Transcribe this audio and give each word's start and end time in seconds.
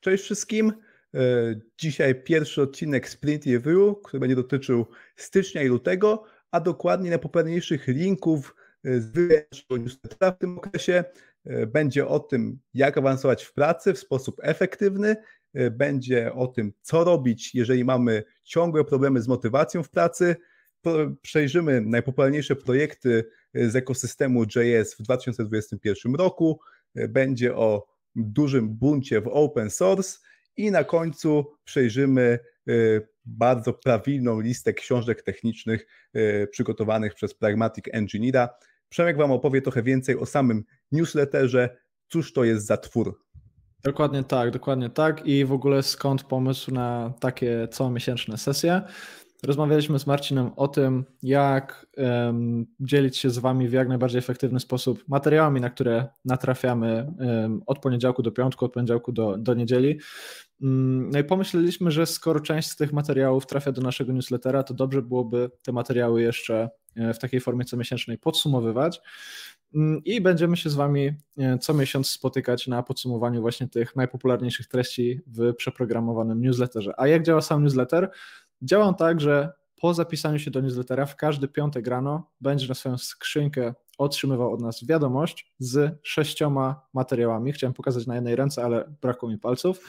Cześć 0.00 0.24
wszystkim. 0.24 0.72
E, 1.14 1.20
dzisiaj 1.78 2.22
pierwszy 2.22 2.62
odcinek 2.62 3.08
Sprint 3.08 3.46
Review, 3.46 4.02
który 4.04 4.20
będzie 4.20 4.36
dotyczył 4.36 4.86
stycznia 5.16 5.62
i 5.62 5.66
lutego, 5.66 6.24
a 6.50 6.60
dokładnie 6.60 7.10
najpopularniejszych 7.10 7.88
linków 7.88 8.54
e, 8.84 9.00
z 9.00 9.14
naszego 9.52 9.76
newslettera 9.76 10.32
w 10.32 10.38
tym 10.38 10.58
okresie. 10.58 11.04
E, 11.44 11.66
będzie 11.66 12.06
o 12.06 12.20
tym, 12.20 12.58
jak 12.74 12.98
awansować 12.98 13.44
w 13.44 13.52
pracy 13.52 13.94
w 13.94 13.98
sposób 13.98 14.36
efektywny, 14.42 15.16
będzie 15.70 16.32
o 16.32 16.46
tym, 16.46 16.72
co 16.82 17.04
robić, 17.04 17.54
jeżeli 17.54 17.84
mamy 17.84 18.22
ciągłe 18.44 18.84
problemy 18.84 19.22
z 19.22 19.28
motywacją 19.28 19.82
w 19.82 19.90
pracy. 19.90 20.36
Przejrzymy 21.22 21.80
najpopularniejsze 21.80 22.56
projekty 22.56 23.24
z 23.54 23.76
ekosystemu 23.76 24.42
JS 24.42 24.94
w 24.94 25.02
2021 25.02 26.14
roku. 26.14 26.60
Będzie 26.94 27.56
o 27.56 27.89
dużym 28.16 28.68
buncie 28.68 29.20
w 29.20 29.28
open 29.28 29.70
source 29.70 30.18
i 30.56 30.70
na 30.70 30.84
końcu 30.84 31.44
przejrzymy 31.64 32.38
y, 32.68 33.08
bardzo 33.24 33.72
prawilną 33.72 34.40
listę 34.40 34.74
książek 34.74 35.22
technicznych 35.22 35.86
y, 36.16 36.48
przygotowanych 36.52 37.14
przez 37.14 37.34
Pragmatic 37.34 37.84
Engineera. 37.92 38.48
Przemek 38.88 39.16
Wam 39.16 39.32
opowie 39.32 39.62
trochę 39.62 39.82
więcej 39.82 40.16
o 40.16 40.26
samym 40.26 40.64
newsletterze, 40.92 41.76
cóż 42.08 42.32
to 42.32 42.44
jest 42.44 42.66
za 42.66 42.76
twór. 42.76 43.20
Dokładnie 43.84 44.24
tak, 44.24 44.50
dokładnie 44.50 44.90
tak 44.90 45.26
i 45.26 45.44
w 45.44 45.52
ogóle 45.52 45.82
skąd 45.82 46.24
pomysł 46.24 46.70
na 46.70 47.12
takie 47.20 47.68
comiesięczne 47.70 48.38
sesje. 48.38 48.82
Rozmawialiśmy 49.42 49.98
z 49.98 50.06
Marcinem 50.06 50.50
o 50.56 50.68
tym, 50.68 51.04
jak 51.22 51.86
um, 51.96 52.66
dzielić 52.80 53.18
się 53.18 53.30
z 53.30 53.38
Wami 53.38 53.68
w 53.68 53.72
jak 53.72 53.88
najbardziej 53.88 54.18
efektywny 54.18 54.60
sposób 54.60 55.04
materiałami, 55.08 55.60
na 55.60 55.70
które 55.70 56.08
natrafiamy 56.24 57.12
um, 57.18 57.62
od 57.66 57.78
poniedziałku 57.78 58.22
do 58.22 58.32
piątku, 58.32 58.64
od 58.64 58.72
poniedziałku 58.72 59.12
do, 59.12 59.36
do 59.38 59.54
niedzieli. 59.54 59.98
Um, 60.60 61.10
no 61.10 61.18
i 61.18 61.24
pomyśleliśmy, 61.24 61.90
że 61.90 62.06
skoro 62.06 62.40
część 62.40 62.70
z 62.70 62.76
tych 62.76 62.92
materiałów 62.92 63.46
trafia 63.46 63.72
do 63.72 63.82
naszego 63.82 64.12
newslettera, 64.12 64.62
to 64.62 64.74
dobrze 64.74 65.02
byłoby 65.02 65.50
te 65.62 65.72
materiały 65.72 66.22
jeszcze 66.22 66.70
e, 66.96 67.14
w 67.14 67.18
takiej 67.18 67.40
formie 67.40 67.64
comiesięcznej 67.64 68.18
podsumowywać. 68.18 69.00
Mm, 69.74 70.04
I 70.04 70.20
będziemy 70.20 70.56
się 70.56 70.70
z 70.70 70.74
Wami 70.74 71.12
e, 71.38 71.58
co 71.58 71.74
miesiąc 71.74 72.08
spotykać 72.10 72.66
na 72.66 72.82
podsumowaniu 72.82 73.40
właśnie 73.40 73.68
tych 73.68 73.96
najpopularniejszych 73.96 74.66
treści 74.66 75.20
w 75.26 75.54
przeprogramowanym 75.54 76.40
newsletterze. 76.40 76.94
A 76.96 77.06
jak 77.06 77.22
działa 77.22 77.40
sam 77.40 77.62
newsletter? 77.62 78.10
Działa 78.62 78.92
tak, 78.92 79.20
że 79.20 79.52
po 79.80 79.94
zapisaniu 79.94 80.38
się 80.38 80.50
do 80.50 80.60
newslettera 80.60 81.06
w 81.06 81.16
każdy 81.16 81.48
piątek 81.48 81.86
rano 81.86 82.30
będzie 82.40 82.68
na 82.68 82.74
swoją 82.74 82.98
skrzynkę 82.98 83.74
otrzymywał 83.98 84.52
od 84.52 84.60
nas 84.60 84.84
wiadomość 84.84 85.52
z 85.58 85.98
sześcioma 86.02 86.86
materiałami. 86.94 87.52
Chciałem 87.52 87.74
pokazać 87.74 88.06
na 88.06 88.14
jednej 88.14 88.36
ręce, 88.36 88.64
ale 88.64 88.94
brakło 89.02 89.28
mi 89.28 89.38
palców. 89.38 89.80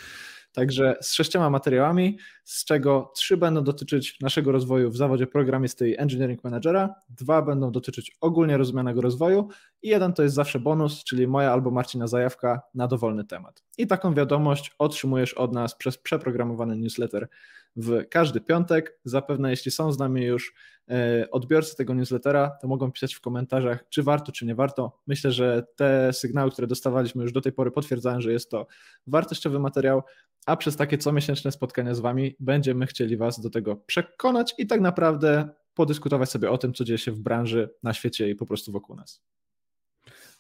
Także 0.53 0.95
z 1.02 1.14
sześcioma 1.14 1.49
materiałami, 1.49 2.17
z 2.44 2.66
czego 2.66 3.11
trzy 3.16 3.38
będą 3.38 3.64
dotyczyć 3.64 4.19
naszego 4.22 4.52
rozwoju 4.52 4.89
w 4.89 4.97
zawodzie 4.97 5.27
programisty 5.27 5.89
i 5.89 5.99
engineering 5.99 6.44
managera, 6.44 6.95
dwa 7.09 7.42
będą 7.42 7.72
dotyczyć 7.72 8.17
ogólnie 8.22 8.58
rozumianego 8.58 9.02
rozwoju 9.02 9.49
i 9.81 9.89
jeden 9.89 10.14
to 10.14 10.23
jest 10.23 10.36
zawsze 10.36 10.59
bonus, 10.59 11.03
czyli 11.03 11.27
moja 11.27 11.52
albo 11.52 11.72
Marcina 11.72 12.08
zajawka 12.08 12.61
na 12.73 12.88
dowolny 12.88 13.23
temat. 13.23 13.64
I 13.77 13.88
taką 13.88 14.14
wiadomość 14.14 14.75
otrzymujesz 14.80 15.33
od 15.33 15.53
nas 15.53 15.75
przez 15.75 15.97
przeprogramowany 15.97 16.77
newsletter 16.77 17.27
w 17.75 18.03
każdy 18.09 18.41
piątek. 18.41 19.00
Zapewne 19.05 19.50
jeśli 19.50 19.72
są 19.72 19.91
z 19.91 20.00
nami 20.00 20.23
już 20.23 20.53
e, 20.89 21.27
odbiorcy 21.31 21.75
tego 21.75 21.94
newslettera, 21.94 22.58
to 22.61 22.67
mogą 22.67 22.91
pisać 22.91 23.14
w 23.14 23.22
komentarzach, 23.22 23.89
czy 23.89 24.03
warto, 24.03 24.31
czy 24.31 24.45
nie 24.45 24.55
warto. 24.55 25.00
Myślę, 25.08 25.31
że 25.31 25.64
te 25.75 26.14
sygnały, 26.14 26.52
które 26.52 26.67
dostawaliśmy 26.67 27.23
już 27.23 27.31
do 27.31 27.42
tej 27.42 27.52
pory 27.52 27.72
potwierdzają, 27.72 28.22
że 28.22 28.31
jest 28.31 28.52
to 28.52 28.67
wartościowy 29.08 29.59
materiał, 29.59 30.03
a 30.45 30.58
przez 30.58 30.75
takie 30.75 30.97
comiesięczne 30.97 31.52
spotkania 31.52 31.94
z 31.95 31.99
Wami 31.99 32.36
będziemy 32.39 32.86
chcieli 32.86 33.17
Was 33.17 33.39
do 33.39 33.49
tego 33.49 33.75
przekonać 33.75 34.55
i 34.58 34.67
tak 34.67 34.81
naprawdę 34.81 35.49
podyskutować 35.73 36.30
sobie 36.30 36.52
o 36.52 36.58
tym, 36.58 36.73
co 36.73 36.83
dzieje 36.83 36.97
się 36.97 37.11
w 37.11 37.19
branży, 37.19 37.69
na 37.83 37.94
świecie 37.94 38.30
i 38.30 38.36
po 38.36 38.45
prostu 38.45 38.71
wokół 38.71 38.95
nas. 38.95 39.21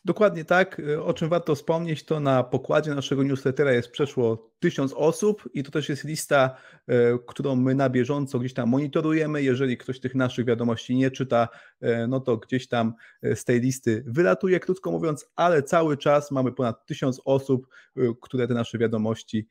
Dokładnie 0.05 0.45
tak. 0.45 0.81
O 1.03 1.13
czym 1.13 1.29
warto 1.29 1.55
wspomnieć, 1.55 2.05
to 2.05 2.19
na 2.19 2.43
pokładzie 2.43 2.95
naszego 2.95 3.23
newslettera 3.23 3.71
jest 3.71 3.91
przeszło 3.91 4.51
tysiąc 4.61 4.93
osób 4.93 5.49
i 5.53 5.63
to 5.63 5.71
też 5.71 5.89
jest 5.89 6.03
lista, 6.03 6.55
e, 6.87 7.17
którą 7.27 7.55
my 7.55 7.75
na 7.75 7.89
bieżąco 7.89 8.39
gdzieś 8.39 8.53
tam 8.53 8.69
monitorujemy. 8.69 9.43
Jeżeli 9.43 9.77
ktoś 9.77 9.99
tych 9.99 10.15
naszych 10.15 10.45
wiadomości 10.45 10.95
nie 10.95 11.11
czyta, 11.11 11.47
e, 11.81 12.07
no 12.07 12.19
to 12.19 12.37
gdzieś 12.37 12.67
tam 12.67 12.93
e, 13.21 13.35
z 13.35 13.45
tej 13.45 13.59
listy 13.61 14.03
wylatuje, 14.07 14.59
krótko 14.59 14.91
mówiąc, 14.91 15.29
ale 15.35 15.63
cały 15.63 15.97
czas 15.97 16.31
mamy 16.31 16.51
ponad 16.51 16.85
tysiąc 16.85 17.21
osób, 17.25 17.67
które 18.21 18.47
te 18.47 18.53
nasze 18.53 18.77
wiadomości 18.77 19.47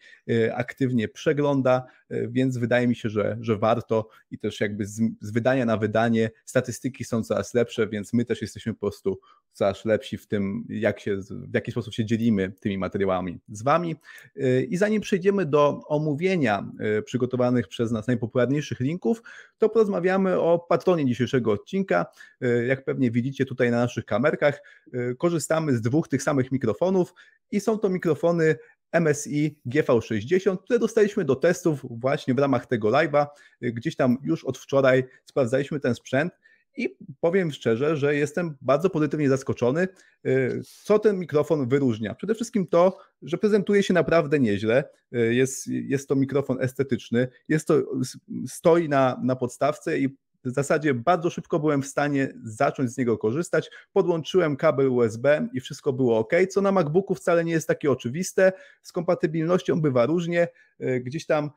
aktywnie 0.55 1.09
przegląda, 1.09 1.85
więc 2.11 2.59
wydaje 2.59 2.89
mi 2.89 2.97
się, 2.97 3.09
że, 3.09 3.37
że 3.41 3.57
warto 3.57 4.09
i 4.31 4.39
też 4.39 4.61
jakby 4.61 4.87
z, 4.87 5.01
z 5.21 5.31
wydania 5.31 5.65
na 5.65 5.77
wydanie 5.77 6.31
statystyki 6.45 7.05
są 7.05 7.23
coraz 7.23 7.55
lepsze, 7.55 7.89
więc 7.89 8.13
my 8.13 8.25
też 8.25 8.43
jesteśmy 8.43 8.75
po 8.75 8.81
prostu 8.81 9.21
coraz 9.53 9.85
lepsi 9.85 10.19
w 10.19 10.27
tym, 10.27 10.65
jak 10.69 11.01
się, 11.01 11.17
w 11.31 11.55
jaki 11.55 11.73
sposób 11.73 11.95
się 11.95 12.05
dzielimy 12.05 12.53
tymi 12.61 12.79
materiałami 12.79 13.41
z 13.49 13.63
Wami. 13.63 13.97
I 14.69 14.77
zanim 14.77 15.01
przejdziemy 15.01 15.47
do 15.47 15.81
omówienia 15.87 16.71
e, 16.81 17.03
przygotowanych 17.03 17.69
przez 17.69 17.91
nas 17.91 18.07
najpopularniejszych 18.07 18.81
linków, 18.81 19.23
to 19.59 19.69
porozmawiamy 19.69 20.41
o 20.41 20.59
patronie 20.59 21.07
dzisiejszego 21.07 21.53
odcinka. 21.53 22.07
E, 22.41 22.67
jak 22.67 22.85
pewnie 22.85 23.11
widzicie 23.11 23.45
tutaj 23.45 23.71
na 23.71 23.77
naszych 23.77 24.05
kamerkach, 24.05 24.63
e, 24.93 25.15
korzystamy 25.15 25.77
z 25.77 25.81
dwóch 25.81 26.09
tych 26.09 26.23
samych 26.23 26.53
mikrofonów 26.53 27.15
i 27.51 27.61
są 27.61 27.79
to 27.79 27.89
mikrofony 27.89 28.57
MSI 29.01 29.59
GV60, 29.67 30.57
które 30.65 30.79
dostaliśmy 30.79 31.25
do 31.25 31.37
testów 31.37 31.87
właśnie 31.91 32.35
w 32.35 32.39
ramach 32.39 32.67
tego 32.67 32.89
live'a. 32.89 33.27
Gdzieś 33.61 33.97
tam 33.97 34.19
już 34.23 34.45
od 34.45 34.59
wczoraj 34.59 35.05
sprawdzaliśmy 35.25 35.81
ten 35.81 35.95
sprzęt 35.95 36.33
i 36.77 36.97
powiem 37.21 37.53
szczerze, 37.53 37.97
że 37.97 38.15
jestem 38.15 38.57
bardzo 38.61 38.91
pozytywnie 38.91 39.29
zaskoczony, 39.29 39.89
y, 40.27 40.61
co 40.85 40.99
ten 40.99 41.19
mikrofon 41.19 41.69
wyróżnia. 41.69 42.15
Przede 42.15 42.35
wszystkim 42.35 42.67
to, 42.67 42.99
że 43.23 43.39
prezentuje 43.39 43.83
się 43.83 43.95
naprawdę 43.95 44.41
nieźle. 44.41 44.85
Y, 45.15 45.35
jest, 45.35 45.67
jest 45.67 46.09
to 46.09 46.17
mikrofon 46.17 46.61
estetyczny, 46.61 47.29
jest 47.49 47.69
to, 47.69 47.83
stoi 48.47 48.89
na, 48.89 49.21
na 49.23 49.37
podstawce 49.37 49.99
i 49.99 50.17
w 50.45 50.51
zasadzie 50.51 50.95
bardzo 50.95 51.31
szybko 51.31 51.59
byłem 51.59 51.83
w 51.83 51.87
stanie 51.87 52.33
zacząć 52.45 52.91
z 52.91 52.99
niego 52.99 53.19
korzystać. 53.19 53.71
Podłączyłem 53.93 54.57
kabel 54.57 54.89
USB 54.89 55.49
i 55.53 55.61
wszystko 55.61 55.93
było 55.93 56.19
ok, 56.19 56.33
co 56.51 56.63
na 56.63 56.73
MacBooku 56.73 57.15
wcale 57.15 57.45
nie 57.45 57.53
jest 57.53 57.69
takie 57.69 57.91
oczywiste. 57.91 58.53
Z 58.83 58.93
kompatybilnością 58.93 59.81
bywa 59.81 60.07
różnie. 60.07 60.49
E, 60.81 61.01
gdzieś 61.01 61.27
tam 61.27 61.51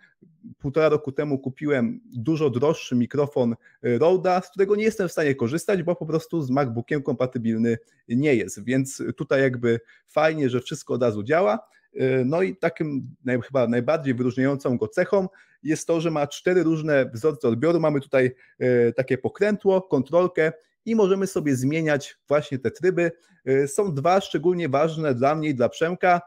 półtora 0.58 0.90
roku 0.90 1.12
temu 1.12 1.40
kupiłem 1.40 2.02
dużo 2.06 2.50
droższy 2.50 2.96
mikrofon 2.96 3.56
e, 3.84 4.00
Rode'a, 4.00 4.42
z 4.42 4.50
którego 4.50 4.76
nie 4.76 4.84
jestem 4.84 5.08
w 5.08 5.12
stanie 5.12 5.36
korzystać, 5.36 5.84
bo 5.84 5.96
po 5.96 6.06
prostu 6.06 6.42
z 6.42 6.50
MacBookiem 6.50 7.04
kompatybilny 7.04 7.78
nie 8.08 8.36
jest. 8.36 8.64
Więc 8.64 9.04
tutaj 9.18 9.42
jakby 9.42 9.80
fajnie, 10.08 10.50
że 10.50 10.62
wszystko 10.62 10.94
od 10.94 11.02
razu 11.02 11.24
działa. 11.24 11.60
E, 11.96 12.26
no 12.26 12.42
i 12.42 12.56
takim 12.56 13.16
naj, 13.26 13.42
chyba 13.42 13.68
najbardziej 13.68 14.14
wyróżniającą 14.14 14.78
go 14.78 14.88
cechą 14.88 15.28
jest 15.64 15.88
to, 15.88 16.02
że 16.02 16.12
ma 16.12 16.28
cztery 16.28 16.64
różne 16.64 17.10
wzorce 17.14 17.48
odbioru. 17.48 17.80
Mamy 17.80 18.02
tutaj 18.02 18.36
e, 18.60 18.94
takie 18.94 19.18
pokrętło, 19.18 19.82
kontrolkę 19.82 20.52
i 20.86 20.96
możemy 20.96 21.28
sobie 21.28 21.56
zmieniać 21.56 22.18
właśnie 22.28 22.60
te 22.60 22.72
tryby. 22.72 23.12
E, 23.46 23.68
są 23.68 23.94
dwa 23.94 24.22
szczególnie 24.22 24.70
ważne 24.70 25.16
dla 25.16 25.36
mnie 25.36 25.50
i 25.50 25.56
dla 25.56 25.70
Przemka, 25.70 26.22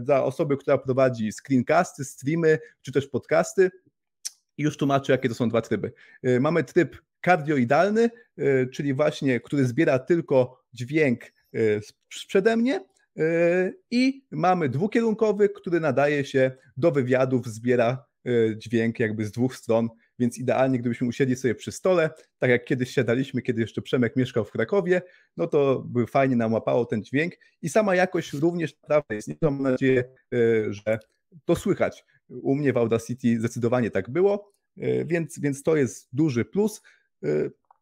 dla 0.00 0.24
osoby, 0.24 0.56
która 0.56 0.78
prowadzi 0.78 1.32
screencasty, 1.32 2.04
streamy 2.04 2.58
czy 2.82 2.92
też 2.92 3.06
podcasty. 3.06 3.70
Już 4.58 4.76
tłumaczę, 4.76 5.12
jakie 5.12 5.28
to 5.28 5.34
są 5.34 5.48
dwa 5.48 5.62
tryby. 5.62 5.92
Mamy 6.40 6.64
tryb 6.64 6.96
kardioidalny, 7.20 8.10
czyli 8.72 8.94
właśnie, 8.94 9.40
który 9.40 9.64
zbiera 9.64 9.98
tylko 9.98 10.62
dźwięk 10.72 11.32
przede 12.08 12.56
mnie 12.56 12.84
i 13.90 14.24
mamy 14.30 14.68
dwukierunkowy, 14.68 15.48
który 15.48 15.80
nadaje 15.80 16.24
się 16.24 16.50
do 16.76 16.90
wywiadów, 16.92 17.46
zbiera 17.46 18.04
e, 18.26 18.56
dźwięk 18.56 19.00
jakby 19.00 19.24
z 19.24 19.32
dwóch 19.32 19.56
stron, 19.56 19.88
więc 20.18 20.38
idealnie 20.38 20.78
gdybyśmy 20.78 21.06
usiedli 21.06 21.36
sobie 21.36 21.54
przy 21.54 21.72
stole, 21.72 22.10
tak 22.38 22.50
jak 22.50 22.64
kiedyś 22.64 22.90
siadaliśmy, 22.90 23.42
kiedy 23.42 23.60
jeszcze 23.60 23.82
Przemek 23.82 24.16
mieszkał 24.16 24.44
w 24.44 24.50
Krakowie, 24.50 25.02
no 25.36 25.46
to 25.46 25.82
by 25.86 26.06
fajnie 26.06 26.36
nam 26.36 26.52
łapało 26.52 26.84
ten 26.84 27.04
dźwięk 27.04 27.32
i 27.62 27.68
sama 27.68 27.94
jakość 27.94 28.32
również 28.32 28.74
naprawdę 28.82 29.14
jest. 29.14 29.28
Mam 29.42 29.62
nadzieję, 29.62 30.04
e, 30.34 30.72
że 30.72 30.98
to 31.44 31.56
słychać. 31.56 32.04
U 32.28 32.54
mnie 32.54 32.72
w 32.72 32.76
Audacity 32.76 33.38
zdecydowanie 33.38 33.90
tak 33.90 34.10
było, 34.10 34.52
e, 34.78 35.04
więc, 35.04 35.38
więc 35.40 35.62
to 35.62 35.76
jest 35.76 36.08
duży 36.12 36.44
plus. 36.44 36.82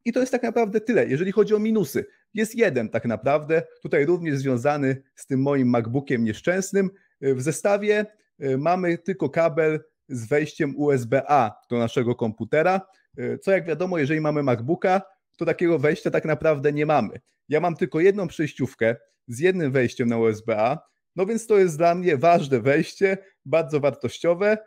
I 0.04 0.12
to 0.12 0.20
jest 0.20 0.32
tak 0.32 0.42
naprawdę 0.42 0.80
tyle. 0.80 1.08
Jeżeli 1.08 1.32
chodzi 1.32 1.54
o 1.54 1.58
minusy, 1.58 2.04
jest 2.34 2.54
jeden 2.54 2.88
tak 2.88 3.04
naprawdę, 3.04 3.62
tutaj 3.82 4.06
również 4.06 4.38
związany 4.38 5.02
z 5.14 5.26
tym 5.26 5.42
moim 5.42 5.68
MacBookiem 5.68 6.24
nieszczęsnym. 6.24 6.90
W 7.20 7.42
zestawie 7.42 8.06
e, 8.38 8.56
mamy 8.56 8.98
tylko 8.98 9.30
kabel 9.30 9.80
z 10.08 10.28
wejściem 10.28 10.74
USB-A 10.76 11.60
do 11.70 11.78
naszego 11.78 12.14
komputera, 12.14 12.80
e, 13.18 13.38
co 13.38 13.50
jak 13.50 13.66
wiadomo, 13.66 13.98
jeżeli 13.98 14.20
mamy 14.20 14.42
MacBooka, 14.42 15.02
to 15.36 15.44
takiego 15.44 15.78
wejścia 15.78 16.10
tak 16.10 16.24
naprawdę 16.24 16.72
nie 16.72 16.86
mamy. 16.86 17.20
Ja 17.48 17.60
mam 17.60 17.76
tylko 17.76 18.00
jedną 18.00 18.28
przejściówkę 18.28 18.96
z 19.28 19.38
jednym 19.38 19.72
wejściem 19.72 20.08
na 20.08 20.18
USB-A, 20.18 20.90
No 21.16 21.26
więc 21.26 21.46
to 21.46 21.58
jest 21.58 21.78
dla 21.78 21.94
mnie 21.94 22.16
ważne 22.16 22.60
wejście, 22.60 23.18
bardzo 23.44 23.80
wartościowe, 23.80 24.58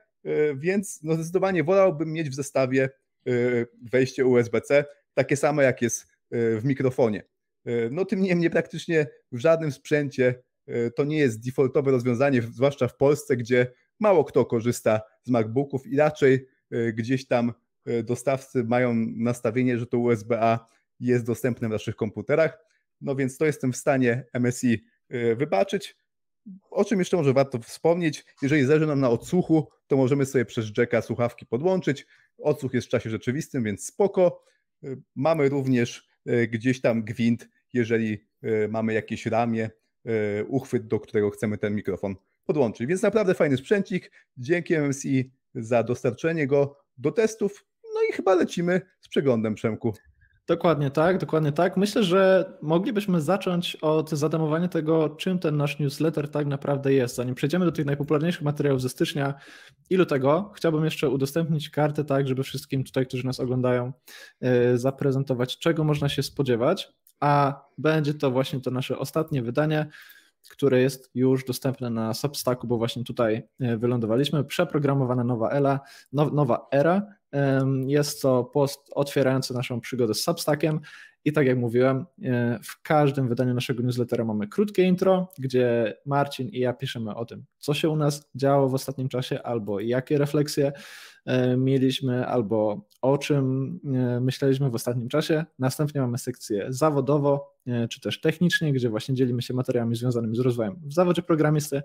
więc 0.55 0.99
no 1.03 1.15
zdecydowanie 1.15 1.63
wolałbym 1.63 2.13
mieć 2.13 2.29
w 2.29 2.33
zestawie 2.33 2.89
wejście 3.91 4.25
USB-C, 4.25 4.85
takie 5.13 5.37
same 5.37 5.63
jak 5.63 5.81
jest 5.81 6.07
w 6.31 6.61
mikrofonie. 6.63 7.23
No 7.91 8.05
tym 8.05 8.21
niemniej 8.21 8.49
praktycznie 8.49 9.07
w 9.31 9.37
żadnym 9.37 9.71
sprzęcie 9.71 10.43
to 10.95 11.03
nie 11.03 11.17
jest 11.17 11.45
defaultowe 11.45 11.91
rozwiązanie, 11.91 12.41
zwłaszcza 12.41 12.87
w 12.87 12.97
Polsce, 12.97 13.37
gdzie 13.37 13.73
mało 13.99 14.23
kto 14.23 14.45
korzysta 14.45 15.01
z 15.23 15.29
MacBooków 15.29 15.87
i 15.87 15.97
raczej 15.97 16.47
gdzieś 16.93 17.27
tam 17.27 17.53
dostawcy 18.03 18.63
mają 18.63 18.93
nastawienie, 19.15 19.77
że 19.77 19.87
to 19.87 19.97
USB-A 19.97 20.67
jest 20.99 21.25
dostępne 21.25 21.67
w 21.67 21.71
naszych 21.71 21.95
komputerach. 21.95 22.57
No 23.01 23.15
więc 23.15 23.37
to 23.37 23.45
jestem 23.45 23.73
w 23.73 23.77
stanie 23.77 24.25
MSI 24.39 24.85
wybaczyć. 25.35 25.97
O 26.69 26.85
czym 26.85 26.99
jeszcze 26.99 27.17
może 27.17 27.33
warto 27.33 27.59
wspomnieć, 27.59 28.25
jeżeli 28.41 28.65
zależy 28.65 28.87
nam 28.87 28.99
na 28.99 29.09
odsłuchu, 29.09 29.69
to 29.87 29.97
możemy 29.97 30.25
sobie 30.25 30.45
przez 30.45 30.71
jacka 30.77 31.01
słuchawki 31.01 31.45
podłączyć. 31.45 32.07
Odsłuch 32.37 32.73
jest 32.73 32.87
w 32.87 32.89
czasie 32.89 33.09
rzeczywistym, 33.09 33.63
więc 33.63 33.85
spoko. 33.85 34.43
Mamy 35.15 35.49
również 35.49 36.07
gdzieś 36.49 36.81
tam 36.81 37.03
gwint, 37.03 37.49
jeżeli 37.73 38.25
mamy 38.69 38.93
jakieś 38.93 39.25
ramię, 39.25 39.69
uchwyt, 40.47 40.87
do 40.87 40.99
którego 40.99 41.29
chcemy 41.29 41.57
ten 41.57 41.75
mikrofon 41.75 42.15
podłączyć. 42.45 42.87
Więc 42.87 43.01
naprawdę 43.01 43.33
fajny 43.33 43.57
sprzęcik. 43.57 44.11
Dzięki 44.37 44.77
MSI 44.77 45.31
za 45.55 45.83
dostarczenie 45.83 46.47
go 46.47 46.77
do 46.97 47.11
testów. 47.11 47.65
No 47.83 48.01
i 48.09 48.13
chyba 48.13 48.35
lecimy 48.35 48.81
z 49.01 49.07
przeglądem 49.07 49.55
Przemku. 49.55 49.93
Dokładnie 50.47 50.91
tak, 50.91 51.17
dokładnie 51.17 51.51
tak. 51.51 51.77
Myślę, 51.77 52.03
że 52.03 52.53
moglibyśmy 52.61 53.21
zacząć 53.21 53.75
od 53.75 54.09
zademowania 54.09 54.67
tego, 54.67 55.09
czym 55.09 55.39
ten 55.39 55.57
nasz 55.57 55.79
newsletter 55.79 56.31
tak 56.31 56.47
naprawdę 56.47 56.93
jest. 56.93 57.15
Zanim 57.15 57.35
przejdziemy 57.35 57.65
do 57.65 57.71
tych 57.71 57.85
najpopularniejszych 57.85 58.41
materiałów 58.41 58.81
ze 58.81 58.89
stycznia 58.89 59.33
i 59.89 59.95
lutego, 59.95 60.51
chciałbym 60.55 60.85
jeszcze 60.85 61.09
udostępnić 61.09 61.69
kartę 61.69 62.05
tak, 62.05 62.27
żeby 62.27 62.43
wszystkim 62.43 62.83
tutaj, 62.83 63.05
którzy 63.05 63.25
nas 63.25 63.39
oglądają, 63.39 63.93
e, 64.41 64.77
zaprezentować, 64.77 65.59
czego 65.59 65.83
można 65.83 66.09
się 66.09 66.23
spodziewać, 66.23 66.93
a 67.23 67.61
będzie 67.77 68.13
to 68.13 68.31
właśnie 68.31 68.61
to 68.61 68.71
nasze 68.71 68.97
ostatnie 68.99 69.41
wydanie 69.41 69.89
które 70.49 70.81
jest 70.81 71.11
już 71.15 71.45
dostępne 71.45 71.89
na 71.89 72.13
Substacku, 72.13 72.67
bo 72.67 72.77
właśnie 72.77 73.03
tutaj 73.03 73.43
e, 73.59 73.77
wylądowaliśmy. 73.77 74.43
Przeprogramowana 74.43 75.23
nowa 75.23 75.51
era, 75.51 75.79
nowa 76.13 76.67
era. 76.71 77.01
Jest 77.87 78.21
to 78.21 78.43
post 78.43 78.79
otwierający 78.91 79.53
naszą 79.53 79.81
przygodę 79.81 80.13
z 80.13 80.23
Substackiem 80.23 80.79
i 81.25 81.33
tak 81.33 81.47
jak 81.47 81.57
mówiłem, 81.57 82.05
e, 82.23 82.59
w 82.63 82.81
każdym 82.81 83.27
wydaniu 83.27 83.53
naszego 83.53 83.83
newslettera 83.83 84.25
mamy 84.25 84.47
krótkie 84.47 84.83
intro, 84.83 85.27
gdzie 85.39 85.97
Marcin 86.05 86.49
i 86.49 86.59
ja 86.59 86.73
piszemy 86.73 87.15
o 87.15 87.25
tym, 87.25 87.45
co 87.59 87.73
się 87.73 87.89
u 87.89 87.95
nas 87.95 88.29
działo 88.35 88.69
w 88.69 88.73
ostatnim 88.73 89.09
czasie, 89.09 89.41
albo 89.41 89.79
jakie 89.79 90.17
refleksje 90.17 90.71
e, 91.25 91.57
mieliśmy, 91.57 92.27
albo 92.27 92.87
o 93.01 93.17
czym 93.17 93.79
e, 93.85 94.19
myśleliśmy 94.19 94.69
w 94.69 94.75
ostatnim 94.75 95.09
czasie. 95.09 95.45
Następnie 95.59 96.01
mamy 96.01 96.17
sekcję 96.17 96.65
zawodowo, 96.69 97.53
czy 97.89 98.01
też 98.01 98.21
technicznie, 98.21 98.73
gdzie 98.73 98.89
właśnie 98.89 99.15
dzielimy 99.15 99.41
się 99.41 99.53
materiałami 99.53 99.95
związanymi 99.95 100.35
z 100.35 100.39
rozwojem 100.39 100.79
w 100.85 100.93
zawodzie 100.93 101.21
programisty, 101.21 101.81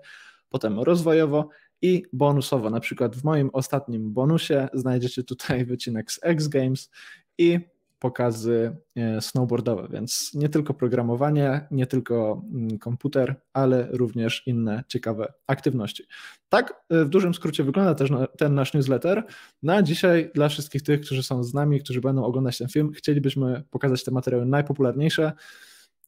potem 0.49 0.79
rozwojowo 0.79 1.49
i 1.81 2.03
bonusowo. 2.13 2.69
Na 2.69 2.79
przykład 2.79 3.15
w 3.15 3.23
moim 3.23 3.49
ostatnim 3.53 4.13
bonusie 4.13 4.67
znajdziecie 4.73 5.23
tutaj 5.23 5.65
wycinek 5.65 6.11
z 6.11 6.19
X 6.23 6.47
Games 6.47 6.91
i 7.37 7.59
pokazy 7.99 8.75
e, 8.95 9.21
snowboardowe, 9.21 9.87
więc 9.91 10.31
nie 10.33 10.49
tylko 10.49 10.73
programowanie, 10.73 11.67
nie 11.71 11.87
tylko 11.87 12.41
mm, 12.53 12.79
komputer, 12.79 13.35
ale 13.53 13.87
również 13.91 14.47
inne 14.47 14.83
ciekawe 14.87 15.33
aktywności. 15.47 16.03
Tak 16.49 16.83
e, 16.89 17.05
w 17.05 17.09
dużym 17.09 17.33
skrócie 17.33 17.63
wygląda 17.63 17.95
też 17.95 18.09
ten 18.37 18.55
nasz 18.55 18.73
newsletter. 18.73 19.23
Na 19.63 19.83
dzisiaj 19.83 20.31
dla 20.35 20.49
wszystkich 20.49 20.83
tych, 20.83 21.01
którzy 21.01 21.23
są 21.23 21.43
z 21.43 21.53
nami, 21.53 21.79
którzy 21.79 22.01
będą 22.01 22.23
oglądać 22.23 22.57
ten 22.57 22.67
film, 22.67 22.91
chcielibyśmy 22.91 23.63
pokazać 23.69 24.03
te 24.03 24.11
materiały 24.11 24.45
najpopularniejsze, 24.45 25.31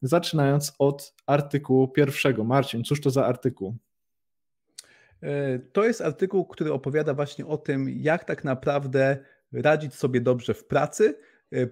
zaczynając 0.02 0.72
od 0.78 1.14
artykułu 1.26 1.88
pierwszego. 1.88 2.44
Marcin, 2.44 2.84
cóż 2.84 3.00
to 3.00 3.10
za 3.10 3.26
artykuł? 3.26 3.76
E, 5.22 5.58
to 5.58 5.84
jest 5.84 6.00
artykuł, 6.00 6.46
który 6.46 6.72
opowiada 6.72 7.14
właśnie 7.14 7.46
o 7.46 7.58
tym, 7.58 7.88
jak 7.90 8.24
tak 8.24 8.44
naprawdę 8.44 9.18
radzić 9.52 9.94
sobie 9.94 10.20
dobrze 10.20 10.54
w 10.54 10.64
pracy, 10.64 11.18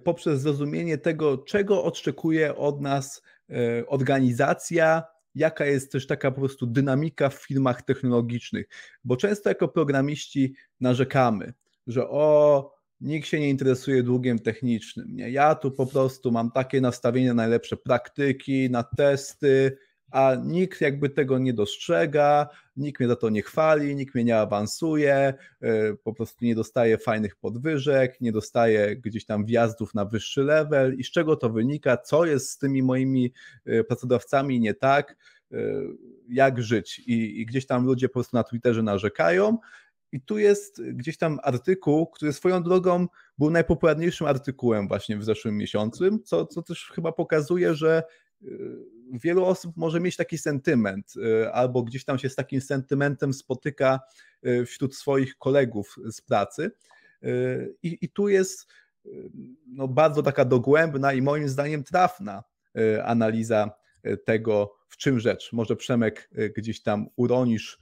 poprzez 0.03 0.41
zrozumienie 0.41 0.97
tego, 0.97 1.37
czego 1.37 1.83
oczekuje 1.83 2.55
od 2.55 2.81
nas 2.81 3.21
e, 3.49 3.87
organizacja, 3.87 5.03
jaka 5.35 5.65
jest 5.65 5.91
też 5.91 6.07
taka 6.07 6.31
po 6.31 6.39
prostu 6.39 6.67
dynamika 6.67 7.29
w 7.29 7.45
firmach 7.45 7.81
technologicznych. 7.81 8.65
Bo 9.03 9.17
często 9.17 9.49
jako 9.49 9.67
programiści 9.67 10.53
narzekamy, 10.79 11.53
że 11.87 12.09
o, 12.09 12.73
nikt 13.01 13.27
się 13.27 13.39
nie 13.39 13.49
interesuje 13.49 14.03
długiem 14.03 14.39
technicznym. 14.39 15.15
Nie? 15.15 15.31
Ja 15.31 15.55
tu 15.55 15.71
po 15.71 15.85
prostu 15.85 16.31
mam 16.31 16.51
takie 16.51 16.81
nastawienie 16.81 17.27
na 17.27 17.33
najlepsze 17.33 17.77
praktyki, 17.77 18.69
na 18.69 18.83
testy, 18.83 19.77
a 20.11 20.35
nikt 20.45 20.81
jakby 20.81 21.09
tego 21.09 21.39
nie 21.39 21.53
dostrzega, 21.53 22.49
nikt 22.77 22.99
mnie 22.99 23.09
za 23.09 23.15
to 23.15 23.29
nie 23.29 23.41
chwali, 23.41 23.95
nikt 23.95 24.15
mnie 24.15 24.23
nie 24.23 24.37
awansuje, 24.37 25.33
e, 25.61 25.93
po 26.03 26.13
prostu 26.13 26.45
nie 26.45 26.55
dostaje 26.55 26.97
fajnych 26.97 27.35
podwyżek, 27.35 28.21
nie 28.21 28.31
dostaje 28.31 28.95
gdzieś 28.95 29.25
tam 29.25 29.45
wjazdów 29.45 29.93
na 29.93 30.05
wyższy 30.05 30.43
level. 30.43 30.95
I 30.97 31.03
z 31.03 31.11
czego 31.11 31.35
to 31.35 31.49
wynika, 31.49 31.97
co 31.97 32.25
jest 32.25 32.49
z 32.49 32.57
tymi 32.57 32.83
moimi 32.83 33.33
e, 33.65 33.83
pracodawcami 33.83 34.59
nie 34.59 34.73
tak, 34.73 35.15
e, 35.51 35.57
jak 36.29 36.61
żyć. 36.61 36.99
I, 36.99 37.41
i 37.41 37.45
gdzieś 37.45 37.65
tam 37.65 37.85
ludzie 37.85 38.09
po 38.09 38.13
prostu 38.13 38.37
na 38.37 38.43
Twitterze 38.43 38.83
narzekają, 38.83 39.57
i 40.13 40.21
tu 40.21 40.37
jest 40.37 40.81
gdzieś 40.93 41.17
tam 41.17 41.39
artykuł, 41.43 42.07
który 42.07 42.33
swoją 42.33 42.63
drogą 42.63 43.07
był 43.37 43.49
najpopularniejszym 43.49 44.27
artykułem 44.27 44.87
właśnie 44.87 45.17
w 45.17 45.23
zeszłym 45.23 45.57
miesiącu, 45.57 46.19
co, 46.19 46.45
co 46.45 46.61
też 46.61 46.91
chyba 46.95 47.11
pokazuje, 47.11 47.75
że 47.75 48.03
wielu 49.19 49.45
osób 49.45 49.77
może 49.77 49.99
mieć 49.99 50.15
taki 50.15 50.37
sentyment, 50.37 51.13
y, 51.15 51.51
albo 51.51 51.83
gdzieś 51.83 52.05
tam 52.05 52.19
się 52.19 52.29
z 52.29 52.35
takim 52.35 52.61
sentymentem 52.61 53.33
spotyka 53.33 53.99
y, 54.45 54.65
wśród 54.65 54.95
swoich 54.95 55.37
kolegów 55.37 55.95
z 56.11 56.21
pracy. 56.21 56.71
Y, 57.23 57.75
I, 57.83 57.97
i 58.01 58.09
tu 58.09 58.27
jest 58.27 58.67
no, 59.67 59.87
bardzo 59.87 60.23
taka 60.23 60.45
dogłębna 60.45 61.13
i 61.13 61.21
moim 61.21 61.49
zdaniem 61.49 61.83
trafna 61.83 62.43
analiza 63.03 63.71
tego, 64.25 64.75
w 64.87 64.97
czym 64.97 65.19
rzecz. 65.19 65.53
Może 65.53 65.75
Przemek 65.75 66.29
gdzieś 66.57 66.81
tam 66.81 67.07
uronisz, 67.15 67.79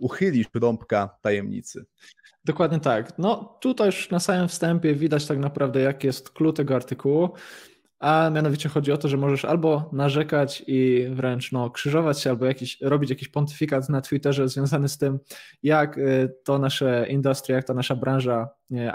uchylisz 0.00 0.46
rąbka 0.54 1.18
tajemnicy. 1.22 1.84
Dokładnie 2.44 2.80
tak. 2.80 3.18
No 3.18 3.58
tutaj 3.60 3.86
już 3.86 4.10
na 4.10 4.20
samym 4.20 4.48
wstępie 4.48 4.94
widać 4.94 5.26
tak 5.26 5.38
naprawdę, 5.38 5.80
jak 5.80 6.04
jest 6.04 6.30
klucz 6.30 6.56
tego 6.56 6.74
artykułu 6.74 7.30
a 8.02 8.30
mianowicie 8.30 8.68
chodzi 8.68 8.92
o 8.92 8.96
to, 8.96 9.08
że 9.08 9.16
możesz 9.16 9.44
albo 9.44 9.90
narzekać 9.92 10.64
i 10.66 11.06
wręcz 11.10 11.52
no, 11.52 11.70
krzyżować 11.70 12.20
się, 12.20 12.30
albo 12.30 12.44
jakiś, 12.44 12.80
robić 12.80 13.10
jakiś 13.10 13.28
pontyfikat 13.28 13.88
na 13.88 14.00
Twitterze 14.00 14.48
związany 14.48 14.88
z 14.88 14.98
tym, 14.98 15.18
jak 15.62 15.98
y, 15.98 16.34
to 16.44 16.58
nasze 16.58 17.06
industria, 17.08 17.56
jak 17.56 17.64
ta 17.64 17.74
nasza 17.74 17.96
branża 17.96 18.48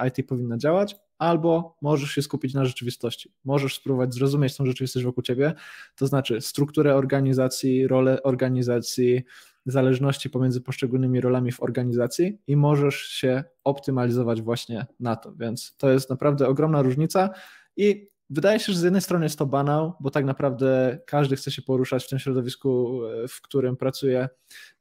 IT 0.08 0.28
powinna 0.28 0.58
działać, 0.58 0.96
albo 1.18 1.78
możesz 1.82 2.12
się 2.12 2.22
skupić 2.22 2.54
na 2.54 2.66
rzeczywistości. 2.66 3.34
Możesz 3.46 3.76
spróbować 3.76 4.14
zrozumieć 4.14 4.58
tą 4.58 4.66
rzeczywistość 4.66 5.06
wokół 5.06 5.24
ciebie, 5.24 5.54
to 5.96 6.08
znaczy 6.08 6.42
strukturę 6.42 6.96
organizacji, 6.96 7.88
rolę 7.88 8.24
organizacji, 8.24 9.24
zależności 9.66 10.30
pomiędzy 10.30 10.62
poszczególnymi 10.62 11.22
rolami 11.22 11.52
w 11.52 11.64
organizacji 11.64 12.38
i 12.48 12.56
możesz 12.56 12.96
się 12.96 13.44
optymalizować 13.64 14.42
właśnie 14.42 14.86
na 15.00 15.16
to. 15.16 15.34
Więc 15.36 15.76
to 15.78 15.90
jest 15.90 16.10
naprawdę 16.10 16.48
ogromna 16.48 16.82
różnica 16.82 17.30
i 17.78 18.10
Wydaje 18.30 18.60
się, 18.60 18.74
że 18.74 18.80
z 18.80 18.84
jednej 18.84 19.02
strony 19.02 19.26
jest 19.26 19.40
to 19.40 19.46
banał, 19.46 19.94
bo 20.00 20.12
tak 20.12 20.26
naprawdę 20.26 21.00
każdy 21.06 21.36
chce 21.36 21.52
się 21.52 21.62
poruszać 21.62 22.06
w 22.06 22.10
tym 22.10 22.20
środowisku, 22.20 23.02
e, 23.06 23.28
w 23.28 23.42
którym 23.42 23.78
pracuje 23.78 24.30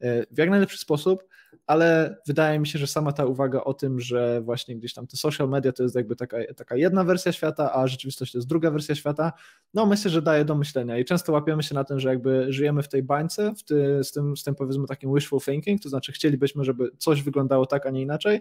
e, 0.00 0.26
w 0.30 0.38
jak 0.38 0.50
najlepszy 0.50 0.78
sposób, 0.78 1.24
ale 1.66 2.16
wydaje 2.26 2.58
mi 2.58 2.66
się, 2.66 2.78
że 2.78 2.86
sama 2.86 3.12
ta 3.12 3.26
uwaga 3.26 3.64
o 3.64 3.74
tym, 3.74 4.00
że 4.00 4.40
właśnie 4.40 4.76
gdzieś 4.76 4.94
tam 4.94 5.06
te 5.06 5.16
social 5.16 5.48
media 5.48 5.72
to 5.72 5.82
jest 5.82 5.94
jakby 5.94 6.16
taka, 6.16 6.36
taka 6.56 6.76
jedna 6.76 7.04
wersja 7.04 7.32
świata, 7.32 7.74
a 7.74 7.86
rzeczywistość 7.86 8.32
to 8.32 8.38
jest 8.38 8.48
druga 8.48 8.70
wersja 8.70 8.94
świata, 8.94 9.32
no 9.74 9.86
myślę, 9.86 10.10
że 10.10 10.22
daje 10.22 10.44
do 10.44 10.54
myślenia. 10.54 10.98
I 10.98 11.04
często 11.04 11.32
łapiemy 11.32 11.62
się 11.62 11.74
na 11.74 11.84
tym, 11.84 12.00
że 12.00 12.08
jakby 12.08 12.52
żyjemy 12.52 12.82
w 12.82 12.88
tej 12.88 13.02
bańce, 13.02 13.54
w 13.54 13.62
ty, 13.62 14.04
z, 14.04 14.12
tym, 14.12 14.36
z 14.36 14.44
tym 14.44 14.54
powiedzmy 14.54 14.86
takim 14.86 15.14
wishful 15.14 15.40
thinking, 15.40 15.82
to 15.82 15.88
znaczy 15.88 16.12
chcielibyśmy, 16.12 16.64
żeby 16.64 16.90
coś 16.98 17.22
wyglądało 17.22 17.66
tak, 17.66 17.86
a 17.86 17.90
nie 17.90 18.02
inaczej, 18.02 18.40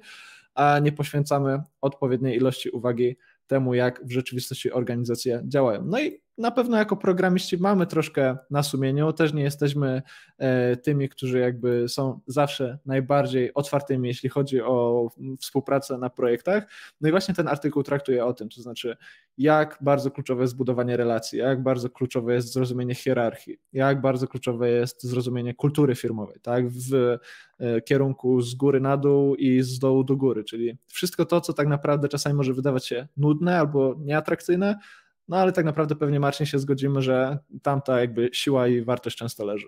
a 0.55 0.79
nie 0.79 0.91
poświęcamy 0.91 1.61
odpowiedniej 1.81 2.37
ilości 2.37 2.69
uwagi 2.69 3.17
temu, 3.47 3.73
jak 3.73 4.05
w 4.05 4.11
rzeczywistości 4.11 4.71
organizacje 4.71 5.43
działają. 5.47 5.85
No 5.85 5.99
i 5.99 6.21
na 6.37 6.51
pewno 6.51 6.77
jako 6.77 6.97
programiści 6.97 7.57
mamy 7.57 7.87
troszkę 7.87 8.37
na 8.49 8.63
sumieniu, 8.63 9.13
też 9.13 9.33
nie 9.33 9.43
jesteśmy 9.43 10.01
e, 10.37 10.77
tymi, 10.77 11.09
którzy 11.09 11.39
jakby 11.39 11.89
są 11.89 12.19
zawsze 12.27 12.79
najbardziej 12.85 13.53
otwartymi, 13.53 14.07
jeśli 14.07 14.29
chodzi 14.29 14.61
o 14.61 15.07
współpracę 15.39 15.97
na 15.97 16.09
projektach. 16.09 16.67
No 17.01 17.09
i 17.09 17.11
właśnie 17.11 17.33
ten 17.33 17.47
artykuł 17.47 17.83
traktuje 17.83 18.25
o 18.25 18.33
tym, 18.33 18.49
to 18.49 18.61
znaczy 18.61 18.97
jak 19.37 19.77
bardzo 19.81 20.11
kluczowe 20.11 20.41
jest 20.41 20.57
budowanie 20.57 20.97
relacji, 20.97 21.39
jak 21.39 21.63
bardzo 21.63 21.89
kluczowe 21.89 22.33
jest 22.33 22.53
zrozumienie 22.53 22.95
hierarchii, 22.95 23.57
jak 23.73 24.01
bardzo 24.01 24.27
kluczowe 24.27 24.69
jest 24.69 25.03
zrozumienie 25.03 25.53
kultury 25.53 25.95
firmowej, 25.95 26.39
tak, 26.41 26.69
w 26.69 27.17
e, 27.59 27.81
kierunku 27.81 28.41
z 28.41 28.55
góry 28.55 28.79
na 28.79 28.97
dół 28.97 29.35
i 29.35 29.61
z 29.61 29.79
dołu 29.79 30.03
do 30.03 30.15
góry, 30.15 30.43
czyli 30.43 30.77
wszystko 30.87 31.25
to, 31.25 31.41
co 31.41 31.53
tak 31.53 31.67
naprawdę 31.67 32.07
czasami 32.07 32.35
może 32.35 32.53
wydawać 32.53 32.87
się 32.87 33.07
nudne 33.17 33.59
albo 33.59 33.95
nieatrakcyjne, 33.99 34.79
no 35.27 35.37
ale 35.37 35.51
tak 35.51 35.65
naprawdę 35.65 35.95
pewnie 35.95 36.19
Marcin 36.19 36.45
się 36.45 36.59
zgodzimy, 36.59 37.01
że 37.01 37.37
tamta 37.61 37.99
jakby 37.99 38.29
siła 38.33 38.67
i 38.67 38.81
wartość 38.81 39.17
często 39.17 39.45
leży. 39.45 39.67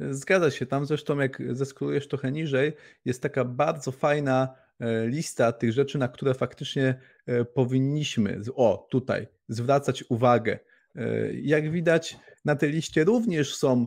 Zgadza 0.00 0.50
się, 0.50 0.66
tam 0.66 0.86
zresztą 0.86 1.18
jak 1.18 1.42
zeskrolujesz 1.52 2.08
trochę 2.08 2.32
niżej, 2.32 2.72
jest 3.04 3.22
taka 3.22 3.44
bardzo 3.44 3.92
fajna 3.92 4.54
e, 4.80 5.06
lista 5.06 5.52
tych 5.52 5.72
rzeczy, 5.72 5.98
na 5.98 6.08
które 6.08 6.34
faktycznie 6.34 7.00
e, 7.26 7.44
powinniśmy, 7.44 8.40
o 8.54 8.86
tutaj, 8.90 9.26
zwracać 9.48 10.04
uwagę. 10.08 10.58
E, 10.96 11.32
jak 11.32 11.70
widać, 11.70 12.16
na 12.44 12.56
tej 12.56 12.72
liście 12.72 13.04
również 13.04 13.56
są 13.56 13.86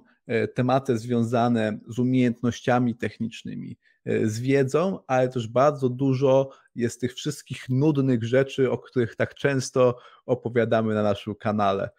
tematy 0.53 0.97
związane 0.97 1.79
z 1.87 1.99
umiejętnościami 1.99 2.95
technicznymi, 2.95 3.77
z 4.05 4.39
wiedzą, 4.39 4.99
ale 5.07 5.29
też 5.29 5.47
bardzo 5.47 5.89
dużo 5.89 6.49
jest 6.75 7.01
tych 7.01 7.13
wszystkich 7.13 7.69
nudnych 7.69 8.23
rzeczy, 8.23 8.71
o 8.71 8.77
których 8.77 9.15
tak 9.15 9.35
często 9.35 9.97
opowiadamy 10.25 10.93
na 10.93 11.03
naszym 11.03 11.35
kanale. 11.35 11.89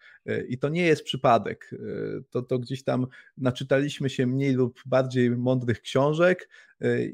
I 0.47 0.57
to 0.57 0.69
nie 0.69 0.85
jest 0.85 1.03
przypadek. 1.03 1.71
To, 2.29 2.41
to 2.41 2.59
gdzieś 2.59 2.83
tam 2.83 3.07
naczytaliśmy 3.37 4.09
się 4.09 4.27
mniej 4.27 4.53
lub 4.53 4.79
bardziej 4.85 5.31
mądrych 5.31 5.81
książek 5.81 6.49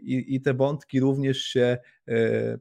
i, 0.02 0.36
i 0.36 0.42
te 0.42 0.54
wątki 0.54 1.00
również 1.00 1.38
się 1.38 1.78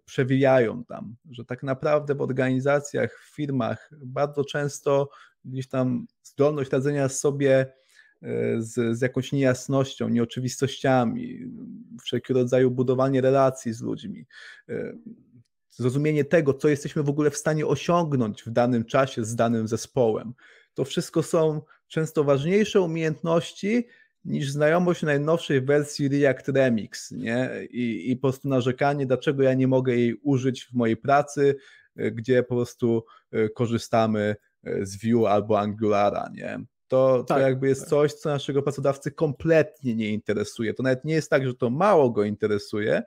przewijają 0.05 0.85
tam, 0.85 1.17
że 1.31 1.45
tak 1.45 1.63
naprawdę 1.63 2.15
w 2.15 2.21
organizacjach, 2.21 3.21
w 3.23 3.35
firmach 3.35 3.91
bardzo 3.93 4.45
często 4.45 5.09
gdzieś 5.45 5.69
tam 5.69 6.07
zdolność 6.23 6.71
radzenia 6.71 7.09
sobie 7.09 7.73
z, 8.59 8.99
z 8.99 9.01
jakąś 9.01 9.33
niejasnością, 9.33 10.09
nieoczywistościami, 10.09 11.39
wszelkiego 12.03 12.41
rodzaju 12.41 12.71
budowanie 12.71 13.21
relacji 13.21 13.73
z 13.73 13.81
ludźmi, 13.81 14.27
e, 14.69 14.93
zrozumienie 15.71 16.25
tego, 16.25 16.55
co 16.55 16.69
jesteśmy 16.69 17.03
w 17.03 17.09
ogóle 17.09 17.31
w 17.31 17.37
stanie 17.37 17.67
osiągnąć 17.67 18.43
w 18.43 18.51
danym 18.51 18.85
czasie 18.85 19.25
z 19.25 19.37
danym 19.37 19.69
zespołem. 19.69 20.35
To 20.75 20.85
wszystko 20.85 21.23
są 21.23 21.63
często 21.89 22.25
ważniejsze 22.25 22.81
umiejętności 22.81 23.87
niż 24.25 24.51
znajomość 24.51 25.03
najnowszej 25.03 25.61
wersji 25.61 26.09
React 26.09 26.49
Remix 26.49 27.11
nie? 27.11 27.51
I, 27.71 28.11
i 28.11 28.17
po 28.17 28.21
prostu 28.21 28.49
narzekanie, 28.49 29.07
dlaczego 29.07 29.43
ja 29.43 29.55
nie 29.55 29.69
mogę 29.69 29.97
jej 29.97 30.15
użyć 30.15 30.65
w 30.65 30.75
mojej 30.75 30.97
pracy, 30.97 31.57
e, 31.97 32.11
gdzie 32.11 32.43
po 32.43 32.55
prostu 32.55 33.05
e, 33.31 33.49
korzystamy 33.49 34.37
z 34.83 34.97
Vue 35.05 35.27
albo 35.27 35.61
Angulara. 35.61 36.31
Nie? 36.33 36.61
To, 36.89 37.25
tak, 37.25 37.39
to 37.39 37.43
jakby 37.43 37.69
jest 37.69 37.89
coś, 37.89 38.13
co 38.13 38.29
naszego 38.29 38.63
pracodawcy 38.63 39.11
kompletnie 39.11 39.95
nie 39.95 40.11
interesuje. 40.11 40.75
To 40.75 40.83
nawet 40.83 41.05
nie 41.05 41.15
jest 41.15 41.31
tak, 41.31 41.47
że 41.47 41.55
to 41.55 41.71
mało 41.71 42.11
go 42.11 42.25
interesuje, 42.25 43.03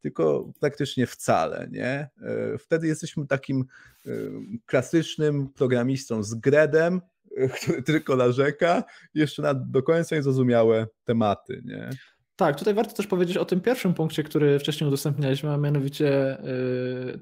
tylko 0.00 0.52
praktycznie 0.60 1.06
wcale. 1.06 1.68
Nie? 1.70 2.08
E, 2.22 2.58
wtedy 2.58 2.86
jesteśmy 2.86 3.26
takim 3.26 3.64
e, 4.06 4.10
klasycznym 4.66 5.48
programistą 5.48 6.22
z 6.22 6.34
gredem, 6.34 7.00
e, 7.36 7.48
który 7.48 7.82
tylko 7.82 8.16
narzeka, 8.16 8.84
jeszcze 9.14 9.42
na 9.42 9.54
do 9.54 9.82
końca 9.82 10.16
niezrozumiałe 10.16 10.86
tematy. 11.04 11.62
Nie? 11.64 11.90
Tak, 12.36 12.58
tutaj 12.58 12.74
warto 12.74 12.94
też 12.94 13.06
powiedzieć 13.06 13.36
o 13.36 13.44
tym 13.44 13.60
pierwszym 13.60 13.94
punkcie, 13.94 14.22
który 14.22 14.58
wcześniej 14.58 14.88
udostępnialiśmy, 14.88 15.50
a 15.50 15.56
mianowicie 15.56 16.38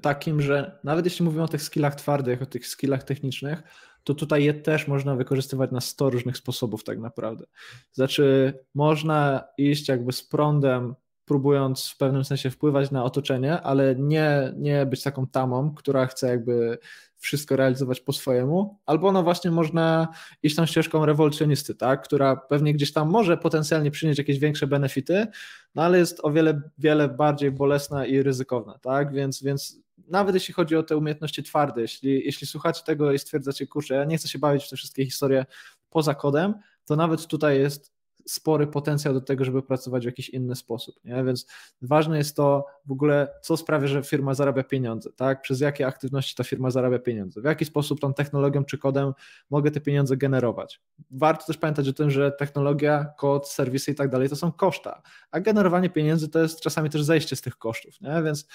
takim, 0.01 0.41
że 0.41 0.79
nawet 0.83 1.05
jeśli 1.05 1.25
mówimy 1.25 1.43
o 1.43 1.47
tych 1.47 1.61
skillach 1.61 1.95
twardych, 1.95 2.41
o 2.41 2.45
tych 2.45 2.67
skillach 2.67 3.03
technicznych, 3.03 3.63
to 4.07 4.15
tutaj 4.15 4.43
je 4.43 4.53
też 4.53 4.87
można 4.87 5.15
wykorzystywać 5.15 5.71
na 5.71 5.81
100 5.81 6.09
różnych 6.09 6.37
sposobów 6.37 6.83
tak 6.83 6.99
naprawdę. 6.99 7.45
Znaczy 7.93 8.53
można 8.75 9.43
iść 9.57 9.87
jakby 9.87 10.11
z 10.13 10.23
prądem, 10.23 10.95
próbując 11.27 11.87
w 11.87 11.97
pewnym 11.97 12.25
sensie 12.25 12.49
wpływać 12.49 12.91
na 12.91 13.03
otoczenie, 13.03 13.61
ale 13.61 13.95
nie, 13.95 14.53
nie 14.57 14.85
być 14.85 15.03
taką 15.03 15.27
tamą, 15.27 15.73
która 15.75 16.05
chce 16.05 16.27
jakby 16.27 16.77
wszystko 17.17 17.55
realizować 17.55 17.99
po 17.99 18.13
swojemu, 18.13 18.79
albo 18.85 19.11
no 19.11 19.23
właśnie 19.23 19.51
można 19.51 20.07
iść 20.43 20.55
tą 20.55 20.65
ścieżką 20.65 21.05
rewolucjonisty, 21.05 21.75
tak, 21.75 22.03
która 22.03 22.35
pewnie 22.35 22.73
gdzieś 22.73 22.93
tam 22.93 23.09
może 23.09 23.37
potencjalnie 23.37 23.91
przynieść 23.91 24.17
jakieś 24.17 24.39
większe 24.39 24.67
benefity, 24.67 25.27
no 25.75 25.83
ale 25.83 25.97
jest 25.97 26.19
o 26.23 26.31
wiele, 26.31 26.61
wiele 26.77 27.09
bardziej 27.09 27.51
bolesna 27.51 28.05
i 28.05 28.23
ryzykowna, 28.23 28.79
tak, 28.81 29.13
więc, 29.13 29.43
więc 29.43 29.79
nawet 30.07 30.35
jeśli 30.35 30.53
chodzi 30.53 30.75
o 30.75 30.83
te 30.83 30.97
umiejętności 30.97 31.43
twarde, 31.43 31.81
jeśli, 31.81 32.25
jeśli 32.25 32.47
słuchacie 32.47 32.81
tego 32.85 33.11
i 33.11 33.19
stwierdzacie, 33.19 33.67
kurczę, 33.67 33.95
ja 33.95 34.05
nie 34.05 34.17
chcę 34.17 34.27
się 34.27 34.39
bawić 34.39 34.63
w 34.63 34.69
te 34.69 34.75
wszystkie 34.75 35.05
historie 35.05 35.45
poza 35.89 36.15
kodem, 36.15 36.53
to 36.85 36.95
nawet 36.95 37.27
tutaj 37.27 37.59
jest 37.59 37.96
spory 38.27 38.67
potencjał 38.67 39.13
do 39.13 39.21
tego, 39.21 39.45
żeby 39.45 39.63
pracować 39.63 40.03
w 40.03 40.05
jakiś 40.05 40.29
inny 40.29 40.55
sposób. 40.55 40.95
Nie? 41.03 41.23
Więc 41.23 41.47
ważne 41.81 42.17
jest 42.17 42.35
to 42.35 42.65
w 42.85 42.91
ogóle, 42.91 43.27
co 43.41 43.57
sprawia, 43.57 43.87
że 43.87 44.03
firma 44.03 44.33
zarabia 44.33 44.63
pieniądze, 44.63 45.09
tak? 45.15 45.41
Przez 45.41 45.59
jakie 45.59 45.87
aktywności 45.87 46.35
ta 46.35 46.43
firma 46.43 46.71
zarabia 46.71 46.99
pieniądze, 46.99 47.41
w 47.41 47.45
jaki 47.45 47.65
sposób 47.65 47.99
tą 47.99 48.13
technologią 48.13 48.63
czy 48.63 48.77
kodem 48.77 49.13
mogę 49.49 49.71
te 49.71 49.81
pieniądze 49.81 50.17
generować. 50.17 50.81
Warto 51.11 51.45
też 51.45 51.57
pamiętać 51.57 51.87
o 51.87 51.93
tym, 51.93 52.11
że 52.11 52.31
technologia, 52.31 53.05
kod, 53.17 53.49
serwisy 53.49 53.91
i 53.91 53.95
tak 53.95 54.09
dalej 54.09 54.29
to 54.29 54.35
są 54.35 54.51
koszta, 54.51 55.01
a 55.31 55.39
generowanie 55.39 55.89
pieniędzy 55.89 56.29
to 56.29 56.39
jest 56.39 56.61
czasami 56.61 56.89
też 56.89 57.03
zejście 57.03 57.35
z 57.35 57.41
tych 57.41 57.57
kosztów. 57.57 58.01
Nie? 58.01 58.23
Więc 58.23 58.47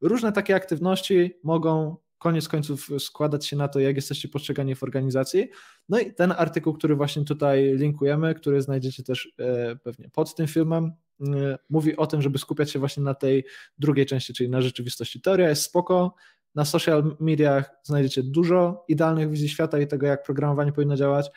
Różne 0.00 0.32
takie 0.32 0.54
aktywności 0.54 1.38
mogą 1.44 1.96
koniec 2.20 2.48
końców 2.48 2.88
składać 2.98 3.46
się 3.46 3.56
na 3.56 3.68
to, 3.68 3.80
jak 3.80 3.96
jesteście 3.96 4.28
postrzegani 4.28 4.74
w 4.74 4.82
organizacji. 4.82 5.48
No 5.88 6.00
i 6.00 6.14
ten 6.14 6.32
artykuł, 6.32 6.72
który 6.72 6.96
właśnie 6.96 7.24
tutaj 7.24 7.76
linkujemy, 7.76 8.34
który 8.34 8.62
znajdziecie 8.62 9.02
też 9.02 9.32
e, 9.38 9.76
pewnie 9.76 10.08
pod 10.10 10.34
tym 10.34 10.46
filmem, 10.46 10.92
e, 11.20 11.58
mówi 11.70 11.96
o 11.96 12.06
tym, 12.06 12.22
żeby 12.22 12.38
skupiać 12.38 12.70
się 12.70 12.78
właśnie 12.78 13.02
na 13.02 13.14
tej 13.14 13.44
drugiej 13.78 14.06
części, 14.06 14.34
czyli 14.34 14.50
na 14.50 14.62
rzeczywistości. 14.62 15.20
Teoria 15.20 15.48
jest 15.48 15.62
spoko, 15.62 16.14
na 16.54 16.64
social 16.64 17.16
mediach 17.20 17.70
znajdziecie 17.82 18.22
dużo 18.22 18.84
idealnych 18.88 19.30
wizji 19.30 19.48
świata 19.48 19.78
i 19.78 19.86
tego, 19.86 20.06
jak 20.06 20.22
programowanie 20.22 20.72
powinno 20.72 20.96
działać, 20.96 21.30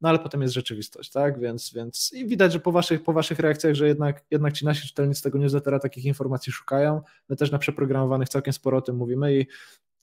no 0.00 0.08
ale 0.08 0.18
potem 0.18 0.42
jest 0.42 0.54
rzeczywistość, 0.54 1.10
tak? 1.10 1.40
Więc, 1.40 1.72
więc 1.74 2.10
i 2.12 2.26
widać, 2.26 2.52
że 2.52 2.60
po 2.60 2.72
waszych, 2.72 3.02
po 3.02 3.12
waszych 3.12 3.38
reakcjach, 3.38 3.74
że 3.74 3.88
jednak, 3.88 4.24
jednak 4.30 4.52
ci 4.52 4.64
nasi 4.64 4.88
czytelnicy 4.88 5.22
tego 5.22 5.38
newslettera 5.38 5.78
takich 5.78 6.04
informacji 6.04 6.52
szukają. 6.52 7.02
My 7.28 7.36
też 7.36 7.50
na 7.50 7.58
przeprogramowanych 7.58 8.28
całkiem 8.28 8.52
sporo 8.52 8.78
o 8.78 8.82
tym 8.82 8.96
mówimy 8.96 9.38
i, 9.38 9.46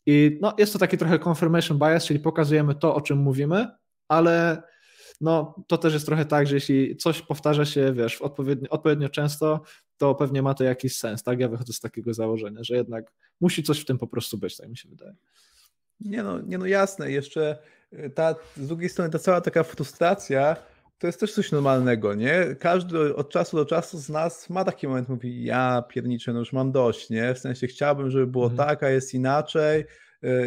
i 0.10 0.38
no, 0.42 0.54
jest 0.58 0.74
to 0.74 0.80
taki 0.80 0.98
trochę 0.98 1.20
confirmation 1.20 1.80
bias, 1.80 2.06
czyli 2.06 2.20
pokazujemy 2.20 2.76
to, 2.76 2.96
o 2.96 3.02
czym 3.02 3.18
mówimy, 3.18 3.68
ale 4.08 4.64
no, 5.22 5.64
to 5.68 5.78
też 5.78 5.94
jest 5.94 6.06
trochę 6.06 6.26
tak, 6.26 6.48
że 6.48 6.56
jeśli 6.56 6.98
coś 6.98 7.22
powtarza 7.22 7.66
się, 7.66 7.94
wiesz, 7.94 8.22
odpowiednio, 8.22 8.70
odpowiednio 8.70 9.10
często, 9.10 9.62
to 9.98 10.16
pewnie 10.16 10.42
ma 10.42 10.54
to 10.54 10.64
jakiś 10.64 10.98
sens, 10.98 11.24
tak? 11.24 11.40
Ja 11.40 11.50
wychodzę 11.50 11.74
z 11.74 11.80
takiego 11.80 12.14
założenia, 12.14 12.64
że 12.64 12.76
jednak 12.76 13.14
musi 13.42 13.64
coś 13.64 13.80
w 13.80 13.86
tym 13.86 13.98
po 13.98 14.08
prostu 14.08 14.38
być, 14.38 14.58
tak 14.58 14.70
mi 14.70 14.78
się 14.78 14.90
wydaje. 14.90 15.16
Nie 16.00 16.24
no, 16.24 16.42
nie 16.42 16.58
no 16.58 16.66
jasne, 16.66 17.12
jeszcze 17.12 17.58
ta, 18.16 18.36
z 18.58 18.68
drugiej 18.68 18.90
strony 18.90 19.12
ta 19.12 19.20
cała 19.20 19.42
taka 19.42 19.64
frustracja 19.64 20.56
to 21.00 21.08
jest 21.08 21.20
też 21.20 21.34
coś 21.34 21.52
normalnego, 21.52 22.14
nie? 22.14 22.56
Każdy 22.60 23.16
od 23.16 23.30
czasu 23.30 23.58
do 23.58 23.66
czasu 23.66 23.98
z 23.98 24.10
nas 24.10 24.50
ma 24.50 24.66
taki 24.66 24.88
moment, 24.88 25.10
mówi 25.10 25.44
ja 25.44 25.84
pierniczę, 25.90 26.34
no 26.34 26.40
już 26.40 26.54
mam 26.54 26.72
dość, 26.72 27.10
nie? 27.10 27.34
W 27.34 27.40
sensie 27.40 27.68
chciałbym, 27.68 28.12
żeby 28.12 28.28
było 28.28 28.48
mhm. 28.48 28.70
tak, 28.70 28.84
a 28.84 28.90
jest 28.90 29.14
inaczej 29.14 29.86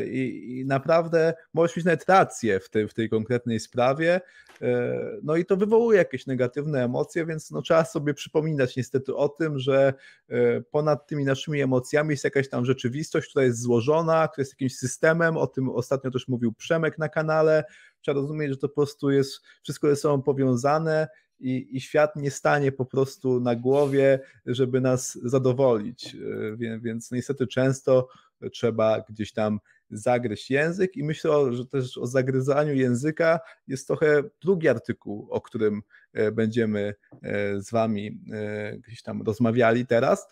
i, 0.06 0.58
i 0.58 0.66
naprawdę 0.66 1.34
możesz 1.54 1.76
mieć 1.76 1.84
nawet 1.84 2.08
rację 2.08 2.60
w 2.60 2.68
tej, 2.70 2.88
w 2.88 2.94
tej 2.94 3.08
konkretnej 3.08 3.60
sprawie, 3.60 4.20
E, 4.62 4.98
no 5.22 5.36
i 5.36 5.44
to 5.44 5.56
wywołuje 5.56 5.98
jakieś 5.98 6.26
negatywne 6.26 6.84
emocje, 6.84 7.26
więc 7.26 7.50
no 7.50 7.62
trzeba 7.62 7.84
sobie 7.84 8.14
przypominać 8.14 8.76
niestety 8.76 9.16
o 9.16 9.28
tym, 9.28 9.58
że 9.58 9.94
e, 10.28 10.60
ponad 10.60 11.06
tymi 11.06 11.24
naszymi 11.24 11.60
emocjami 11.60 12.10
jest 12.10 12.24
jakaś 12.24 12.48
tam 12.48 12.64
rzeczywistość, 12.64 13.30
która 13.30 13.44
jest 13.44 13.60
złożona, 13.60 14.28
która 14.28 14.42
jest 14.42 14.52
jakimś 14.52 14.76
systemem, 14.76 15.36
o 15.36 15.46
tym 15.46 15.70
ostatnio 15.70 16.10
też 16.10 16.28
mówił 16.28 16.52
Przemek 16.52 16.98
na 16.98 17.08
kanale, 17.08 17.64
trzeba 18.00 18.20
rozumieć, 18.20 18.50
że 18.50 18.56
to 18.56 18.68
po 18.68 18.74
prostu 18.74 19.10
jest 19.10 19.40
wszystko 19.62 19.88
ze 19.88 19.96
sobą 19.96 20.22
powiązane 20.22 21.08
i, 21.38 21.76
i, 21.76 21.80
świat 21.80 22.16
nie 22.16 22.30
stanie 22.30 22.72
po 22.72 22.84
prostu 22.84 23.40
na 23.40 23.56
głowie, 23.56 24.20
żeby 24.46 24.80
nas 24.80 25.18
zadowolić. 25.22 26.14
E, 26.14 26.78
więc 26.80 27.10
niestety 27.10 27.46
często 27.46 28.08
trzeba 28.52 29.04
gdzieś 29.08 29.32
tam 29.32 29.60
zagryźć 29.90 30.50
język 30.50 30.96
i 30.96 31.04
myślę, 31.04 31.52
że 31.52 31.66
też 31.66 31.98
o 31.98 32.06
zagryzaniu 32.06 32.74
języka 32.74 33.40
jest 33.66 33.86
trochę 33.86 34.22
drugi 34.42 34.68
artykuł, 34.68 35.28
o 35.30 35.40
którym 35.40 35.82
e, 36.12 36.32
będziemy 36.32 36.94
e, 37.22 37.60
z 37.60 37.70
Wami 37.70 38.20
e, 38.32 38.78
gdzieś 38.78 39.02
tam 39.02 39.22
rozmawiali 39.22 39.86
teraz. 39.86 40.28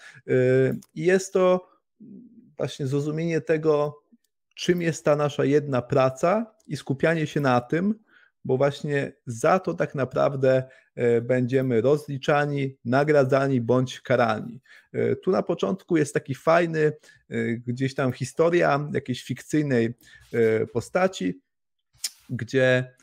I 0.94 1.04
jest 1.04 1.32
to 1.32 1.68
właśnie 2.56 2.86
zrozumienie 2.86 3.40
tego, 3.40 4.02
czym 4.54 4.82
jest 4.82 5.04
ta 5.04 5.16
nasza 5.16 5.44
jedna 5.44 5.82
praca 5.82 6.54
i 6.66 6.76
skupianie 6.76 7.26
się 7.26 7.40
na 7.40 7.60
tym, 7.60 7.94
bo 8.44 8.56
właśnie 8.56 9.12
za 9.26 9.58
to 9.58 9.74
tak 9.74 9.94
naprawdę 9.94 10.62
e, 10.94 11.20
będziemy 11.20 11.80
rozliczani, 11.80 12.76
nagradzani 12.84 13.60
bądź 13.60 14.00
karani. 14.00 14.60
E, 14.92 15.16
tu 15.16 15.30
na 15.30 15.42
początku 15.42 15.96
jest 15.96 16.14
taki 16.14 16.34
fajny 16.34 16.92
gdzieś 17.66 17.94
tam 17.94 18.12
historia 18.12 18.88
jakiejś 18.94 19.22
fikcyjnej 19.22 19.94
postaci, 20.72 21.40
gdzie 22.30 22.94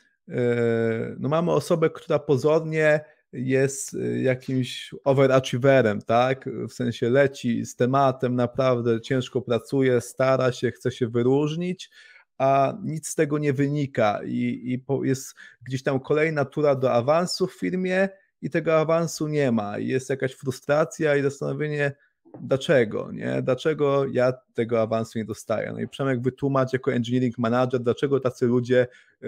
no 1.20 1.30
mamy 1.30 1.52
osobę, 1.52 1.90
która 1.90 2.20
pozornie 2.20 3.00
jest 3.34 3.98
jakimś 4.22 4.96
overachieverem, 5.04 6.02
tak? 6.02 6.50
W 6.70 6.74
sensie 6.74 7.10
leci 7.10 7.66
z 7.66 7.76
tematem, 7.76 8.36
naprawdę 8.36 9.02
ciężko 9.02 9.42
pracuje, 9.42 10.02
stara 10.02 10.52
się, 10.52 10.72
chce 10.72 10.92
się 10.92 11.08
wyróżnić, 11.08 11.90
a 12.38 12.74
nic 12.84 13.08
z 13.08 13.16
tego 13.16 13.38
nie 13.38 13.54
wynika 13.54 14.20
i, 14.26 14.62
i 14.74 14.86
jest 15.08 15.36
gdzieś 15.64 15.84
tam 15.84 16.00
kolejna 16.00 16.46
tura 16.46 16.76
do 16.76 16.94
awansu 16.94 17.48
w 17.48 17.54
firmie 17.54 18.10
i 18.42 18.50
tego 18.50 18.80
awansu 18.80 19.28
nie 19.28 19.52
ma. 19.52 19.80
I 19.80 19.88
jest 19.88 20.10
jakaś 20.10 20.34
frustracja 20.34 21.16
i 21.16 21.22
zastanowienie, 21.22 21.96
dlaczego, 22.42 23.12
nie? 23.12 23.42
Dlaczego 23.42 24.06
ja 24.12 24.34
tego 24.54 24.82
awansu 24.82 25.20
nie 25.20 25.26
dostaję? 25.26 25.72
No 25.74 25.80
i 25.80 25.88
Przemek 25.88 26.22
wytłumacz 26.22 26.74
jako 26.74 26.94
engineering 26.94 27.38
manager, 27.38 27.82
dlaczego 27.82 28.20
tacy 28.20 28.46
ludzie 28.46 28.88
y, 29.24 29.28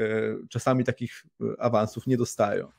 czasami 0.49 0.83
takich 0.83 1.23
y, 1.41 1.45
awansów 1.59 2.07
nie 2.07 2.17
dostają. 2.17 2.71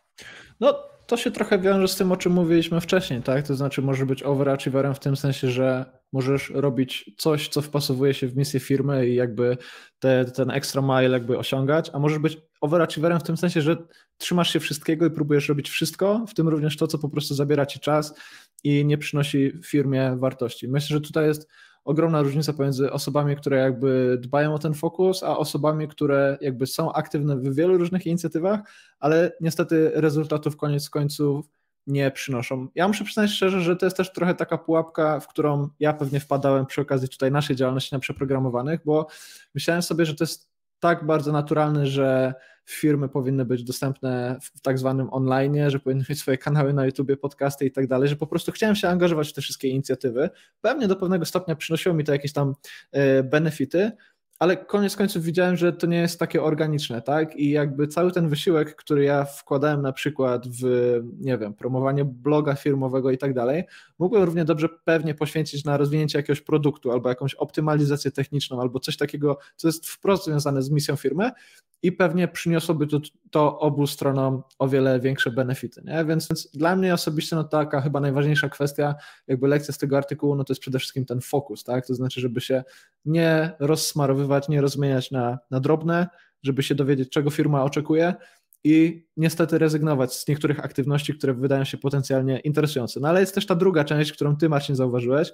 No, 0.60 0.88
to 1.08 1.16
się 1.16 1.30
trochę 1.30 1.58
wiąże 1.58 1.88
z 1.88 1.96
tym, 1.96 2.12
o 2.12 2.16
czym 2.16 2.32
mówiliśmy 2.32 2.80
wcześniej, 2.80 3.22
tak? 3.22 3.46
To 3.46 3.54
znaczy, 3.54 3.82
może 3.82 4.06
być 4.06 4.22
overachieverem 4.22 4.94
w 4.94 4.98
tym 4.98 5.16
sensie, 5.16 5.50
że 5.50 5.84
możesz 6.12 6.50
robić 6.50 7.10
coś, 7.18 7.48
co 7.48 7.62
wpasowuje 7.62 8.14
się 8.14 8.28
w 8.28 8.36
misję 8.36 8.60
firmy 8.60 9.08
i 9.08 9.14
jakby 9.14 9.56
te, 9.98 10.24
ten 10.24 10.50
extra 10.50 10.82
mile 10.82 11.10
jakby 11.10 11.38
osiągać, 11.38 11.90
a 11.92 11.98
możesz 11.98 12.18
być 12.18 12.38
overachieverem 12.60 13.20
w 13.20 13.22
tym 13.22 13.36
sensie, 13.36 13.62
że 13.62 13.76
trzymasz 14.18 14.52
się 14.52 14.60
wszystkiego 14.60 15.06
i 15.06 15.10
próbujesz 15.10 15.48
robić 15.48 15.70
wszystko, 15.70 16.24
w 16.28 16.34
tym 16.34 16.48
również 16.48 16.76
to, 16.76 16.86
co 16.86 16.98
po 16.98 17.08
prostu 17.08 17.34
zabiera 17.34 17.66
ci 17.66 17.80
czas 17.80 18.14
i 18.64 18.84
nie 18.84 18.98
przynosi 18.98 19.52
firmie 19.64 20.16
wartości. 20.16 20.68
Myślę, 20.68 20.94
że 20.96 21.00
tutaj 21.00 21.26
jest 21.26 21.48
ogromna 21.88 22.22
różnica 22.22 22.52
pomiędzy 22.52 22.92
osobami, 22.92 23.36
które 23.36 23.56
jakby 23.56 24.18
dbają 24.20 24.54
o 24.54 24.58
ten 24.58 24.74
fokus, 24.74 25.22
a 25.22 25.38
osobami, 25.38 25.88
które 25.88 26.38
jakby 26.40 26.66
są 26.66 26.92
aktywne 26.92 27.36
w 27.36 27.54
wielu 27.54 27.78
różnych 27.78 28.06
inicjatywach, 28.06 28.60
ale 29.00 29.32
niestety 29.40 29.90
rezultatów 29.94 30.56
koniec 30.56 30.90
końców 30.90 31.46
nie 31.86 32.10
przynoszą. 32.10 32.68
Ja 32.74 32.88
muszę 32.88 33.04
przyznać 33.04 33.30
szczerze, 33.30 33.60
że 33.60 33.76
to 33.76 33.86
jest 33.86 33.96
też 33.96 34.12
trochę 34.12 34.34
taka 34.34 34.58
pułapka, 34.58 35.20
w 35.20 35.28
którą 35.28 35.68
ja 35.80 35.92
pewnie 35.92 36.20
wpadałem 36.20 36.66
przy 36.66 36.80
okazji 36.80 37.08
tutaj 37.08 37.32
naszej 37.32 37.56
działalności 37.56 37.94
na 37.94 37.98
przeprogramowanych, 37.98 38.80
bo 38.84 39.06
myślałem 39.54 39.82
sobie, 39.82 40.06
że 40.06 40.14
to 40.14 40.24
jest 40.24 40.50
tak 40.80 41.06
bardzo 41.06 41.32
naturalne, 41.32 41.86
że 41.86 42.34
firmy 42.68 43.08
powinny 43.08 43.44
być 43.44 43.64
dostępne 43.64 44.38
w 44.40 44.60
tak 44.60 44.78
zwanym 44.78 45.08
online, 45.12 45.70
że 45.70 45.80
powinny 45.80 46.04
mieć 46.10 46.18
swoje 46.18 46.38
kanały 46.38 46.72
na 46.72 46.86
YouTube, 46.86 47.20
podcasty 47.20 47.66
i 47.66 47.70
tak 47.70 47.86
dalej, 47.86 48.08
że 48.08 48.16
po 48.16 48.26
prostu 48.26 48.52
chciałem 48.52 48.76
się 48.76 48.88
angażować 48.88 49.28
w 49.28 49.32
te 49.32 49.40
wszystkie 49.40 49.68
inicjatywy. 49.68 50.30
Pewnie 50.60 50.88
do 50.88 50.96
pewnego 50.96 51.24
stopnia 51.24 51.56
przynosiło 51.56 51.94
mi 51.94 52.04
to 52.04 52.12
jakieś 52.12 52.32
tam 52.32 52.54
e, 52.92 53.22
benefity, 53.22 53.92
ale 54.38 54.56
koniec 54.56 54.96
końców 54.96 55.22
widziałem, 55.22 55.56
że 55.56 55.72
to 55.72 55.86
nie 55.86 55.96
jest 55.96 56.18
takie 56.18 56.42
organiczne, 56.42 57.02
tak? 57.02 57.36
I 57.36 57.50
jakby 57.50 57.88
cały 57.88 58.12
ten 58.12 58.28
wysiłek, 58.28 58.76
który 58.76 59.04
ja 59.04 59.24
wkładałem 59.24 59.82
na 59.82 59.92
przykład 59.92 60.48
w, 60.48 60.62
nie 61.20 61.38
wiem, 61.38 61.54
promowanie 61.54 62.04
bloga 62.04 62.54
firmowego 62.54 63.10
i 63.10 63.18
tak 63.18 63.34
dalej, 63.34 63.64
mógłbym 63.98 64.22
równie 64.22 64.44
dobrze 64.44 64.68
pewnie 64.84 65.14
poświęcić 65.14 65.64
na 65.64 65.76
rozwinięcie 65.76 66.18
jakiegoś 66.18 66.40
produktu 66.40 66.92
albo 66.92 67.08
jakąś 67.08 67.34
optymalizację 67.34 68.10
techniczną 68.10 68.60
albo 68.60 68.80
coś 68.80 68.96
takiego, 68.96 69.38
co 69.56 69.68
jest 69.68 69.86
wprost 69.88 70.24
związane 70.24 70.62
z 70.62 70.70
misją 70.70 70.96
firmy 70.96 71.30
i 71.82 71.92
pewnie 71.92 72.28
przyniosłoby 72.28 72.86
to, 72.86 73.00
to 73.30 73.58
obu 73.58 73.86
stronom 73.86 74.42
o 74.58 74.68
wiele 74.68 75.00
większe 75.00 75.30
benefity. 75.30 75.82
Nie? 75.84 76.04
Więc, 76.04 76.28
więc, 76.28 76.48
dla 76.54 76.76
mnie 76.76 76.94
osobiście 76.94 77.36
no, 77.36 77.44
taka 77.44 77.80
chyba 77.80 78.00
najważniejsza 78.00 78.48
kwestia, 78.48 78.94
jakby 79.26 79.48
lekcja 79.48 79.74
z 79.74 79.78
tego 79.78 79.96
artykułu, 79.96 80.34
no 80.36 80.44
to 80.44 80.52
jest 80.52 80.60
przede 80.60 80.78
wszystkim 80.78 81.04
ten 81.04 81.20
fokus, 81.20 81.64
tak? 81.64 81.86
To 81.86 81.94
znaczy, 81.94 82.20
żeby 82.20 82.40
się 82.40 82.64
nie 83.04 83.50
rozsmarowywać, 83.58 84.27
nie 84.48 84.60
rozmieniać 84.60 85.10
na, 85.10 85.38
na 85.50 85.60
drobne, 85.60 86.08
żeby 86.42 86.62
się 86.62 86.74
dowiedzieć, 86.74 87.10
czego 87.10 87.30
firma 87.30 87.64
oczekuje 87.64 88.14
i 88.64 89.06
niestety 89.16 89.58
rezygnować 89.58 90.14
z 90.14 90.28
niektórych 90.28 90.64
aktywności, 90.64 91.14
które 91.14 91.34
wydają 91.34 91.64
się 91.64 91.78
potencjalnie 91.78 92.38
interesujące. 92.38 93.00
No 93.00 93.08
ale 93.08 93.20
jest 93.20 93.34
też 93.34 93.46
ta 93.46 93.54
druga 93.54 93.84
część, 93.84 94.12
którą 94.12 94.36
ty 94.36 94.48
Marcin 94.48 94.76
zauważyłeś, 94.76 95.32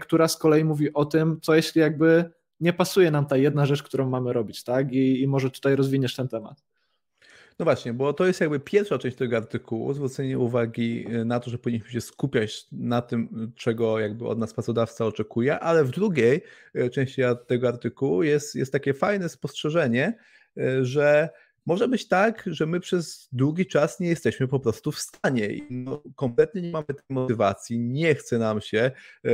która 0.00 0.28
z 0.28 0.36
kolei 0.36 0.64
mówi 0.64 0.92
o 0.92 1.04
tym, 1.04 1.40
co 1.42 1.54
jeśli 1.54 1.80
jakby 1.80 2.30
nie 2.60 2.72
pasuje 2.72 3.10
nam 3.10 3.26
ta 3.26 3.36
jedna 3.36 3.66
rzecz, 3.66 3.82
którą 3.82 4.08
mamy 4.08 4.32
robić, 4.32 4.64
tak? 4.64 4.92
I, 4.92 5.22
i 5.22 5.26
może 5.26 5.50
tutaj 5.50 5.76
rozwiniesz 5.76 6.14
ten 6.14 6.28
temat. 6.28 6.62
No 7.58 7.64
właśnie, 7.64 7.92
bo 7.92 8.12
to 8.12 8.26
jest 8.26 8.40
jakby 8.40 8.60
pierwsza 8.60 8.98
część 8.98 9.16
tego 9.16 9.36
artykułu, 9.36 9.92
zwrócenie 9.92 10.38
uwagi 10.38 11.06
y, 11.14 11.24
na 11.24 11.40
to, 11.40 11.50
że 11.50 11.58
powinniśmy 11.58 11.90
się 11.90 12.00
skupiać 12.00 12.66
na 12.72 13.02
tym, 13.02 13.52
czego 13.56 13.98
jakby 14.00 14.28
od 14.28 14.38
nas 14.38 14.54
pracodawca 14.54 15.06
oczekuje, 15.06 15.58
ale 15.58 15.84
w 15.84 15.90
drugiej 15.90 16.42
y, 16.76 16.90
części 16.90 17.22
tego 17.46 17.68
artykułu 17.68 18.22
jest, 18.22 18.54
jest 18.54 18.72
takie 18.72 18.94
fajne 18.94 19.28
spostrzeżenie, 19.28 20.18
y, 20.58 20.84
że 20.84 21.28
może 21.66 21.88
być 21.88 22.08
tak, 22.08 22.44
że 22.46 22.66
my 22.66 22.80
przez 22.80 23.28
długi 23.32 23.66
czas 23.66 24.00
nie 24.00 24.08
jesteśmy 24.08 24.48
po 24.48 24.60
prostu 24.60 24.92
w 24.92 24.98
stanie 24.98 25.46
i 25.46 25.66
no, 25.70 26.02
kompletnie 26.16 26.62
nie 26.62 26.70
mamy 26.70 26.86
tej 26.86 27.04
motywacji, 27.08 27.78
nie 27.78 28.14
chce 28.14 28.38
nam 28.38 28.60
się, 28.60 28.90
e, 29.24 29.30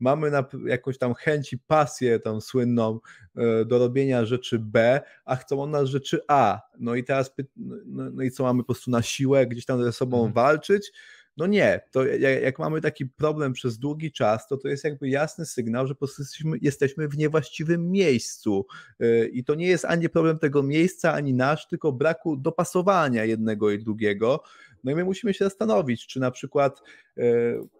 mamy 0.00 0.30
na, 0.30 0.44
jakąś 0.66 0.98
tam 0.98 1.14
chęć 1.14 1.52
i 1.52 1.58
pasję 1.58 2.20
tą 2.20 2.40
słynną 2.40 3.00
e, 3.36 3.64
do 3.64 3.78
robienia 3.78 4.24
rzeczy 4.24 4.58
B, 4.58 5.00
a 5.24 5.36
chcą 5.36 5.62
od 5.62 5.70
nas 5.70 5.88
rzeczy 5.88 6.20
A. 6.28 6.60
No 6.78 6.94
i 6.94 7.04
teraz, 7.04 7.34
no, 7.56 7.76
no, 7.86 8.10
no 8.10 8.22
i 8.22 8.30
co 8.30 8.42
mamy 8.42 8.62
po 8.62 8.66
prostu 8.66 8.90
na 8.90 9.02
siłę 9.02 9.46
gdzieś 9.46 9.64
tam 9.64 9.84
ze 9.84 9.92
sobą 9.92 10.16
mhm. 10.16 10.32
walczyć? 10.32 10.92
No 11.36 11.46
nie, 11.46 11.80
to 11.90 12.04
jak, 12.06 12.58
mamy 12.58 12.80
taki 12.80 13.06
problem 13.06 13.52
przez 13.52 13.78
długi 13.78 14.12
czas, 14.12 14.48
to 14.48 14.56
to 14.56 14.68
jest 14.68 14.84
jakby 14.84 15.08
jasny 15.08 15.46
sygnał, 15.46 15.86
że 15.86 15.94
po 15.94 15.98
prostu 15.98 16.22
jesteśmy, 16.22 16.58
jesteśmy 16.62 17.08
w 17.08 17.16
niewłaściwym 17.16 17.90
miejscu 17.90 18.66
y, 19.02 19.30
i 19.32 19.44
to 19.44 19.54
nie 19.54 19.66
jest 19.66 19.84
ani 19.84 20.08
problem 20.08 20.38
tego 20.38 20.62
miejsca, 20.62 21.12
ani 21.12 21.34
nasz, 21.34 21.68
tylko 21.68 21.92
braku 21.92 22.36
dopasowania 22.36 23.24
jednego 23.24 23.70
i 23.70 23.78
drugiego. 23.78 24.42
No 24.84 24.92
i 24.92 24.94
my 24.94 25.04
musimy 25.04 25.34
się 25.34 25.44
zastanowić, 25.44 26.06
czy 26.06 26.20
na 26.20 26.30
przykład 26.30 26.82
e, 27.18 27.22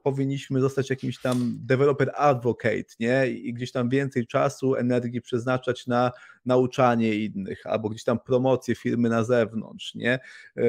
powinniśmy 0.03 0.61
zostać 0.61 0.91
jakimś 0.91 1.21
tam 1.21 1.59
developer 1.61 2.13
advocate, 2.15 2.95
nie? 3.01 3.29
I 3.29 3.53
gdzieś 3.53 3.73
tam 3.73 3.89
więcej 3.89 4.27
czasu, 4.27 4.75
energii 4.75 5.21
przeznaczać 5.21 5.87
na 5.87 6.13
nauczanie 6.47 7.15
innych, 7.15 7.67
albo 7.67 7.89
gdzieś 7.89 8.05
tam 8.05 8.19
promocję 8.19 8.75
firmy 8.75 9.09
na 9.09 9.25
zewnątrz, 9.25 9.95
nie? 9.95 10.13
E, 10.57 10.63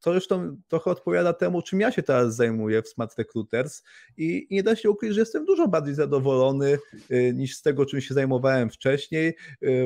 to 0.00 0.12
zresztą 0.12 0.56
trochę 0.68 0.90
odpowiada 0.90 1.32
temu, 1.32 1.62
czym 1.62 1.80
ja 1.80 1.92
się 1.92 2.02
teraz 2.02 2.36
zajmuję 2.36 2.82
w 2.82 2.88
Smart 2.88 3.18
Recruiters 3.18 3.82
i, 4.16 4.46
i 4.50 4.54
nie 4.54 4.62
da 4.62 4.76
się 4.76 4.90
ukryć, 4.90 5.14
że 5.14 5.20
jestem 5.20 5.44
dużo 5.44 5.68
bardziej 5.68 5.94
zadowolony 5.94 6.78
e, 7.10 7.32
niż 7.32 7.56
z 7.56 7.62
tego, 7.62 7.86
czym 7.86 8.00
się 8.00 8.14
zajmowałem 8.14 8.70
wcześniej, 8.70 9.36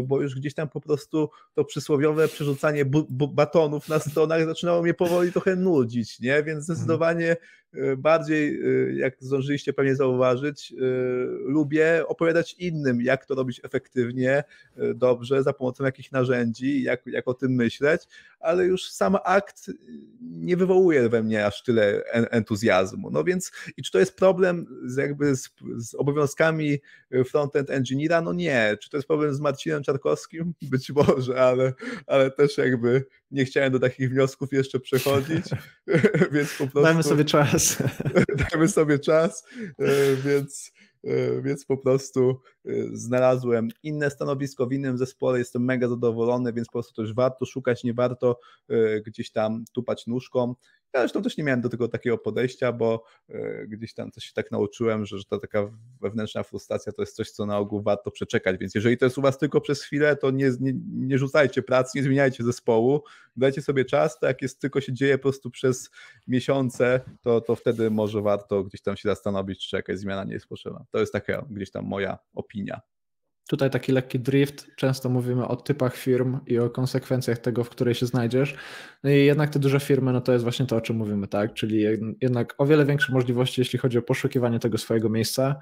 bo 0.04 0.20
już 0.20 0.34
gdzieś 0.34 0.54
tam 0.54 0.68
po 0.68 0.80
prostu 0.80 1.30
to 1.54 1.64
przysłowiowe 1.64 2.28
przerzucanie 2.28 2.84
batonów 3.10 3.88
na 3.88 3.98
stronach 3.98 4.44
zaczynało 4.44 4.82
mnie 4.82 4.94
powoli 4.94 5.32
trochę 5.32 5.56
nudzić 5.68 6.20
nie? 6.20 6.42
Więc 6.42 6.48
mhm. 6.48 6.62
zdecydowanie 6.62 7.36
bardziej, 7.96 8.64
y, 8.64 8.94
jak 8.94 9.16
zdążyliście 9.20 9.72
pewnie 9.72 9.96
zauważyć, 9.96 10.72
y, 10.72 10.76
lubię 11.44 12.06
opowiadać 12.06 12.54
innym, 12.58 13.02
jak 13.02 13.26
to 13.26 13.34
robić 13.34 13.60
efektywnie, 13.64 14.44
dobrze, 14.94 15.42
za 15.42 15.52
pomocą 15.52 15.84
jakich 15.84 16.12
narzędzi, 16.12 16.82
jak, 16.82 17.06
jak 17.06 17.28
o 17.28 17.34
tym 17.34 17.52
myśleć, 17.52 18.02
ale 18.40 18.64
już 18.64 18.90
sam 18.90 19.16
akt 19.24 19.70
nie 20.20 20.56
wywołuje 20.56 21.08
we 21.08 21.22
mnie 21.22 21.46
aż 21.46 21.62
tyle 21.62 22.04
entuzjazmu. 22.12 23.10
No 23.10 23.24
więc, 23.24 23.52
i 23.76 23.82
czy 23.82 23.92
to 23.92 23.98
jest 23.98 24.16
problem 24.16 24.66
z, 24.84 24.96
jakby 24.96 25.36
z, 25.36 25.50
z 25.76 25.94
obowiązkami 25.94 26.78
frontend 27.24 27.70
engineera? 27.70 28.20
No 28.20 28.32
nie. 28.32 28.76
Czy 28.80 28.90
to 28.90 28.96
jest 28.96 29.06
problem 29.06 29.34
z 29.34 29.40
Marcinem 29.40 29.82
Czarkowskim? 29.82 30.54
Być 30.70 30.90
może, 30.90 31.42
ale, 31.42 31.72
ale 32.06 32.30
też 32.30 32.58
jakby 32.58 33.04
nie 33.30 33.44
chciałem 33.44 33.72
do 33.72 33.78
takich 33.78 34.10
wniosków 34.10 34.52
jeszcze 34.52 34.80
przechodzić, 34.80 35.44
więc 36.32 36.50
po 36.52 36.56
prostu... 36.56 36.82
Dajmy 36.82 37.02
sobie 37.02 37.24
czas 37.24 37.67
czas. 37.76 37.90
Dajmy 38.50 38.68
sobie 38.68 38.98
czas, 38.98 39.44
e, 39.78 40.16
więc, 40.16 40.72
e, 41.04 41.42
więc 41.42 41.64
po 41.64 41.76
prostu 41.76 42.40
znalazłem 42.92 43.68
inne 43.82 44.10
stanowisko 44.10 44.66
w 44.66 44.72
innym 44.72 44.98
zespole, 44.98 45.38
jestem 45.38 45.64
mega 45.64 45.88
zadowolony, 45.88 46.52
więc 46.52 46.68
po 46.68 46.72
prostu 46.72 47.02
też 47.02 47.14
warto 47.14 47.46
szukać, 47.46 47.84
nie 47.84 47.94
warto 47.94 48.40
gdzieś 49.06 49.30
tam 49.30 49.64
tupać 49.72 50.06
nóżką. 50.06 50.54
Ja 50.94 51.00
zresztą 51.00 51.22
też 51.22 51.36
nie 51.36 51.44
miałem 51.44 51.60
do 51.60 51.68
tego 51.68 51.88
takiego 51.88 52.18
podejścia, 52.18 52.72
bo 52.72 53.04
e, 53.28 53.66
gdzieś 53.66 53.94
tam 53.94 54.10
coś 54.10 54.24
się 54.24 54.32
tak 54.34 54.50
nauczyłem, 54.50 55.06
że, 55.06 55.18
że 55.18 55.24
ta 55.24 55.38
taka 55.38 55.70
wewnętrzna 56.00 56.42
frustracja 56.42 56.92
to 56.92 57.02
jest 57.02 57.16
coś, 57.16 57.30
co 57.30 57.46
na 57.46 57.58
ogół 57.58 57.82
warto 57.82 58.10
przeczekać. 58.10 58.58
Więc 58.58 58.74
jeżeli 58.74 58.98
to 58.98 59.06
jest 59.06 59.18
u 59.18 59.22
Was 59.22 59.38
tylko 59.38 59.60
przez 59.60 59.82
chwilę, 59.82 60.16
to 60.16 60.30
nie, 60.30 60.50
nie, 60.60 60.72
nie 60.86 61.18
rzucajcie 61.18 61.62
pracy, 61.62 61.98
nie 61.98 62.04
zmieniajcie 62.04 62.44
zespołu, 62.44 63.02
dajcie 63.36 63.62
sobie 63.62 63.84
czas, 63.84 64.18
to 64.18 64.26
jak 64.26 64.42
jest 64.42 64.60
tylko 64.60 64.80
się 64.80 64.92
dzieje 64.92 65.18
po 65.18 65.22
prostu 65.22 65.50
przez 65.50 65.90
miesiące, 66.28 67.00
to, 67.22 67.40
to 67.40 67.56
wtedy 67.56 67.90
może 67.90 68.22
warto 68.22 68.64
gdzieś 68.64 68.82
tam 68.82 68.96
się 68.96 69.08
zastanowić, 69.08 69.68
czy 69.68 69.76
jakaś 69.76 69.98
zmiana 69.98 70.24
nie 70.24 70.34
jest 70.34 70.46
potrzebna. 70.46 70.84
To 70.90 70.98
jest 70.98 71.12
taka 71.12 71.46
gdzieś 71.50 71.70
tam 71.70 71.84
moja 71.84 72.18
opinia. 72.34 72.57
Tutaj 73.48 73.70
taki 73.70 73.92
lekki 73.92 74.20
drift. 74.20 74.66
Często 74.76 75.08
mówimy 75.08 75.48
o 75.48 75.56
typach 75.56 75.96
firm 75.96 76.38
i 76.46 76.58
o 76.58 76.70
konsekwencjach 76.70 77.38
tego, 77.38 77.64
w 77.64 77.70
której 77.70 77.94
się 77.94 78.06
znajdziesz. 78.06 78.56
No 79.04 79.10
i 79.10 79.24
jednak 79.24 79.50
te 79.50 79.58
duże 79.58 79.80
firmy, 79.80 80.12
no 80.12 80.20
to 80.20 80.32
jest 80.32 80.42
właśnie 80.42 80.66
to, 80.66 80.76
o 80.76 80.80
czym 80.80 80.96
mówimy, 80.96 81.28
tak? 81.28 81.54
Czyli 81.54 81.84
jednak 82.20 82.54
o 82.58 82.66
wiele 82.66 82.84
większe 82.86 83.12
możliwości, 83.12 83.60
jeśli 83.60 83.78
chodzi 83.78 83.98
o 83.98 84.02
poszukiwanie 84.02 84.58
tego 84.58 84.78
swojego 84.78 85.08
miejsca 85.08 85.60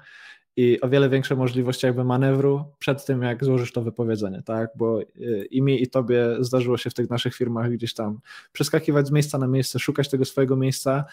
i 0.55 0.81
o 0.81 0.89
wiele 0.89 1.09
większe 1.09 1.35
możliwości 1.35 1.85
jakby 1.85 2.03
manewru 2.03 2.65
przed 2.79 3.05
tym, 3.05 3.21
jak 3.21 3.45
złożysz 3.45 3.71
to 3.71 3.81
wypowiedzenie, 3.81 4.41
tak? 4.45 4.69
Bo 4.75 5.01
y, 5.01 5.47
i 5.51 5.61
mi, 5.61 5.83
i 5.83 5.87
tobie 5.87 6.37
zdarzyło 6.39 6.77
się 6.77 6.89
w 6.89 6.93
tych 6.93 7.09
naszych 7.09 7.35
firmach 7.35 7.71
gdzieś 7.71 7.93
tam 7.93 8.19
przeskakiwać 8.51 9.07
z 9.07 9.11
miejsca 9.11 9.37
na 9.37 9.47
miejsce, 9.47 9.79
szukać 9.79 10.09
tego 10.09 10.25
swojego 10.25 10.55
miejsca, 10.55 11.05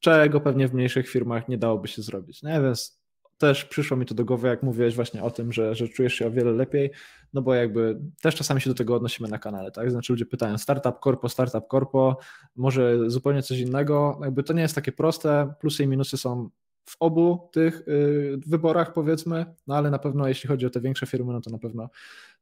czego 0.00 0.40
pewnie 0.40 0.68
w 0.68 0.74
mniejszych 0.74 1.08
firmach 1.08 1.48
nie 1.48 1.58
dałoby 1.58 1.88
się 1.88 2.02
zrobić. 2.02 2.42
Nie, 2.42 2.60
więc 2.60 3.05
też 3.38 3.64
przyszło 3.64 3.96
mi 3.96 4.06
to 4.06 4.14
do 4.14 4.24
głowy, 4.24 4.48
jak 4.48 4.62
mówiłeś 4.62 4.94
właśnie 4.94 5.22
o 5.22 5.30
tym, 5.30 5.52
że, 5.52 5.74
że 5.74 5.88
czujesz 5.88 6.14
się 6.14 6.26
o 6.26 6.30
wiele 6.30 6.52
lepiej, 6.52 6.90
no 7.32 7.42
bo 7.42 7.54
jakby 7.54 8.00
też 8.22 8.34
czasami 8.34 8.60
się 8.60 8.70
do 8.70 8.74
tego 8.74 8.94
odnosimy 8.94 9.28
na 9.28 9.38
kanale, 9.38 9.70
tak? 9.70 9.90
Znaczy 9.90 10.12
ludzie 10.12 10.26
pytają 10.26 10.58
startup, 10.58 11.00
korpo, 11.00 11.28
startup, 11.28 11.68
korpo, 11.68 12.18
może 12.56 13.10
zupełnie 13.10 13.42
coś 13.42 13.58
innego, 13.58 14.20
jakby 14.22 14.42
to 14.42 14.52
nie 14.52 14.62
jest 14.62 14.74
takie 14.74 14.92
proste, 14.92 15.54
plusy 15.60 15.84
i 15.84 15.86
minusy 15.86 16.16
są 16.16 16.50
w 16.88 16.96
obu 17.00 17.48
tych 17.52 17.88
y, 17.88 18.38
wyborach 18.46 18.92
powiedzmy, 18.92 19.46
no 19.66 19.76
ale 19.76 19.90
na 19.90 19.98
pewno 19.98 20.28
jeśli 20.28 20.48
chodzi 20.48 20.66
o 20.66 20.70
te 20.70 20.80
większe 20.80 21.06
firmy, 21.06 21.32
no 21.32 21.40
to 21.40 21.50
na 21.50 21.58
pewno 21.58 21.88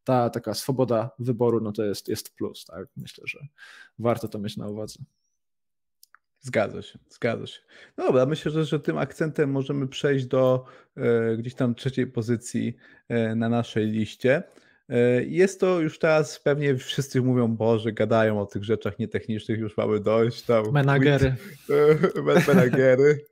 ta 0.05 0.31
taka 0.31 0.55
swoboda 0.55 1.11
wyboru, 1.19 1.61
no 1.61 1.73
to 1.73 1.85
jest, 1.85 2.09
jest 2.09 2.37
plus, 2.37 2.65
tak? 2.65 2.89
Myślę, 2.97 3.25
że 3.27 3.39
warto 3.99 4.29
to 4.29 4.39
mieć 4.39 4.57
na 4.57 4.69
uwadze. 4.69 4.99
Zgadza 6.45 6.83
się, 6.83 6.99
zgadza 7.11 7.47
się. 7.47 7.61
No 7.97 8.07
dobra, 8.07 8.27
myślę, 8.27 8.51
że, 8.51 8.65
że 8.65 8.81
tym 8.81 8.99
akcentem 8.99 9.51
możemy 9.51 9.89
przejść 9.89 10.27
do 10.27 10.65
e, 10.97 11.37
gdzieś 11.37 11.55
tam 11.55 11.75
trzeciej 11.75 12.07
pozycji 12.07 12.77
e, 13.09 13.35
na 13.35 13.49
naszej 13.49 13.87
liście. 13.87 14.43
E, 14.89 15.25
jest 15.25 15.61
to 15.61 15.81
już 15.81 15.99
teraz 15.99 16.41
pewnie 16.41 16.77
wszyscy 16.77 17.23
mówią, 17.23 17.49
Boże, 17.49 17.93
gadają 17.93 18.41
o 18.41 18.47
tych 18.47 18.65
rzeczach 18.65 18.99
nietechnicznych, 18.99 19.59
już 19.59 19.77
mamy 19.77 20.01
dość. 20.01 20.43
Tam, 20.43 20.73
menagery. 20.73 21.35
menagery, 22.47 23.25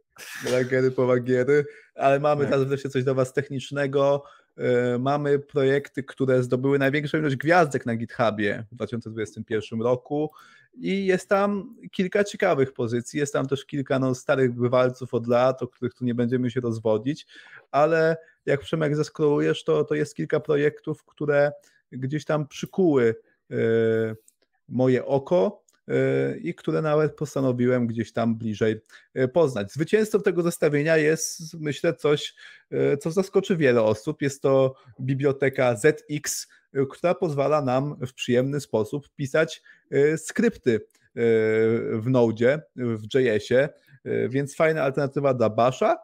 menagery, 0.45 0.91
powagiery, 0.91 1.65
ale 1.95 2.21
mamy 2.21 2.45
tak. 2.45 2.53
teraz 2.53 2.69
wreszcie 2.69 2.89
coś 2.89 3.05
do 3.05 3.15
Was 3.15 3.33
technicznego. 3.33 4.25
E, 4.57 4.99
mamy 4.99 5.39
projekty, 5.39 6.03
które 6.03 6.43
zdobyły 6.43 6.79
największą 6.79 7.19
ilość 7.19 7.37
gwiazdek 7.37 7.87
na 7.87 7.97
GitHubie 7.97 8.65
w 8.73 8.75
2021 8.75 9.83
roku 9.83 10.31
i 10.75 11.07
jest 11.07 11.29
tam 11.29 11.77
kilka 11.91 12.25
ciekawych 12.25 12.73
pozycji, 12.73 13.21
jest 13.21 13.33
tam 13.33 13.47
też 13.47 13.67
kilka 13.67 13.99
no, 13.99 14.15
starych 14.15 14.53
bywalców 14.53 15.15
od 15.15 15.27
lat, 15.27 15.63
o 15.63 15.69
których 15.69 15.95
tu 15.95 16.05
nie 16.05 16.15
będziemy 16.15 16.51
się 16.51 16.61
rozwodzić, 16.61 17.27
ale 17.71 18.17
jak 18.47 18.61
Przemek 18.61 18.97
zeskrolujesz, 18.97 19.65
to, 19.65 19.85
to 19.85 19.95
jest 19.95 20.15
kilka 20.15 20.41
projektów, 20.41 21.05
które 21.05 21.53
gdzieś 21.93 22.25
tam 22.25 22.49
przykuły 22.49 23.15
e, 23.51 23.57
moje 24.69 25.07
oko 25.07 25.63
i 26.43 26.55
które 26.55 26.83
nawet 26.83 27.17
postanowiłem 27.17 27.87
gdzieś 27.87 28.13
tam 28.13 28.37
bliżej 28.37 28.81
poznać. 29.33 29.73
Zwycięzcą 29.73 30.21
tego 30.21 30.43
zestawienia 30.43 30.97
jest, 30.97 31.55
myślę, 31.61 31.95
coś, 31.95 32.35
co 33.01 33.11
zaskoczy 33.11 33.57
wiele 33.57 33.83
osób. 33.83 34.23
Jest 34.23 34.43
to 34.43 34.75
biblioteka 35.01 35.77
ZX 35.77 36.49
która 36.91 37.15
pozwala 37.15 37.63
nam 37.63 37.97
w 38.07 38.15
przyjemny 38.15 38.61
sposób 38.61 39.09
pisać 39.17 39.63
skrypty 40.17 40.81
w 41.95 42.03
Node, 42.07 42.63
w 42.77 43.03
JS-ie, 43.15 43.69
więc 44.29 44.57
fajna 44.57 44.83
alternatywa 44.83 45.35
dla 45.35 45.51
Basha. 45.51 45.97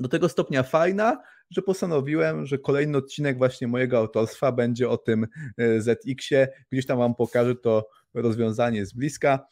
Do 0.00 0.08
tego 0.08 0.28
stopnia 0.28 0.62
fajna, 0.62 1.22
że 1.50 1.62
postanowiłem, 1.62 2.46
że 2.46 2.58
kolejny 2.58 2.98
odcinek 2.98 3.38
właśnie 3.38 3.68
mojego 3.68 3.98
autorstwa 3.98 4.52
będzie 4.52 4.88
o 4.88 4.96
tym 4.96 5.26
ZX-ie. 5.78 6.48
Gdzieś 6.70 6.86
tam 6.86 6.98
Wam 6.98 7.14
pokażę 7.14 7.54
to 7.54 7.88
rozwiązanie 8.14 8.86
z 8.86 8.92
bliska. 8.92 9.46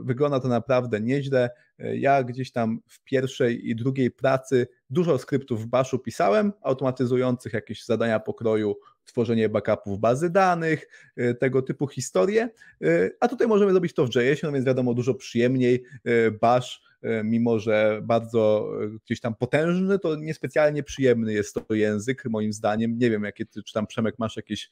Wygląda 0.00 0.40
to 0.40 0.48
naprawdę 0.48 1.00
nieźle. 1.00 1.50
Ja 1.78 2.22
gdzieś 2.22 2.52
tam 2.52 2.80
w 2.86 3.04
pierwszej 3.04 3.68
i 3.68 3.76
drugiej 3.76 4.10
pracy 4.10 4.68
dużo 4.90 5.18
skryptów 5.18 5.62
w 5.62 5.66
Bashu 5.66 5.98
pisałem, 5.98 6.52
automatyzujących 6.62 7.52
jakieś 7.52 7.84
zadania 7.84 8.20
pokroju 8.20 8.76
tworzenie 9.12 9.48
backupów 9.48 10.00
bazy 10.00 10.30
danych, 10.30 10.88
y, 11.18 11.34
tego 11.34 11.62
typu 11.62 11.86
historie, 11.86 12.50
y, 12.84 13.16
a 13.20 13.28
tutaj 13.28 13.46
możemy 13.46 13.70
zrobić 13.72 13.94
to 13.94 14.06
w 14.06 14.14
JS, 14.14 14.42
no 14.42 14.52
więc 14.52 14.66
wiadomo 14.66 14.94
dużo 14.94 15.14
przyjemniej, 15.14 15.84
y, 16.06 16.30
Bash 16.40 16.90
mimo 17.24 17.58
że 17.58 18.00
bardzo 18.02 18.70
gdzieś 19.04 19.20
tam 19.20 19.34
potężny, 19.34 19.98
to 19.98 20.16
niespecjalnie 20.16 20.82
przyjemny 20.82 21.32
jest 21.32 21.54
to 21.54 21.74
język, 21.74 22.24
moim 22.30 22.52
zdaniem. 22.52 22.98
Nie 22.98 23.10
wiem, 23.10 23.24
jakie 23.24 23.46
ty, 23.46 23.62
czy 23.62 23.72
tam 23.72 23.86
Przemek 23.86 24.18
masz 24.18 24.36
jakieś 24.36 24.70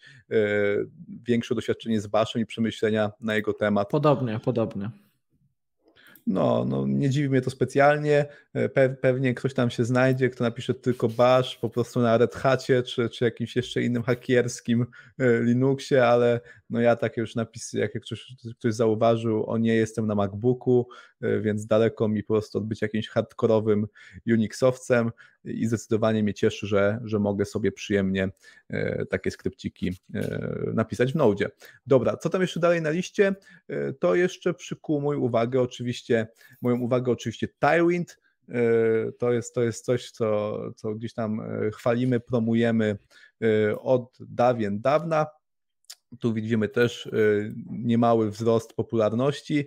większe 1.27 1.55
doświadczenie 1.55 2.01
z 2.01 2.07
Bashem 2.07 2.43
i 2.43 2.47
przemyślenia 2.47 3.13
na 3.21 3.35
jego 3.35 3.53
temat. 3.53 3.89
Podobnie, 3.89 4.41
podobnie. 4.45 4.91
No, 6.29 6.65
no, 6.65 6.87
nie 6.87 7.11
dziwi 7.11 7.29
mnie 7.29 7.41
to 7.41 7.51
specjalnie. 7.51 8.27
E, 8.55 8.69
pe 8.69 8.89
pewnie 8.89 9.35
ktoś 9.35 9.55
tam 9.55 9.71
się 9.71 9.85
znajdzie, 9.85 10.31
kto 10.31 10.45
napisze 10.45 10.75
tylko 10.75 11.09
bash 11.09 11.59
po 11.59 11.71
prostu 11.71 12.01
na 12.01 12.19
Red 12.19 12.35
Hacie 12.35 12.83
czy, 12.83 13.09
czy 13.09 13.25
jakimś 13.25 13.57
jeszcze 13.57 13.83
innym 13.83 14.03
hakierskim 14.03 14.87
e, 15.19 15.43
Linuxie, 15.43 16.07
ale 16.07 16.41
no 16.71 16.81
ja 16.81 16.97
takie 16.97 17.21
już 17.21 17.35
napisy, 17.35 17.79
jak 17.79 17.93
ktoś, 18.03 18.37
ktoś 18.59 18.75
zauważył, 18.75 19.51
o 19.51 19.59
nie 19.59 19.75
jestem 19.75 20.07
na 20.07 20.15
MacBooku, 20.15 20.89
e, 21.21 21.41
więc 21.41 21.67
daleko 21.67 22.09
mi 22.09 22.23
po 22.23 22.35
prostu 22.35 22.59
od 22.59 22.67
być 22.67 22.83
jakimś 22.83 23.09
hardkorowym 23.09 23.87
Unixowcem 24.27 25.11
i 25.45 25.67
zdecydowanie 25.67 26.23
mnie 26.23 26.35
cieszy, 26.35 26.67
że, 26.67 27.01
że 27.05 27.19
mogę 27.19 27.45
sobie 27.45 27.73
przyjemnie 27.73 28.29
takie 29.11 29.31
skrypciki 29.31 29.93
napisać 30.75 31.13
w 31.13 31.17
Node. 31.17 31.51
Dobra, 31.87 32.17
co 32.17 32.31
tam 32.31 32.41
jeszcze 32.41 32.61
dalej 32.61 32.83
na 32.83 32.91
liście? 32.91 33.35
To 34.01 34.15
jeszcze 34.15 34.55
przykuł 34.55 35.01
moją 35.01 35.19
uwagę 35.19 35.61
oczywiście, 35.61 36.27
moją 36.63 36.79
uwagę 36.81 37.13
oczywiście 37.13 37.49
Tailwind, 37.59 38.21
to 39.19 39.33
jest, 39.33 39.55
to 39.55 39.63
jest 39.63 39.85
coś, 39.85 40.11
co, 40.11 40.61
co 40.77 40.95
gdzieś 40.95 41.15
tam 41.15 41.43
chwalimy, 41.73 42.21
promujemy 42.21 42.99
od 43.79 44.19
dawien 44.21 44.81
dawna. 44.81 45.27
Tu 46.21 46.35
widzimy 46.35 46.69
też 46.69 47.11
niemały 47.71 48.31
wzrost 48.31 48.73
popularności 48.73 49.67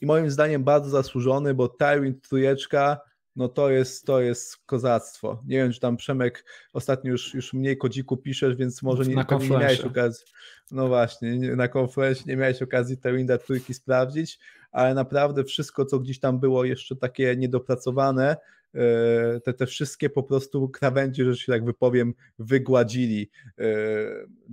i 0.00 0.06
moim 0.06 0.30
zdaniem 0.30 0.64
bardzo 0.64 0.90
zasłużony, 0.90 1.54
bo 1.54 1.68
Tailwind 1.68 2.28
trójeczka 2.28 3.00
no 3.36 3.48
to 3.48 3.70
jest, 3.70 4.06
to 4.06 4.20
jest 4.20 4.56
kozactwo. 4.66 5.42
Nie 5.46 5.56
wiem, 5.56 5.72
czy 5.72 5.80
tam 5.80 5.96
Przemek 5.96 6.44
ostatnio 6.72 7.10
już, 7.10 7.34
już 7.34 7.52
mniej 7.52 7.78
kodziku 7.78 8.16
piszesz, 8.16 8.56
więc 8.56 8.82
może 8.82 9.04
nie, 9.04 9.24
nie 9.40 9.48
miałeś 9.48 9.80
okazji. 9.80 10.26
No 10.70 10.88
właśnie, 10.88 11.56
na 11.56 11.68
konferencji 11.68 12.24
nie 12.28 12.36
miałeś 12.36 12.62
okazji 12.62 12.98
Tailwinda 12.98 13.38
trójki 13.38 13.74
sprawdzić, 13.74 14.38
ale 14.72 14.94
naprawdę 14.94 15.44
wszystko, 15.44 15.84
co 15.84 15.98
gdzieś 15.98 16.20
tam 16.20 16.40
było 16.40 16.64
jeszcze 16.64 16.96
takie 16.96 17.36
niedopracowane, 17.36 18.30
e, 18.30 18.36
te, 19.44 19.52
te 19.52 19.66
wszystkie 19.66 20.10
po 20.10 20.22
prostu 20.22 20.68
krawędzie, 20.68 21.24
że 21.24 21.36
się 21.36 21.52
tak 21.52 21.64
wypowiem, 21.64 22.14
wygładzili. 22.38 23.30
E, 23.58 23.64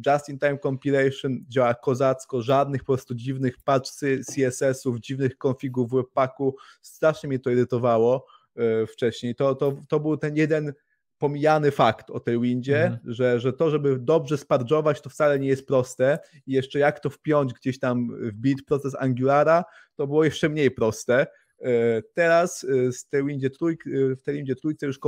Just 0.06 0.30
in 0.30 0.40
time 0.40 0.58
compilation 0.58 1.46
działa 1.48 1.74
kozacko, 1.74 2.42
żadnych 2.42 2.82
po 2.82 2.94
prostu 2.94 3.16
dziwnych 3.16 3.56
patch 3.64 3.90
CSS-ów, 4.36 5.00
dziwnych 5.00 5.38
konfigów 5.38 5.90
w 5.90 5.96
webpacku, 5.96 6.56
strasznie 6.82 7.30
mnie 7.30 7.40
to 7.40 7.50
irytowało 7.50 8.26
e, 8.56 8.88
wcześniej. 8.88 9.36
To, 9.36 9.56
to, 9.56 9.78
to 9.90 10.00
był 10.00 10.18
ten 10.18 10.36
jeden 10.36 10.74
pomijany 11.18 11.72
fakt 11.72 12.10
o 12.10 12.20
tej 12.20 12.40
windzie, 12.40 12.84
mhm. 12.86 13.14
że, 13.14 13.40
że 13.40 13.54
to, 13.54 13.70
żeby 13.70 14.00
dobrze 14.00 14.38
spardżować, 14.38 15.02
to 15.02 15.10
wcale 15.10 15.40
nie 15.40 15.48
jest 15.48 15.68
proste 15.68 16.20
i 16.48 16.54
jeszcze 16.54 16.80
jak 16.80 17.00
to 17.00 17.10
wpiąć 17.10 17.54
gdzieś 17.54 17.80
tam 17.80 18.08
w 18.22 18.32
bit 18.32 18.66
proces 18.66 18.96
Angulara, 19.00 19.64
to 19.96 20.08
było 20.08 20.24
jeszcze 20.24 20.50
mniej 20.50 20.72
proste. 20.72 21.28
E, 21.62 22.02
teraz 22.14 22.64
e, 22.64 22.92
z 22.92 23.06
tej 23.06 23.26
windzie 23.26 23.50
trójk, 23.50 23.88
e, 23.88 24.16
w 24.16 24.24
tej 24.24 24.36
windzie 24.36 24.56
trójce 24.56 24.86
już 24.86 25.00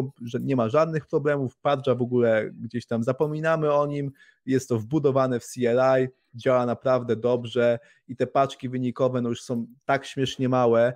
nie 0.42 0.56
ma 0.56 0.70
żadnych 0.70 1.08
problemów, 1.08 1.58
Pardża 1.58 1.96
w 1.96 2.02
ogóle 2.02 2.52
gdzieś 2.54 2.86
tam 2.86 3.04
zapominamy 3.04 3.74
o 3.74 3.86
nim, 3.88 4.12
jest 4.46 4.70
to 4.70 4.80
wbudowane 4.80 5.40
w 5.40 5.46
CLI, 5.46 6.08
działa 6.36 6.66
naprawdę 6.66 7.16
dobrze 7.16 7.80
i 8.08 8.16
te 8.16 8.28
paczki 8.28 8.70
wynikowe 8.70 9.22
no 9.22 9.30
już 9.30 9.42
są 9.42 9.68
tak 9.86 10.06
śmiesznie 10.06 10.50
małe, 10.50 10.94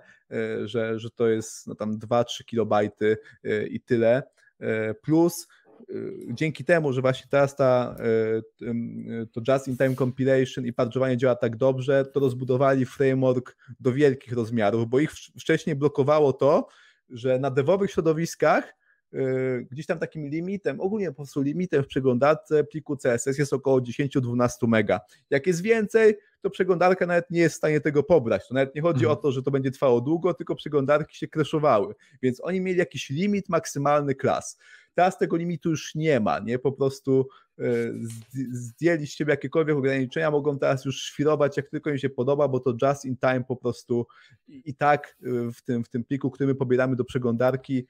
że, 0.63 0.99
że 0.99 1.09
to 1.09 1.27
jest 1.27 1.67
no 1.67 1.75
tam 1.75 1.99
2-3 1.99 2.45
kilobajty 2.45 3.17
i 3.69 3.81
tyle. 3.81 4.23
Plus 5.01 5.47
dzięki 6.31 6.65
temu, 6.65 6.93
że 6.93 7.01
właśnie 7.01 7.27
teraz 7.29 7.55
ta, 7.55 7.95
e, 7.99 9.25
to 9.25 9.41
Just 9.47 9.67
in 9.67 9.77
Time 9.77 9.95
Compilation 9.95 10.65
i 10.65 10.73
patchowanie 10.73 11.17
działa 11.17 11.35
tak 11.35 11.55
dobrze, 11.55 12.05
to 12.05 12.19
rozbudowali 12.19 12.85
framework 12.85 13.57
do 13.79 13.93
wielkich 13.93 14.33
rozmiarów, 14.33 14.89
bo 14.89 14.99
ich 14.99 15.11
wcześniej 15.11 15.75
blokowało 15.75 16.33
to, 16.33 16.67
że 17.09 17.39
na 17.39 17.51
devowych 17.51 17.91
środowiskach 17.91 18.75
gdzieś 19.71 19.85
tam 19.85 19.99
takim 19.99 20.27
limitem, 20.27 20.81
ogólnie 20.81 21.07
po 21.07 21.15
prostu 21.15 21.41
limitem 21.41 21.83
w 21.83 21.87
przeglądarce 21.87 22.63
pliku 22.63 22.97
CSS 22.97 23.37
jest 23.37 23.53
około 23.53 23.79
10-12 23.79 24.67
mega. 24.67 24.99
Jak 25.29 25.47
jest 25.47 25.61
więcej, 25.61 26.15
to 26.41 26.49
przeglądarka 26.49 27.05
nawet 27.05 27.31
nie 27.31 27.39
jest 27.39 27.55
w 27.55 27.57
stanie 27.57 27.81
tego 27.81 28.03
pobrać. 28.03 28.47
To 28.47 28.53
nawet 28.53 28.75
nie 28.75 28.81
chodzi 28.81 29.05
mhm. 29.05 29.11
o 29.11 29.21
to, 29.21 29.31
że 29.31 29.43
to 29.43 29.51
będzie 29.51 29.71
trwało 29.71 30.01
długo, 30.01 30.33
tylko 30.33 30.55
przeglądarki 30.55 31.17
się 31.17 31.27
kreszowały. 31.27 31.95
Więc 32.21 32.41
oni 32.43 32.61
mieli 32.61 32.79
jakiś 32.79 33.09
limit 33.09 33.49
maksymalny 33.49 34.15
klas. 34.15 34.59
Teraz 34.95 35.17
tego 35.17 35.37
limitu 35.37 35.69
już 35.69 35.95
nie 35.95 36.19
ma, 36.19 36.39
nie? 36.39 36.59
Po 36.59 36.71
prostu 36.71 37.27
e, 37.59 37.63
zdjęli 38.51 39.07
z 39.07 39.13
siebie 39.13 39.31
jakiekolwiek 39.31 39.77
ograniczenia, 39.77 40.31
mogą 40.31 40.59
teraz 40.59 40.85
już 40.85 41.01
świrować 41.01 41.57
jak 41.57 41.69
tylko 41.69 41.89
im 41.89 41.97
się 41.97 42.09
podoba, 42.09 42.47
bo 42.47 42.59
to 42.59 42.73
just 42.81 43.05
in 43.05 43.17
time 43.17 43.43
po 43.47 43.55
prostu 43.55 44.07
i 44.47 44.75
tak 44.75 45.17
e, 45.23 45.51
w 45.51 45.61
tym, 45.61 45.83
w 45.83 45.89
tym 45.89 46.03
pliku, 46.03 46.31
który 46.31 46.47
my 46.47 46.55
pobieramy 46.55 46.95
do 46.95 47.05
przeglądarki 47.05 47.87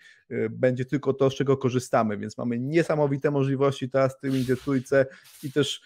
będzie 0.50 0.86
tylko 0.86 1.14
to, 1.14 1.30
z 1.30 1.36
czego 1.36 1.58
korzystamy, 1.58 2.18
więc 2.18 2.38
mamy 2.38 2.60
niesamowite 2.60 3.32
możliwości 3.32 3.90
teraz 3.90 4.18
w 4.18 4.20
tym 4.20 4.36
Indie 4.36 4.56
Trójce 4.56 5.06
i 5.44 5.52
też 5.52 5.82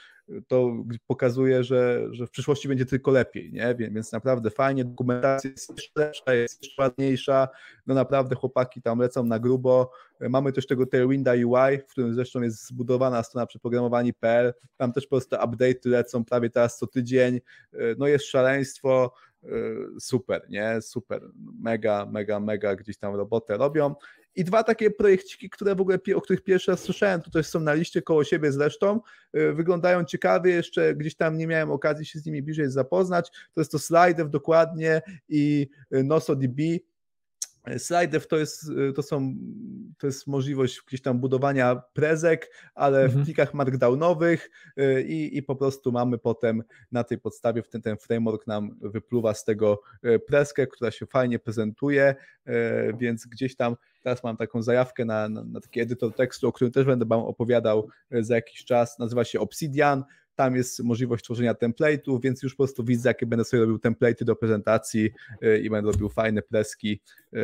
to 0.48 0.84
pokazuje, 1.08 1.64
że, 1.64 2.08
że 2.12 2.28
w 2.28 2.30
przyszłości 2.30 2.68
będzie 2.68 2.86
tylko 2.86 3.12
lepiej, 3.12 3.54
nie? 3.54 3.76
Więc 3.76 4.12
naprawdę 4.12 4.50
fajnie, 4.50 4.86
dokumentacja 4.86 5.50
jest 5.50 5.70
jeszcze 5.70 6.00
lepsza, 6.00 6.34
jest 6.34 6.64
jeszcze 6.64 6.82
ładniejsza, 6.82 7.48
no 7.88 7.94
naprawdę 7.96 8.36
chłopaki 8.36 8.82
tam 8.82 9.00
lecą 9.00 9.24
na 9.24 9.40
grubo. 9.40 9.92
Mamy 10.30 10.52
też 10.52 10.68
tego 10.68 10.86
Tailwinda 10.86 11.32
UI, 11.32 11.78
w 11.78 11.92
którym 11.92 12.14
zresztą 12.14 12.42
jest 12.42 12.68
zbudowana 12.68 13.24
strona 13.24 13.46
przeprogramowani.pl, 13.46 14.54
tam 14.78 14.94
też 14.94 15.04
po 15.08 15.10
prostu 15.10 15.36
update 15.36 15.90
lecą 15.90 16.26
prawie 16.26 16.50
teraz 16.50 16.78
co 16.78 16.88
tydzień, 16.88 17.40
no 17.98 18.08
jest 18.08 18.26
szaleństwo, 18.26 19.14
super, 20.00 20.46
nie? 20.50 20.82
Super, 20.82 21.22
mega, 21.62 22.06
mega, 22.06 22.40
mega 22.40 22.76
gdzieś 22.76 22.98
tam 22.98 23.16
robotę 23.16 23.58
robią. 23.58 23.96
I 24.36 24.44
dwa 24.44 24.64
takie 24.64 24.92
projekciki, 24.92 25.50
które 25.50 25.76
w 25.76 25.82
ogóle, 25.82 25.98
o 26.16 26.22
których 26.22 26.44
pierwszy 26.44 26.72
raz 26.72 26.80
słyszałem, 26.80 27.22
to 27.22 27.32
też 27.32 27.48
są 27.48 27.60
na 27.60 27.74
liście 27.74 28.02
koło 28.02 28.24
siebie 28.24 28.52
zresztą, 28.52 29.02
y, 29.38 29.54
wyglądają 29.54 30.06
ciekawie, 30.06 30.52
jeszcze 30.52 30.96
gdzieś 30.96 31.16
tam 31.16 31.38
nie 31.38 31.48
miałem 31.48 31.72
okazji 31.72 32.06
się 32.06 32.20
z 32.20 32.26
nimi 32.26 32.42
bliżej 32.42 32.70
zapoznać. 32.70 33.32
To 33.54 33.62
jest 33.62 33.72
to 33.72 33.80
Slider 33.80 34.30
dokładnie 34.30 35.02
i 35.30 35.68
y, 35.96 36.04
NosoDB. 36.04 36.60
Slidev 37.78 38.28
to 38.28 38.38
jest, 38.38 38.72
to 38.96 39.04
są, 39.04 39.36
to 39.98 40.08
jest 40.08 40.28
możliwość 40.28 40.82
gdzieś 40.88 41.02
tam 41.02 41.20
budowania 41.20 41.82
prezek, 41.94 42.52
ale 42.76 43.04
mhm. 43.04 43.22
w 43.22 43.26
plikach 43.26 43.54
markdownowych 43.54 44.50
y, 44.80 45.04
i, 45.04 45.38
i 45.38 45.44
po 45.44 45.56
prostu 45.56 45.92
mamy 45.92 46.18
potem 46.18 46.64
na 46.92 47.04
tej 47.04 47.18
podstawie, 47.18 47.64
w 47.64 47.70
ten, 47.70 47.82
ten 47.82 47.98
framework 47.98 48.48
nam 48.48 48.78
wypluwa 48.82 49.34
z 49.34 49.44
tego 49.44 49.82
preskę, 50.28 50.68
która 50.68 50.92
się 50.92 51.06
fajnie 51.06 51.40
prezentuje, 51.40 52.16
więc 53.00 53.26
gdzieś 53.26 53.56
tam 53.56 53.76
Teraz 54.04 54.24
mam 54.24 54.38
taką 54.38 54.62
zajawkę 54.62 55.06
na, 55.06 55.30
na, 55.30 55.44
na 55.44 55.62
taki 55.62 55.80
edytor 55.80 56.16
tekstu, 56.16 56.48
o 56.48 56.52
którym 56.52 56.74
też 56.74 56.86
będę 56.86 57.06
Wam 57.06 57.20
opowiadał 57.20 57.90
za 58.12 58.36
jakiś 58.36 58.66
czas. 58.66 59.00
Nazywa 59.00 59.24
się 59.24 59.40
Obsidian. 59.40 60.04
Tam 60.40 60.56
jest 60.56 60.84
możliwość 60.84 61.24
tworzenia 61.24 61.54
template'ów, 61.54 62.22
więc 62.22 62.44
już 62.44 62.56
po 62.56 62.64
prostu 62.64 62.84
widzę, 62.84 63.10
jakie 63.10 63.26
będę 63.26 63.46
sobie 63.46 63.62
robił 63.62 63.78
template'y 63.78 64.24
do 64.24 64.36
prezentacji 64.36 65.12
e, 65.42 65.60
i 65.60 65.70
będę 65.70 65.92
robił 65.92 66.10
fajne 66.10 66.42
pleski. 66.42 67.02
E, 67.34 67.40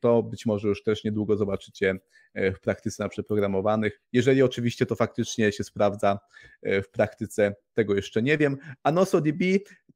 to 0.00 0.22
być 0.22 0.46
może 0.46 0.68
już 0.68 0.82
też 0.82 1.04
niedługo 1.04 1.36
zobaczycie 1.36 1.98
w 2.34 2.60
praktyce 2.60 3.02
na 3.02 3.08
przeprogramowanych. 3.08 4.00
Jeżeli 4.12 4.42
oczywiście 4.42 4.86
to 4.86 4.96
faktycznie 4.96 5.52
się 5.52 5.64
sprawdza 5.64 6.18
w 6.62 6.88
praktyce, 6.92 7.54
tego 7.74 7.94
jeszcze 7.94 8.22
nie 8.22 8.38
wiem. 8.38 8.56
A 8.82 8.92
NosoDB 8.92 9.42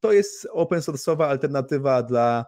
to 0.00 0.12
jest 0.12 0.48
open 0.50 0.80
source'owa 0.80 1.24
alternatywa 1.24 2.02
dla 2.02 2.44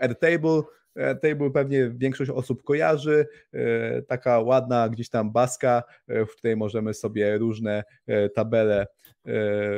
Airtable. 0.00 0.62
E, 0.98 1.14
Table 1.14 1.50
pewnie 1.50 1.90
większość 1.90 2.30
osób 2.30 2.62
kojarzy, 2.62 3.26
e, 3.52 4.02
taka 4.02 4.40
ładna 4.40 4.88
gdzieś 4.88 5.08
tam 5.08 5.32
baska, 5.32 5.82
e, 6.08 6.26
w 6.26 6.36
której 6.36 6.56
możemy 6.56 6.94
sobie 6.94 7.38
różne 7.38 7.84
tabele 8.34 8.86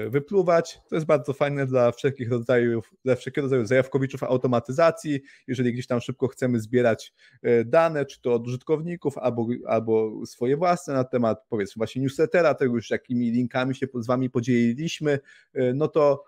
wypluwać. 0.09 0.80
To 0.88 0.94
jest 0.94 1.06
bardzo 1.06 1.33
fajne 1.33 1.66
dla 1.66 1.92
wszelkich 1.92 2.30
rodzajów, 2.30 2.94
dla 3.04 3.14
wszelkiego 3.16 3.44
rodzaju 3.44 3.66
zajawkowiczów 3.66 4.22
automatyzacji. 4.22 5.20
Jeżeli 5.46 5.72
gdzieś 5.72 5.87
tam 5.87 6.00
szybko 6.00 6.28
chcemy 6.28 6.61
zbierać 6.61 7.12
dane, 7.64 8.06
czy 8.06 8.20
to 8.20 8.35
od 8.35 8.46
użytkowników, 8.46 9.18
albo, 9.18 9.46
albo 9.66 10.26
swoje 10.26 10.56
własne 10.56 10.94
na 10.94 11.04
temat 11.04 11.44
powiedzmy 11.48 11.80
właśnie 11.80 12.02
newslettera, 12.02 12.54
tego 12.54 12.74
już 12.74 12.90
jakimi 12.90 13.30
linkami 13.30 13.74
się 13.74 13.87
z 13.94 14.06
Wami 14.06 14.30
podzieliliśmy, 14.30 15.18
no 15.74 15.88
to 15.88 16.24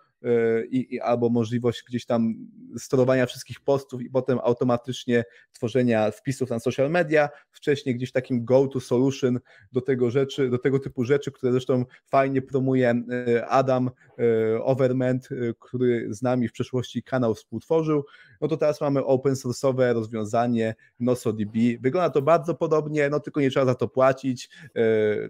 i, 0.70 0.94
i, 0.94 1.00
albo 1.00 1.28
możliwość 1.28 1.84
gdzieś 1.88 2.06
tam 2.06 2.34
sterowania 2.78 3.26
wszystkich 3.26 3.60
postów 3.60 4.02
i 4.02 4.10
potem 4.10 4.38
automatycznie 4.42 5.24
tworzenia 5.52 6.10
wpisów 6.10 6.50
na 6.50 6.58
social 6.58 6.90
media. 6.90 7.28
Wcześniej 7.50 7.94
gdzieś 7.94 8.12
takim 8.12 8.44
go-to 8.44 8.80
solution 8.80 9.40
do 9.72 9.80
tego 9.80 10.10
rzeczy, 10.10 10.50
do 10.50 10.58
tego 10.58 10.78
typu 10.78 11.04
rzeczy, 11.04 11.32
które 11.32 11.52
zresztą 11.52 11.84
fajnie 12.04 12.42
promuje 12.42 12.90
e, 12.90 13.46
Adam 13.46 13.90
e, 14.18 14.62
Overment, 14.62 15.28
który 15.58 16.14
z 16.14 16.22
nami 16.22 16.48
w 16.48 16.52
przeszłości 16.52 17.02
kanał 17.02 17.34
współtworzył. 17.34 18.04
No 18.40 18.48
to 18.48 18.56
teraz 18.56 18.80
mamy 18.80 19.04
open 19.04 19.34
source'owe 19.34 19.94
rozwiązanie 19.94 20.74
NosoDB. 21.00 21.56
Wygląda 21.80 22.10
to 22.10 22.22
bardzo 22.22 22.54
podobnie, 22.54 23.08
no 23.08 23.20
tylko 23.20 23.40
nie 23.40 23.50
trzeba 23.50 23.66
za 23.66 23.74
to 23.74 23.88
płacić. 23.88 24.50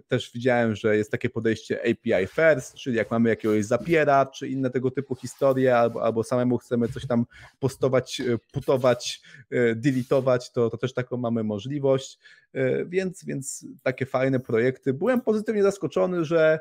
Też 0.07 0.31
widziałem, 0.33 0.75
że 0.75 0.97
jest 0.97 1.11
takie 1.11 1.29
podejście 1.29 1.79
API 1.81 2.27
first, 2.27 2.73
czyli 2.73 2.97
jak 2.97 3.11
mamy 3.11 3.29
jakiegoś 3.29 3.65
zapiera, 3.65 4.25
czy 4.25 4.47
inne 4.47 4.69
tego 4.69 4.82
tego 4.83 4.91
typu 4.91 5.15
historie, 5.15 5.77
albo, 5.77 6.03
albo 6.03 6.23
samemu 6.23 6.57
chcemy 6.57 6.87
coś 6.87 7.07
tam 7.07 7.25
postować, 7.59 8.21
e, 8.21 8.37
putować, 8.51 9.21
e, 9.51 9.75
deletować, 9.75 10.51
to, 10.51 10.69
to 10.69 10.77
też 10.77 10.93
taką 10.93 11.17
mamy 11.17 11.43
możliwość, 11.43 12.19
e, 12.53 12.85
więc, 12.85 13.25
więc 13.25 13.65
takie 13.83 14.05
fajne 14.05 14.39
projekty. 14.39 14.93
Byłem 14.93 15.21
pozytywnie 15.21 15.63
zaskoczony, 15.63 16.25
że, 16.25 16.59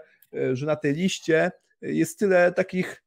że 0.52 0.66
na 0.66 0.76
tej 0.76 0.94
liście 0.94 1.50
jest 1.82 2.18
tyle 2.18 2.52
takich 2.52 3.02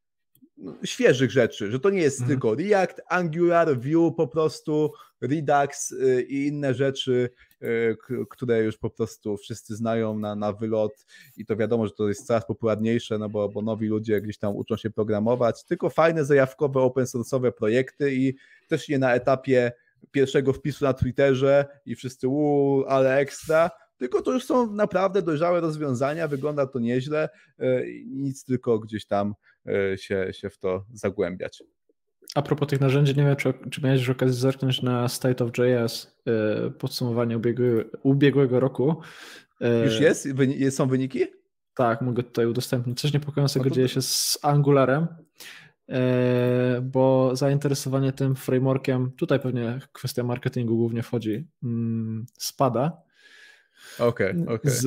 świeżych 0.84 1.32
rzeczy, 1.32 1.72
że 1.72 1.80
to 1.80 1.90
nie 1.90 2.02
jest 2.02 2.22
mhm. 2.22 2.30
tylko 2.30 2.56
React, 2.56 3.02
Angular, 3.10 3.80
Vue 3.80 4.12
po 4.12 4.28
prostu, 4.28 4.92
Redux 5.22 5.92
y, 5.92 6.26
i 6.30 6.48
inne 6.48 6.74
rzeczy, 6.74 7.30
y, 7.64 7.98
które 8.30 8.64
już 8.64 8.78
po 8.78 8.90
prostu 8.90 9.38
wszyscy 9.38 9.76
znają 9.76 10.20
na, 10.20 10.36
na 10.36 10.54
wylot. 10.54 11.06
I 11.38 11.46
to 11.46 11.56
wiadomo, 11.56 11.88
że 11.88 11.94
to 11.94 12.08
jest 12.08 12.28
coraz 12.28 12.46
popularniejsze, 12.46 13.18
no 13.18 13.30
bo, 13.30 13.50
bo 13.50 13.62
nowi 13.62 13.88
ludzie 13.88 14.22
gdzieś 14.22 14.38
tam 14.38 14.56
uczą 14.56 14.78
się 14.78 14.90
programować, 14.90 15.64
tylko 15.64 15.90
fajne, 15.90 16.26
zajawkowe, 16.26 16.80
open 16.80 17.06
source'owe 17.06 17.52
projekty 17.52 18.16
i 18.16 18.36
też 18.68 18.90
nie 18.90 19.00
na 19.00 19.14
etapie 19.14 19.72
pierwszego 20.12 20.54
wpisu 20.54 20.86
na 20.86 20.94
Twitterze 20.94 21.66
i 21.86 21.96
wszyscy 21.96 22.28
uuu, 22.28 22.86
ale 22.86 23.18
ekstra, 23.18 23.72
tylko 23.98 24.22
to 24.22 24.32
już 24.32 24.46
są 24.46 24.72
naprawdę 24.72 25.22
dojrzałe 25.22 25.62
rozwiązania, 25.62 26.28
wygląda 26.28 26.68
to 26.68 26.80
nieźle, 26.80 27.30
y, 27.60 28.04
nic 28.08 28.46
tylko 28.46 28.80
gdzieś 28.80 29.06
tam 29.06 29.36
się, 29.96 30.28
się 30.34 30.50
w 30.50 30.58
to 30.58 30.86
zagłębiać. 30.94 31.64
A 32.36 32.42
propos 32.42 32.68
tych 32.68 32.82
narzędzi, 32.82 33.16
nie 33.16 33.24
wiem, 33.24 33.36
czy, 33.36 33.54
czy 33.72 33.82
miałeś 33.82 34.00
już 34.00 34.10
okazję 34.10 34.34
zerknąć 34.34 34.82
na 34.82 35.08
State 35.08 35.46
of 35.46 35.52
JS, 35.58 36.18
e, 36.28 36.72
podsumowanie 36.72 37.38
ubiegłego, 37.38 37.90
ubiegłego 38.04 38.60
roku. 38.60 39.02
E, 39.62 39.86
już 39.86 40.00
jest? 40.00 40.28
Są 40.70 40.88
wyniki? 40.88 41.26
Tak, 41.76 42.02
mogę 42.02 42.24
tutaj 42.24 42.46
udostępnić. 42.46 43.02
Coś 43.02 43.14
niepokojącego 43.14 43.66
no 43.66 43.72
dzieje 43.72 43.90
się 43.90 44.02
z 44.02 44.40
Angularem, 44.42 45.08
bo 46.82 47.36
zainteresowanie 47.36 48.12
tym 48.12 48.36
frameworkiem, 48.36 49.12
tutaj 49.12 49.40
pewnie 49.40 49.80
kwestia 49.94 50.24
marketingu 50.24 50.76
głównie 50.78 51.04
wchodzi, 51.04 51.48
mm, 51.64 52.26
spada. 52.38 53.05
Okay, 54.00 54.46
okay. 54.48 54.72
Z 54.72 54.86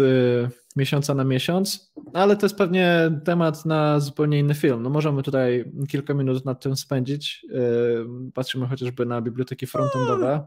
miesiąca 0.77 1.15
na 1.15 1.25
miesiąc, 1.25 1.93
ale 2.13 2.37
to 2.37 2.47
jest 2.47 2.57
pewnie 2.57 3.11
temat 3.25 3.67
na 3.67 4.01
zupełnie 4.01 4.39
inny 4.39 4.55
film. 4.55 4.83
No 4.83 4.91
możemy 4.91 5.23
tutaj 5.23 5.73
kilka 5.89 6.15
minut 6.15 6.45
nad 6.45 6.63
tym 6.63 6.77
spędzić. 6.77 7.47
E, 7.55 7.61
patrzymy 8.35 8.67
chociażby 8.67 9.07
na 9.07 9.21
biblioteki 9.21 9.67
frontendowe. 9.67 10.47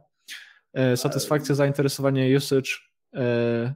E, 0.74 0.98
satysfakcja, 0.98 1.56
zainteresowanie, 1.56 2.38
usage. 2.38 2.72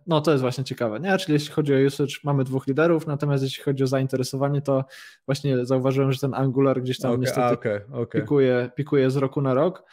No 0.07 0.21
to 0.21 0.31
jest 0.31 0.41
właśnie 0.41 0.63
ciekawe, 0.63 0.99
nie? 0.99 1.17
Czyli 1.17 1.33
jeśli 1.33 1.53
chodzi 1.53 1.73
o 1.73 1.77
usage, 1.87 2.13
mamy 2.23 2.43
dwóch 2.43 2.67
liderów, 2.67 3.07
natomiast 3.07 3.43
jeśli 3.43 3.63
chodzi 3.63 3.83
o 3.83 3.87
zainteresowanie, 3.87 4.61
to 4.61 4.85
właśnie 5.25 5.65
zauważyłem, 5.65 6.11
że 6.11 6.19
ten 6.19 6.33
Angular 6.33 6.81
gdzieś 6.81 6.99
tam 6.99 7.11
okay, 7.11 7.21
niestety 7.21 7.53
okay, 7.53 7.85
okay. 7.91 8.21
Pikuje, 8.21 8.71
pikuje 8.75 9.11
z 9.11 9.15
roku 9.15 9.41
na 9.41 9.53
rok. 9.53 9.83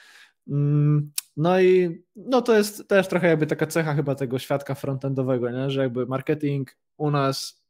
No 1.36 1.60
i 1.60 2.02
no 2.16 2.42
to 2.42 2.56
jest 2.56 2.88
też 2.88 3.08
trochę 3.08 3.28
jakby 3.28 3.46
taka 3.46 3.66
cecha 3.66 3.94
chyba 3.94 4.14
tego 4.14 4.38
świadka 4.38 4.74
frontendowego, 4.74 5.50
nie? 5.50 5.70
że 5.70 5.82
jakby 5.82 6.06
marketing 6.06 6.76
u 6.96 7.10
nas 7.10 7.62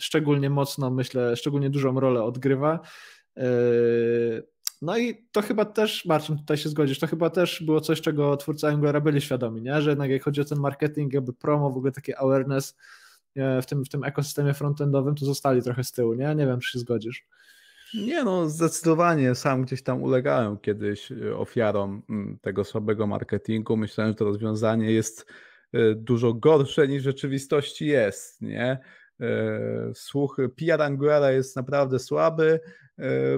szczególnie 0.00 0.50
mocno, 0.50 0.90
myślę, 0.90 1.36
szczególnie 1.36 1.70
dużą 1.70 2.00
rolę 2.00 2.22
odgrywa. 2.22 2.80
Yy, 3.36 4.46
no 4.82 4.98
i 4.98 5.26
to 5.32 5.42
chyba 5.42 5.64
też, 5.64 6.04
Marcin, 6.04 6.38
tutaj 6.38 6.56
się 6.56 6.68
zgodzisz, 6.68 6.98
to 6.98 7.06
chyba 7.06 7.30
też 7.30 7.62
było 7.62 7.80
coś, 7.80 8.00
czego 8.00 8.36
twórcy 8.36 8.66
Angulara 8.68 9.00
byli 9.00 9.20
świadomi, 9.20 9.62
nie? 9.62 9.82
że 9.82 9.90
jednak 9.90 10.10
jak 10.10 10.22
chodzi 10.22 10.40
o 10.40 10.44
ten 10.44 10.58
marketing, 10.58 11.12
jakby 11.12 11.32
promo, 11.32 11.70
w 11.70 11.76
ogóle 11.76 11.92
takie 11.92 12.18
awareness 12.18 12.76
e, 13.36 13.62
w 13.62 13.66
tym, 13.66 13.84
w 13.84 13.88
tym 13.88 14.04
ekosystemie 14.04 14.54
frontendowym, 14.54 15.14
to 15.14 15.24
zostali 15.24 15.62
trochę 15.62 15.84
z 15.84 15.92
tyłu, 15.92 16.14
nie? 16.14 16.34
Nie 16.34 16.46
wiem, 16.46 16.60
czy 16.60 16.72
się 16.72 16.78
zgodzisz. 16.78 17.26
Nie 17.94 18.24
no, 18.24 18.48
zdecydowanie 18.48 19.34
sam 19.34 19.62
gdzieś 19.62 19.82
tam 19.82 20.02
ulegałem 20.02 20.58
kiedyś 20.58 21.10
y, 21.10 21.36
ofiarom 21.36 22.02
mm, 22.10 22.38
tego 22.42 22.64
słabego 22.64 23.06
marketingu. 23.06 23.76
Myślałem, 23.76 24.12
że 24.12 24.16
to 24.16 24.24
rozwiązanie 24.24 24.92
jest 24.92 25.26
y, 25.74 25.94
dużo 25.94 26.34
gorsze 26.34 26.88
niż 26.88 27.02
w 27.02 27.04
rzeczywistości 27.04 27.86
jest, 27.86 28.42
nie? 28.42 28.78
Y, 29.20 29.26
słuch 29.94 30.36
PR 30.56 30.82
Anguera 30.82 31.32
jest 31.32 31.56
naprawdę 31.56 31.98
słaby 31.98 32.60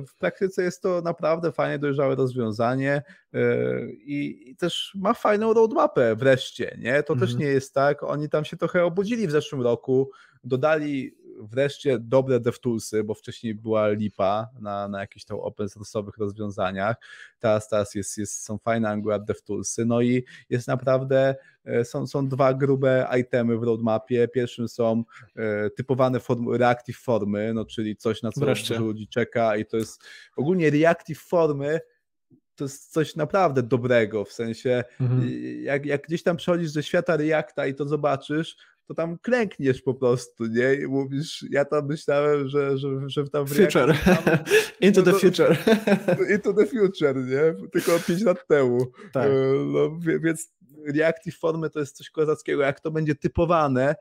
w 0.09 0.15
praktyce 0.19 0.63
jest 0.63 0.83
to 0.83 1.01
naprawdę 1.01 1.53
fajnie 1.53 1.79
dojrzałe 1.79 2.15
rozwiązanie 2.15 3.03
i 4.07 4.57
też 4.59 4.93
ma 5.01 5.15
fajną 5.15 5.53
roadmapę 5.53 6.17
wreszcie, 6.17 6.77
nie? 6.81 7.03
To 7.03 7.13
mhm. 7.13 7.19
też 7.21 7.39
nie 7.39 7.47
jest 7.47 7.75
tak, 7.75 8.03
oni 8.03 8.29
tam 8.29 8.45
się 8.45 8.57
trochę 8.57 8.85
obudzili 8.85 9.27
w 9.27 9.31
zeszłym 9.31 9.63
roku, 9.63 10.11
dodali 10.45 11.17
wreszcie 11.41 11.99
dobre 11.99 12.41
DevToolsy, 12.41 13.05
bo 13.05 13.15
wcześniej 13.15 13.55
była 13.55 13.89
lipa 13.89 14.49
na, 14.61 14.89
na 14.89 15.01
jakichś 15.01 15.25
tam 15.25 15.39
open 15.41 15.67
source'owych 15.67 16.19
rozwiązaniach. 16.19 16.97
Teraz, 17.39 17.69
teraz 17.69 17.95
jest, 17.95 18.19
jest, 18.19 18.45
są 18.45 18.59
fajne 18.59 18.89
Angular 18.89 19.25
DevToolsy. 19.25 19.85
No 19.85 20.01
i 20.01 20.25
jest 20.51 20.69
naprawdę, 20.69 21.35
e, 21.65 21.85
są, 21.85 22.07
są 22.07 22.29
dwa 22.29 22.55
grube 22.55 23.09
itemy 23.21 23.59
w 23.59 23.63
roadmapie. 23.63 24.29
Pierwszym 24.29 24.69
są 24.69 25.05
e, 25.37 25.71
typowane 25.71 26.21
formy, 26.21 26.59
reactive 26.59 26.99
formy, 26.99 27.55
no 27.55 27.65
czyli 27.65 27.97
coś, 27.97 28.23
na 28.23 28.33
co 28.33 28.41
wreszcie. 28.41 28.79
ludzi 28.79 29.09
czeka 29.09 29.57
i 29.57 29.67
to 29.67 29.77
jest 29.77 30.03
ogólnie 30.37 30.71
reactive 30.71 31.19
formy 31.19 31.81
to 32.57 32.65
jest 32.65 32.93
coś 32.93 33.17
naprawdę 33.17 33.63
dobrego, 33.63 34.25
w 34.25 34.33
sensie 34.33 34.85
mhm. 35.01 35.31
jak, 35.63 35.87
jak 35.87 36.03
gdzieś 36.03 36.23
tam 36.23 36.37
przechodzisz 36.37 36.71
ze 36.71 36.83
świata 36.83 37.17
Reacta 37.17 37.67
i 37.67 37.75
to 37.75 37.85
zobaczysz, 37.89 38.57
to 38.87 38.95
tam 38.95 39.19
klękniesz 39.19 39.83
po 39.83 39.95
prostu, 39.95 40.47
nie? 40.47 40.75
I 40.75 40.87
mówisz, 40.87 41.45
ja 41.51 41.65
tam 41.65 41.87
myślałem, 41.87 42.49
że, 42.49 42.79
że, 42.79 42.89
że 43.07 43.29
tam... 43.29 43.47
Future. 43.47 43.95
Tam, 44.05 44.39
into 44.81 45.03
no, 45.03 45.13
the 45.13 45.19
future. 45.19 45.57
into 46.35 46.53
the 46.53 46.67
future, 46.67 47.17
nie? 47.17 47.69
Tylko 47.73 47.99
5 48.07 48.23
lat 48.23 48.47
temu. 48.47 48.87
Tak. 49.13 49.27
E, 49.27 49.31
no, 49.65 49.99
więc 50.21 50.53
reactive 50.87 51.39
formy 51.39 51.71
to 51.71 51.81
jest 51.81 51.97
coś 51.97 52.11
kozackiego. 52.11 52.63
Jak 52.63 52.81
to 52.81 52.91
będzie 52.91 53.15
typowane, 53.15 53.95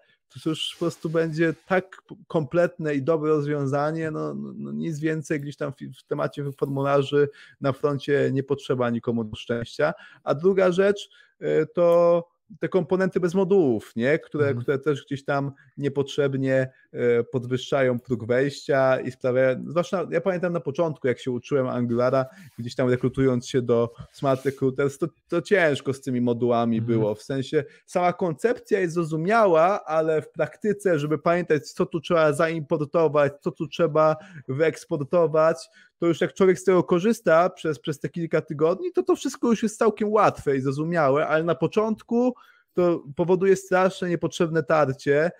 to 0.44 0.50
już 0.50 0.74
po 0.74 0.80
prostu 0.80 1.10
będzie 1.10 1.54
tak 1.68 1.98
kompletne 2.28 2.96
i 2.96 3.02
dobre 3.02 3.30
rozwiązanie, 3.30 4.12
no, 4.12 4.34
no, 4.34 4.54
no 4.56 4.72
nic 4.72 5.00
więcej 5.00 5.40
gdzieś 5.40 5.58
tam 5.58 5.72
w, 5.72 6.04
temacie 6.08 6.52
formularzy 6.52 7.30
na 7.62 7.74
froncie 7.74 8.30
nie 8.34 8.44
potrzeba 8.44 8.90
nikomu 8.90 9.24
do 9.24 9.36
szczęścia. 9.36 9.94
A 10.24 10.36
druga 10.36 10.72
rzecz 10.72 11.10
e, 11.40 11.66
to 11.66 12.33
te 12.60 12.70
komponenty 12.70 13.20
bez 13.20 13.34
modułów, 13.34 13.92
nie? 13.96 14.20
Które, 14.20 14.46
mhm. 14.46 14.62
które 14.62 14.80
też 14.80 15.06
gdzieś 15.06 15.26
tam 15.26 15.52
niepotrzebnie 15.78 16.72
e, 16.92 17.24
podwyższają 17.24 18.00
próg 18.00 18.26
wejścia 18.26 19.00
i 19.00 19.12
sprawiają, 19.12 19.64
zwłaszcza 19.68 20.08
ja 20.12 20.22
pamiętam 20.22 20.54
na 20.54 20.60
początku, 20.60 21.08
jak 21.08 21.20
się 21.20 21.32
uczyłem 21.32 21.68
Angulara, 21.68 22.26
gdzieś 22.60 22.76
tam 22.76 22.90
rekrutując 22.90 23.48
się 23.50 23.62
do 23.62 23.94
Smart 24.12 24.46
Recruiters, 24.46 24.98
to, 24.98 25.08
to 25.28 25.42
ciężko 25.42 25.94
z 25.94 26.02
tymi 26.02 26.22
modułami 26.22 26.78
mhm. 26.78 27.00
było, 27.00 27.16
w 27.16 27.24
sensie 27.24 27.64
sama 27.86 28.14
koncepcja 28.14 28.80
jest 28.80 28.94
zrozumiała, 28.94 29.86
ale 29.86 30.22
w 30.22 30.30
praktyce, 30.32 31.00
żeby 31.00 31.18
pamiętać, 31.18 31.72
co 31.72 31.86
tu 31.86 32.00
trzeba 32.00 32.34
zaimportować, 32.34 33.34
co 33.42 33.52
tu 33.52 33.68
trzeba 33.68 34.16
wyeksportować, 34.48 35.70
to 36.04 36.08
już 36.08 36.22
jak 36.22 36.34
człowiek 36.34 36.60
z 36.60 36.64
tego 36.64 36.84
korzysta 36.84 37.50
przez, 37.50 37.80
przez 37.80 38.00
te 38.00 38.10
kilka 38.10 38.42
tygodni, 38.42 38.92
to 38.92 39.04
to 39.04 39.16
wszystko 39.16 39.48
już 39.50 39.64
jest 39.64 39.78
całkiem 39.78 40.12
łatwe 40.12 40.58
i 40.58 40.62
zrozumiałe, 40.62 41.28
ale 41.28 41.44
na 41.44 41.56
początku 41.56 42.36
to 42.74 43.04
powoduje 43.16 43.56
straszne 43.56 44.10
niepotrzebne 44.10 44.64
tarcie 44.64 45.32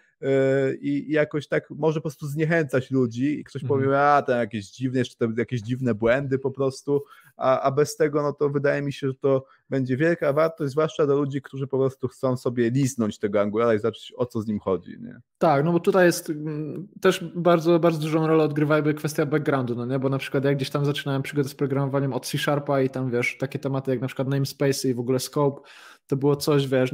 i 0.82 1.12
jakoś 1.12 1.48
tak 1.48 1.70
może 1.70 2.00
po 2.00 2.02
prostu 2.02 2.28
zniechęcać 2.28 2.92
ludzi 2.92 3.40
i 3.40 3.44
ktoś 3.44 3.64
mhm. 3.64 3.82
powie, 3.82 4.02
a 4.02 4.22
tam 4.22 4.40
jakieś 4.40 4.72
dziwne, 4.72 5.00
jeszcze 5.00 5.28
jakieś 5.38 5.62
dziwne 5.62 5.96
błędy 5.96 6.40
po 6.40 6.52
prostu, 6.52 7.04
a, 7.38 7.62
a 7.62 7.72
bez 7.72 7.96
tego 7.96 8.24
no 8.24 8.34
to 8.34 8.50
wydaje 8.50 8.82
mi 8.82 8.94
się, 8.94 9.08
że 9.08 9.14
to 9.14 9.46
będzie 9.70 9.98
wielka 9.98 10.34
wartość, 10.34 10.72
zwłaszcza 10.72 11.08
do 11.08 11.16
ludzi, 11.16 11.42
którzy 11.42 11.68
po 11.68 11.78
prostu 11.78 12.08
chcą 12.08 12.38
sobie 12.38 12.70
liznąć 12.70 13.20
tego 13.20 13.42
Angulara 13.42 13.74
i 13.74 13.80
zobaczyć 13.80 14.14
o 14.18 14.26
co 14.26 14.42
z 14.42 14.48
nim 14.48 14.60
chodzi. 14.60 14.98
Nie? 15.02 15.20
Tak, 15.38 15.66
no 15.66 15.72
bo 15.72 15.80
tutaj 15.80 16.06
jest 16.06 16.30
mm, 16.30 16.88
też 17.02 17.26
bardzo, 17.36 17.80
bardzo 17.80 18.00
dużą 18.00 18.28
rolę 18.28 18.44
odgrywa 18.44 18.76
jakby 18.76 18.94
kwestia 18.94 19.26
backgroundu, 19.26 19.76
no 19.76 19.86
nie? 19.86 20.00
bo 20.00 20.10
na 20.10 20.18
przykład 20.18 20.44
jak 20.44 20.56
gdzieś 20.56 20.70
tam 20.70 20.86
zaczynałem 20.86 21.22
przygodę 21.22 21.50
z 21.50 21.56
programowaniem 21.56 22.14
od 22.14 22.26
C-Sharpa 22.26 22.82
i 22.82 22.90
tam 22.90 23.12
wiesz, 23.12 23.38
takie 23.38 23.60
tematy 23.60 23.92
jak 23.92 24.02
na 24.02 24.08
przykład 24.08 24.28
namespace 24.28 24.90
i 24.90 24.94
w 24.94 25.00
ogóle 25.00 25.20
scope, 25.20 25.62
to 26.08 26.18
było 26.18 26.36
coś, 26.36 26.68
wiesz, 26.68 26.92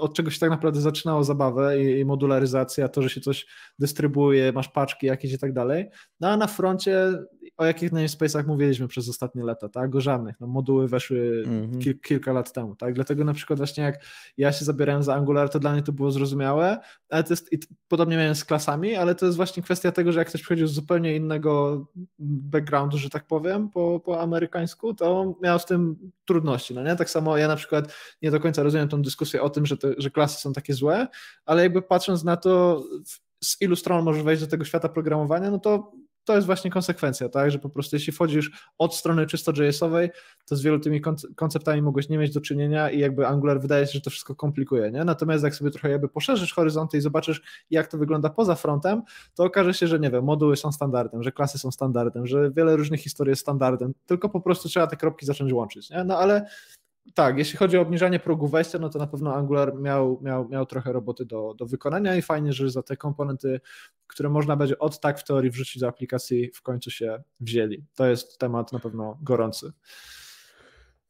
od 0.00 0.14
czego 0.14 0.30
się 0.30 0.38
tak 0.38 0.50
naprawdę 0.50 0.80
zaczynało 0.80 1.24
zabawę 1.24 1.82
i, 1.82 2.00
i 2.00 2.04
modularyzacja, 2.04 2.88
to, 2.88 3.02
że 3.02 3.10
się 3.10 3.20
coś 3.20 3.46
dystrybuuje, 3.78 4.52
masz 4.52 4.68
paczki 4.68 5.06
jakieś 5.06 5.32
i 5.32 5.38
tak 5.38 5.52
dalej. 5.52 5.86
No 6.20 6.28
a 6.28 6.36
na 6.36 6.46
froncie 6.46 7.12
o 7.56 7.64
jakich 7.64 7.92
namespace'ach 7.92 8.46
mówiliśmy 8.46 8.88
przez 8.88 9.08
ostatnie 9.08 9.44
lata, 9.44 9.68
tak? 9.68 9.94
O 9.94 10.00
żadnych. 10.00 10.40
No, 10.40 10.46
moduły 10.46 10.88
weszły 10.88 11.44
-hmm. 11.46 11.78
kil, 11.78 12.00
kilka 12.00 12.32
lat 12.32 12.52
temu, 12.52 12.76
tak? 12.76 12.94
Dlatego 12.94 13.24
na 13.24 13.32
przykład 13.32 13.58
właśnie 13.58 13.84
jak 13.84 14.04
ja 14.36 14.52
się 14.52 14.64
zabierałem 14.64 15.02
za 15.02 15.14
Angular, 15.14 15.48
to 15.50 15.58
dla 15.58 15.72
mnie 15.72 15.82
to 15.82 15.92
było 15.92 16.10
zrozumiałe, 16.10 16.78
ale 17.08 17.24
to 17.24 17.32
jest, 17.32 17.52
i 17.52 17.58
podobnie 17.88 18.16
miałem 18.16 18.34
z 18.34 18.44
klasami, 18.44 18.94
ale 18.94 19.14
to 19.14 19.26
jest 19.26 19.36
właśnie 19.36 19.62
kwestia 19.62 19.92
tego, 19.92 20.12
że 20.12 20.18
jak 20.18 20.28
ktoś 20.28 20.40
przychodził 20.40 20.66
z 20.66 20.72
zupełnie 20.72 21.16
innego 21.16 21.84
backgroundu, 22.18 22.98
że 22.98 23.10
tak 23.10 23.26
powiem, 23.26 23.70
po, 23.70 24.00
po 24.00 24.20
amerykańsku, 24.20 24.94
to 24.94 25.34
miał 25.42 25.58
z 25.58 25.66
tym 25.66 26.10
trudności, 26.24 26.74
no 26.74 26.82
nie? 26.82 26.96
Tak 26.96 27.10
samo 27.10 27.36
ja 27.36 27.48
na 27.48 27.56
przykład 27.56 27.94
nie 28.22 28.30
do 28.34 28.40
końca 28.40 28.62
rozumiem 28.62 28.88
tą 28.88 29.02
dyskusję 29.02 29.42
o 29.42 29.50
tym, 29.50 29.66
że, 29.66 29.76
te, 29.76 29.94
że 29.98 30.10
klasy 30.10 30.40
są 30.40 30.52
takie 30.52 30.74
złe, 30.74 31.06
ale 31.46 31.62
jakby 31.62 31.82
patrząc 31.82 32.24
na 32.24 32.36
to, 32.36 32.84
z 33.44 33.60
ilu 33.60 33.76
stron 33.76 34.04
możesz 34.04 34.22
wejść 34.22 34.42
do 34.42 34.48
tego 34.48 34.64
świata 34.64 34.88
programowania, 34.88 35.50
no 35.50 35.58
to 35.58 35.92
to 36.24 36.34
jest 36.34 36.46
właśnie 36.46 36.70
konsekwencja, 36.70 37.28
tak, 37.28 37.50
że 37.50 37.58
po 37.58 37.68
prostu 37.68 37.96
jeśli 37.96 38.12
wchodzisz 38.12 38.50
od 38.78 38.94
strony 38.94 39.26
czysto 39.26 39.52
JS-owej, 39.52 40.10
to 40.46 40.56
z 40.56 40.62
wielu 40.62 40.80
tymi 40.80 41.00
konceptami 41.36 41.82
mogłeś 41.82 42.08
nie 42.08 42.18
mieć 42.18 42.34
do 42.34 42.40
czynienia 42.40 42.90
i 42.90 42.98
jakby 42.98 43.26
Angular 43.26 43.60
wydaje 43.60 43.86
się, 43.86 43.92
że 43.92 44.00
to 44.00 44.10
wszystko 44.10 44.34
komplikuje, 44.34 44.90
nie? 44.90 45.04
Natomiast 45.04 45.44
jak 45.44 45.54
sobie 45.54 45.70
trochę 45.70 45.90
jakby 45.90 46.08
poszerzysz 46.08 46.54
horyzonty 46.54 46.98
i 46.98 47.00
zobaczysz, 47.00 47.64
jak 47.70 47.86
to 47.86 47.98
wygląda 47.98 48.30
poza 48.30 48.54
frontem, 48.54 49.02
to 49.34 49.44
okaże 49.44 49.74
się, 49.74 49.86
że 49.86 50.00
nie 50.00 50.10
wiem, 50.10 50.24
moduły 50.24 50.56
są 50.56 50.72
standardem, 50.72 51.22
że 51.22 51.32
klasy 51.32 51.58
są 51.58 51.70
standardem, 51.70 52.26
że 52.26 52.50
wiele 52.50 52.76
różnych 52.76 53.00
historii 53.00 53.30
jest 53.30 53.42
standardem, 53.42 53.94
tylko 54.06 54.28
po 54.28 54.40
prostu 54.40 54.68
trzeba 54.68 54.86
te 54.86 54.96
kropki 54.96 55.26
zacząć 55.26 55.52
łączyć, 55.52 55.90
nie? 55.90 56.04
No 56.04 56.18
ale 56.18 56.46
tak, 57.14 57.38
jeśli 57.38 57.58
chodzi 57.58 57.78
o 57.78 57.80
obniżanie 57.80 58.18
progu 58.18 58.48
wejścia, 58.48 58.78
no 58.78 58.88
to 58.88 58.98
na 58.98 59.06
pewno 59.06 59.34
Angular 59.34 59.74
miał, 59.74 60.20
miał, 60.22 60.48
miał 60.48 60.66
trochę 60.66 60.92
roboty 60.92 61.24
do, 61.24 61.54
do 61.54 61.66
wykonania 61.66 62.16
i 62.16 62.22
fajnie, 62.22 62.52
że 62.52 62.70
za 62.70 62.82
te 62.82 62.96
komponenty, 62.96 63.60
które 64.06 64.28
można 64.28 64.56
będzie 64.56 64.78
od 64.78 65.00
tak 65.00 65.18
w 65.18 65.24
teorii 65.24 65.50
wrzucić 65.50 65.80
do 65.80 65.88
aplikacji, 65.88 66.50
w 66.54 66.62
końcu 66.62 66.90
się 66.90 67.22
wzięli. 67.40 67.84
To 67.94 68.06
jest 68.06 68.38
temat 68.38 68.72
na 68.72 68.78
pewno 68.78 69.18
gorący. 69.22 69.72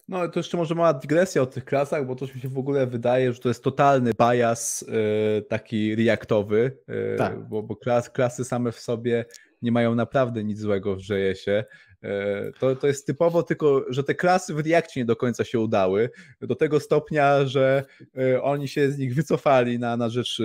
No 0.09 0.29
to 0.29 0.39
jeszcze 0.39 0.57
może 0.57 0.75
mała 0.75 0.95
dygresja 0.95 1.43
o 1.43 1.47
tych 1.47 1.65
klasach, 1.65 2.07
bo 2.07 2.15
to 2.15 2.27
mi 2.35 2.41
się 2.41 2.49
w 2.49 2.59
ogóle 2.59 2.87
wydaje, 2.87 3.33
że 3.33 3.41
to 3.41 3.49
jest 3.49 3.65
totalny 3.65 4.11
bias 4.21 4.85
yy, 4.89 5.43
taki 5.43 5.97
reaktowy, 5.97 6.79
yy, 6.89 7.17
tak. 7.19 7.49
bo, 7.49 7.63
bo 7.63 7.77
klas, 7.77 8.11
klasy 8.11 8.45
same 8.45 8.73
w 8.73 8.81
sobie 8.81 9.25
nie 9.65 9.73
mają 9.73 9.95
naprawdę 9.95 10.45
nic 10.45 10.59
złego 10.61 10.97
w 10.97 10.99
JS-ie. 10.99 11.65
E, 12.05 12.53
to, 12.59 12.77
to 12.77 12.87
jest 12.87 13.07
typowo 13.07 13.43
tylko, 13.43 13.85
że 13.89 14.05
te 14.05 14.15
klasy 14.15 14.55
w 14.55 14.67
Reactie 14.67 15.01
nie 15.01 15.05
do 15.05 15.17
końca 15.17 15.45
się 15.45 15.61
udały, 15.61 16.11
do 16.41 16.55
tego 16.55 16.81
stopnia, 16.81 17.47
że 17.47 17.85
e, 18.19 18.43
oni 18.43 18.69
się 18.69 18.91
z 18.91 18.99
nich 18.99 19.15
wycofali 19.15 19.79
na, 19.79 19.97
na 19.97 20.09
rzecz 20.09 20.43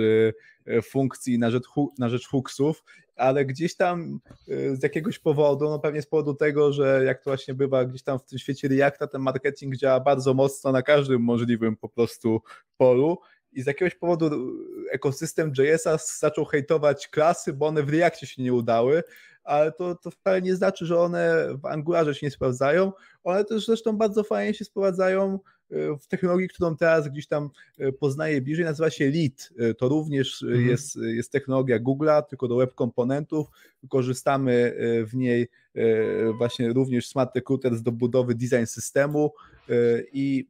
e, 0.66 0.82
funkcji, 0.82 1.38
na 1.38 1.50
rzecz, 1.50 1.64
na 1.98 2.08
rzecz 2.08 2.28
hooksów, 2.28 2.84
ale 3.16 3.44
gdzieś 3.44 3.76
tam 3.76 4.20
z 4.72 4.82
jakiegoś 4.82 5.18
powodu, 5.18 5.64
no 5.64 5.78
pewnie 5.78 6.02
z 6.02 6.06
powodu 6.06 6.34
tego, 6.34 6.72
że 6.72 7.02
jak 7.04 7.22
to 7.22 7.30
właśnie 7.30 7.54
bywa 7.54 7.84
gdzieś 7.84 8.02
tam 8.02 8.18
w 8.18 8.24
tym 8.24 8.38
świecie 8.38 8.68
Reacta, 8.68 9.06
ten 9.06 9.20
marketing 9.20 9.76
działa 9.76 10.00
bardzo 10.00 10.34
mocno 10.34 10.72
na 10.72 10.82
każdym 10.82 11.22
możliwym 11.22 11.76
po 11.76 11.88
prostu 11.88 12.40
polu 12.76 13.18
i 13.52 13.62
z 13.62 13.66
jakiegoś 13.66 13.94
powodu 13.94 14.30
ekosystem 14.90 15.52
JS-a 15.58 15.98
zaczął 16.18 16.44
hejtować 16.44 17.08
klasy, 17.08 17.52
bo 17.52 17.66
one 17.66 17.82
w 17.82 17.88
Reactie 17.88 18.26
się 18.26 18.42
nie 18.42 18.54
udały, 18.54 19.02
ale 19.44 19.72
to, 19.72 19.94
to 19.94 20.10
wcale 20.10 20.42
nie 20.42 20.56
znaczy, 20.56 20.86
że 20.86 20.98
one 20.98 21.48
w 21.62 21.66
Angularze 21.66 22.14
się 22.14 22.26
nie 22.26 22.30
sprawdzają. 22.30 22.92
One 23.24 23.44
też 23.44 23.66
zresztą 23.66 23.96
bardzo 23.96 24.24
fajnie 24.24 24.54
się 24.54 24.64
sprawdzają 24.64 25.38
e, 25.70 25.96
w 25.98 26.06
technologii, 26.06 26.48
którą 26.48 26.76
teraz 26.76 27.08
gdzieś 27.08 27.26
tam 27.26 27.50
e, 27.78 27.92
poznaję 27.92 28.40
bliżej, 28.40 28.64
nazywa 28.64 28.90
się 28.90 29.10
LEAD. 29.10 29.50
E, 29.58 29.74
to 29.74 29.88
również 29.88 30.42
mhm. 30.42 30.68
jest, 30.68 30.96
jest 30.96 31.32
technologia 31.32 31.78
Google'a, 31.78 32.22
tylko 32.22 32.48
do 32.48 32.56
web 32.56 32.74
komponentów. 32.74 33.46
Korzystamy 33.88 34.76
w 35.06 35.14
niej 35.14 35.48
właśnie 36.38 36.72
również 36.72 37.08
Smart 37.08 37.36
Recruiters 37.36 37.82
do 37.82 37.92
budowy 37.92 38.34
design 38.34 38.66
systemu 38.66 39.32
i 40.12 40.48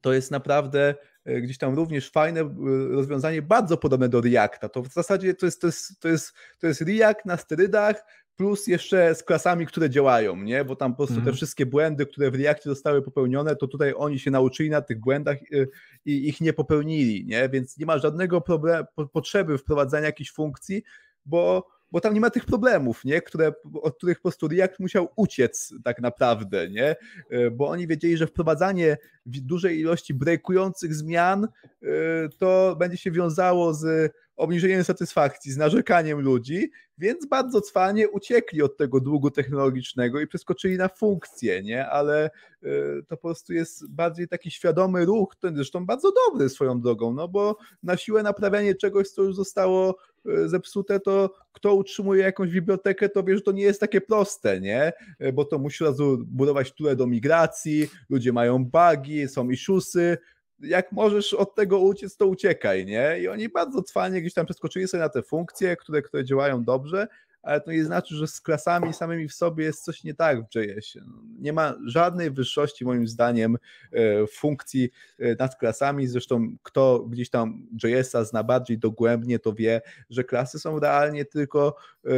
to 0.00 0.12
jest 0.12 0.30
naprawdę 0.30 0.94
E, 0.94 1.09
gdzieś 1.26 1.58
tam 1.58 1.74
również 1.74 2.10
fajne 2.10 2.40
e, 2.40 2.46
rozwiązanie, 2.88 3.42
bardzo 3.42 3.76
podobne 3.76 4.08
do 4.08 4.20
Reacta. 4.20 4.68
To 4.68 4.82
w 4.82 4.92
zasadzie 4.92 5.34
to 5.34 5.46
jest, 5.46 5.60
to 5.60 5.66
jest, 5.66 6.00
to 6.00 6.08
jest, 6.08 6.32
to 6.58 6.66
jest 6.66 6.80
React 6.80 7.26
na 7.26 7.36
sterydach, 7.36 8.04
plus 8.40 8.66
jeszcze 8.66 9.14
z 9.14 9.22
klasami, 9.22 9.66
które 9.66 9.90
działają, 9.90 10.36
nie? 10.36 10.64
Bo 10.64 10.76
tam 10.76 10.92
po 10.92 10.96
prostu 10.96 11.14
te 11.14 11.20
mhm. 11.20 11.36
wszystkie 11.36 11.66
błędy, 11.66 12.06
które 12.06 12.30
w 12.30 12.34
Reactie 12.34 12.70
zostały 12.70 13.02
popełnione, 13.02 13.56
to 13.56 13.66
tutaj 13.66 13.94
oni 13.96 14.18
się 14.18 14.30
nauczyli 14.30 14.70
na 14.70 14.82
tych 14.82 15.00
błędach 15.00 15.36
e, 15.36 15.66
i 16.04 16.28
ich 16.28 16.40
nie 16.40 16.52
popełnili, 16.52 17.26
nie? 17.26 17.48
Więc 17.48 17.78
nie 17.78 17.86
ma 17.86 17.98
żadnego 17.98 18.40
problemu, 18.40 18.86
potrzeby 19.12 19.58
wprowadzania 19.58 20.06
jakichś 20.06 20.32
funkcji, 20.32 20.82
bo 21.26 21.68
bo 21.92 22.00
tam 22.00 22.14
nie 22.14 22.20
ma 22.20 22.30
tych 22.30 22.44
problemów, 22.44 23.04
nie? 23.04 23.22
Które, 23.22 23.52
od 23.82 23.96
których 23.96 24.20
po 24.20 24.30
React 24.48 24.80
musiał 24.80 25.08
uciec 25.16 25.74
tak 25.84 26.00
naprawdę, 26.00 26.68
nie? 26.68 26.96
E, 27.30 27.50
bo 27.50 27.68
oni 27.68 27.86
wiedzieli, 27.86 28.16
że 28.16 28.26
wprowadzanie 28.26 28.96
dużej 29.26 29.80
ilości 29.80 30.14
breakujących 30.14 30.94
zmian 30.94 31.48
to 32.38 32.76
będzie 32.78 32.96
się 32.96 33.10
wiązało 33.10 33.74
z 33.74 34.12
obniżeniem 34.40 34.84
satysfakcji, 34.84 35.52
z 35.52 35.56
narzekaniem 35.56 36.20
ludzi, 36.20 36.70
więc 36.98 37.26
bardzo 37.26 37.60
cwanie 37.60 38.08
uciekli 38.08 38.62
od 38.62 38.76
tego 38.76 39.00
długu 39.00 39.30
technologicznego 39.30 40.20
i 40.20 40.26
przeskoczyli 40.26 40.76
na 40.76 40.88
funkcję, 40.88 41.62
nie? 41.62 41.86
Ale 41.86 42.30
to 43.08 43.16
po 43.16 43.28
prostu 43.28 43.52
jest 43.52 43.90
bardziej 43.90 44.28
taki 44.28 44.50
świadomy 44.50 45.04
ruch, 45.04 45.36
zresztą 45.54 45.86
bardzo 45.86 46.12
dobry 46.12 46.48
swoją 46.48 46.80
drogą, 46.80 47.14
no 47.14 47.28
bo 47.28 47.56
na 47.82 47.96
siłę 47.96 48.22
naprawianie 48.22 48.74
czegoś, 48.74 49.08
co 49.08 49.22
już 49.22 49.36
zostało 49.36 49.96
zepsute, 50.46 51.00
to 51.00 51.34
kto 51.52 51.74
utrzymuje 51.74 52.22
jakąś 52.22 52.50
bibliotekę, 52.50 53.08
to 53.08 53.22
wie, 53.22 53.36
że 53.36 53.42
to 53.42 53.52
nie 53.52 53.62
jest 53.62 53.80
takie 53.80 54.00
proste, 54.00 54.60
nie? 54.60 54.92
Bo 55.32 55.44
to 55.44 55.58
musi 55.58 55.84
razu 55.84 56.18
budować 56.26 56.72
turę 56.72 56.96
do 56.96 57.06
migracji, 57.06 57.88
ludzie 58.10 58.32
mają 58.32 58.64
bugi, 58.64 59.28
są 59.28 59.50
issuesy, 59.50 60.18
jak 60.60 60.92
możesz 60.92 61.34
od 61.34 61.54
tego 61.54 61.78
uciec, 61.78 62.16
to 62.16 62.26
uciekaj, 62.26 62.86
nie? 62.86 63.18
I 63.20 63.28
oni 63.28 63.48
bardzo 63.48 63.82
trwanie 63.82 64.20
gdzieś 64.20 64.34
tam 64.34 64.46
przeskoczyli 64.46 64.88
sobie 64.88 65.02
na 65.02 65.08
te 65.08 65.22
funkcje, 65.22 65.76
które, 65.76 66.02
które 66.02 66.24
działają 66.24 66.64
dobrze, 66.64 67.08
ale 67.42 67.60
to 67.60 67.72
nie 67.72 67.84
znaczy, 67.84 68.14
że 68.16 68.26
z 68.26 68.40
klasami 68.40 68.92
samymi 68.92 69.28
w 69.28 69.34
sobie 69.34 69.64
jest 69.64 69.84
coś 69.84 70.04
nie 70.04 70.14
tak 70.14 70.38
w 70.38 70.54
JS-ie. 70.54 71.04
No, 71.06 71.22
nie 71.38 71.52
ma 71.52 71.74
żadnej 71.86 72.30
wyższości 72.30 72.84
moim 72.84 73.08
zdaniem 73.08 73.56
e, 73.92 74.26
funkcji 74.26 74.90
e, 75.18 75.34
nad 75.34 75.56
klasami, 75.56 76.06
zresztą 76.06 76.56
kto 76.62 76.98
gdzieś 77.08 77.30
tam 77.30 77.66
JS-a 77.84 78.24
zna 78.24 78.44
bardziej 78.44 78.78
dogłębnie, 78.78 79.38
to 79.38 79.52
wie, 79.52 79.80
że 80.10 80.24
klasy 80.24 80.58
są 80.58 80.78
realnie 80.78 81.24
tylko 81.24 81.76
e, 82.06 82.10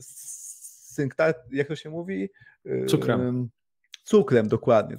synkta, 0.00 1.34
jak 1.50 1.68
to 1.68 1.76
się 1.76 1.90
mówi? 1.90 2.30
Cukrem 2.86 3.48
cukrem 4.08 4.48
dokładnie, 4.48 4.96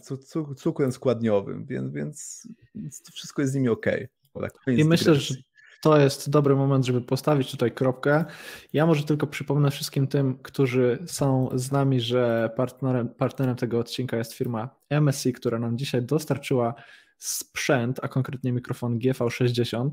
cukrem 0.57 0.91
składniowym, 0.91 1.66
więc, 1.66 1.93
więc, 1.93 2.47
więc 2.76 3.01
to 3.01 3.12
wszystko 3.12 3.41
jest 3.41 3.51
z 3.51 3.55
nimi 3.55 3.70
ok. 3.70 3.86
Tak, 4.34 4.51
I 4.68 4.86
myślę, 4.86 5.16
że 5.16 5.36
to 5.82 5.99
jest 5.99 6.30
dobry 6.30 6.55
moment, 6.55 6.86
żeby 6.86 7.01
postawić 7.01 7.51
tutaj 7.51 7.72
kropkę. 7.72 8.26
Ja 8.74 8.86
może 8.86 9.03
tylko 9.03 9.28
przypomnę 9.28 9.72
wszystkim 9.72 10.07
tym, 10.07 10.38
którzy 10.38 11.03
są 11.05 11.49
z 11.53 11.72
nami, 11.72 12.01
że 12.01 12.51
partnerem, 12.55 13.10
partnerem 13.10 13.55
tego 13.55 13.80
odcinka 13.80 14.18
jest 14.18 14.34
firma 14.34 14.70
MSI, 15.01 15.34
która 15.34 15.60
nam 15.60 15.78
dzisiaj 15.78 16.01
dostarczyła 16.01 16.74
sprzęt, 17.20 17.99
a 18.03 18.07
konkretnie 18.07 18.51
mikrofon 18.51 18.99
GV60, 18.99 19.89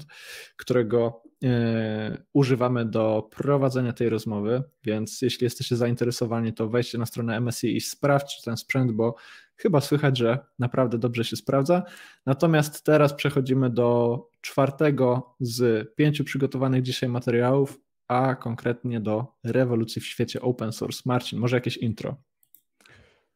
którego 0.56 1.22
e, 1.44 2.22
używamy 2.32 2.84
do 2.84 3.28
prowadzenia 3.30 3.92
tej 3.92 4.08
rozmowy, 4.08 4.62
więc 4.84 5.22
jeśli 5.22 5.44
jesteście 5.44 5.76
zainteresowani, 5.76 6.52
to 6.52 6.68
wejdźcie 6.68 6.98
na 6.98 7.06
stronę 7.06 7.40
MSI 7.40 7.76
i 7.76 7.80
sprawdźcie 7.80 8.42
ten 8.44 8.56
sprzęt, 8.56 8.92
bo 8.92 9.14
chyba 9.56 9.80
słychać, 9.80 10.18
że 10.18 10.38
naprawdę 10.58 10.98
dobrze 10.98 11.24
się 11.24 11.36
sprawdza. 11.36 11.82
Natomiast 12.26 12.84
teraz 12.84 13.14
przechodzimy 13.14 13.70
do 13.70 14.20
czwartego 14.40 15.34
z 15.40 15.88
pięciu 15.94 16.24
przygotowanych 16.24 16.82
dzisiaj 16.82 17.08
materiałów, 17.08 17.78
a 18.08 18.34
konkretnie 18.34 19.00
do 19.00 19.26
rewolucji 19.44 20.02
w 20.02 20.06
świecie 20.06 20.40
open 20.40 20.72
source. 20.72 21.02
Marcin, 21.04 21.38
może 21.38 21.56
jakieś 21.56 21.76
intro? 21.76 22.16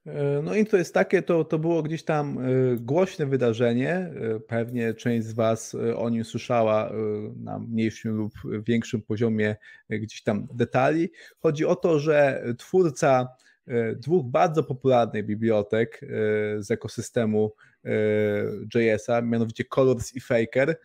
E, 0.06 0.42
no 0.42 0.54
i 0.54 0.66
to 0.66 0.76
jest 0.76 0.94
takie, 0.94 1.22
to, 1.22 1.44
to 1.44 1.58
było 1.58 1.82
gdzieś 1.82 2.04
tam 2.04 2.38
e, 2.38 2.42
głośne 2.76 3.26
wydarzenie. 3.26 3.94
E, 3.94 4.40
pewnie 4.40 4.94
część 4.94 5.26
z 5.26 5.32
Was 5.32 5.76
o 5.96 6.10
nim 6.10 6.24
słyszała 6.24 6.92
na 7.36 7.58
mniejszym 7.58 8.16
lub 8.16 8.32
większym 8.66 9.02
poziomie 9.02 9.56
gdzieś 9.90 10.22
tam 10.22 10.48
detali. 10.54 11.10
Chodzi 11.38 11.64
o 11.64 11.76
to, 11.76 11.98
że 11.98 12.44
twórca 12.58 13.28
dwóch 13.96 14.26
bardzo 14.26 14.62
popularnych 14.64 15.26
bibliotek 15.26 16.00
z 16.58 16.70
ekosystemu 16.70 17.52
JS-a, 18.74 19.22
mianowicie 19.22 19.64
Colors 19.64 20.16
i 20.16 20.20
Faker, 20.20 20.78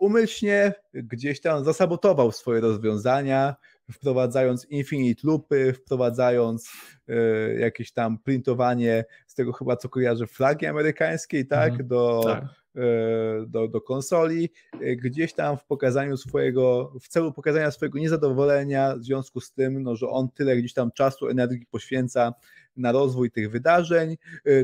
umyślnie 0.00 0.72
gdzieś 0.94 1.40
tam 1.40 1.64
zasabotował 1.64 2.32
swoje 2.32 2.60
rozwiązania, 2.60 3.56
wprowadzając 3.92 4.66
infinite 4.70 5.20
loopy, 5.24 5.72
wprowadzając 5.72 6.72
e, 7.08 7.14
jakieś 7.54 7.92
tam 7.92 8.18
printowanie 8.18 9.04
z 9.26 9.34
tego 9.34 9.52
chyba 9.52 9.76
co 9.76 9.88
kojarzę 9.88 10.26
flagi 10.26 10.66
amerykańskiej, 10.66 11.46
tak, 11.46 11.70
mhm, 11.70 11.88
do, 11.88 12.22
tak. 12.24 12.44
E, 12.76 13.46
do, 13.46 13.68
do 13.68 13.80
konsoli, 13.80 14.50
e, 14.80 14.96
gdzieś 14.96 15.32
tam 15.32 15.56
w 15.56 15.64
pokazaniu 15.64 16.16
swojego, 16.16 16.92
w 17.00 17.08
celu 17.08 17.32
pokazania 17.32 17.70
swojego 17.70 17.98
niezadowolenia 17.98 18.96
w 18.96 19.04
związku 19.04 19.40
z 19.40 19.52
tym, 19.52 19.82
no, 19.82 19.96
że 19.96 20.08
on 20.08 20.28
tyle 20.30 20.56
gdzieś 20.56 20.72
tam 20.72 20.92
czasu, 20.92 21.28
energii 21.28 21.66
poświęca 21.66 22.34
na 22.76 22.92
rozwój 22.92 23.30
tych 23.30 23.50
wydarzeń, 23.50 24.16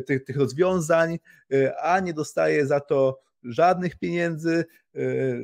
tych, 0.06 0.24
tych 0.24 0.36
rozwiązań, 0.36 1.18
a 1.82 2.00
nie 2.00 2.14
dostaje 2.14 2.66
za 2.66 2.80
to 2.80 3.20
żadnych 3.44 3.98
pieniędzy, 3.98 4.64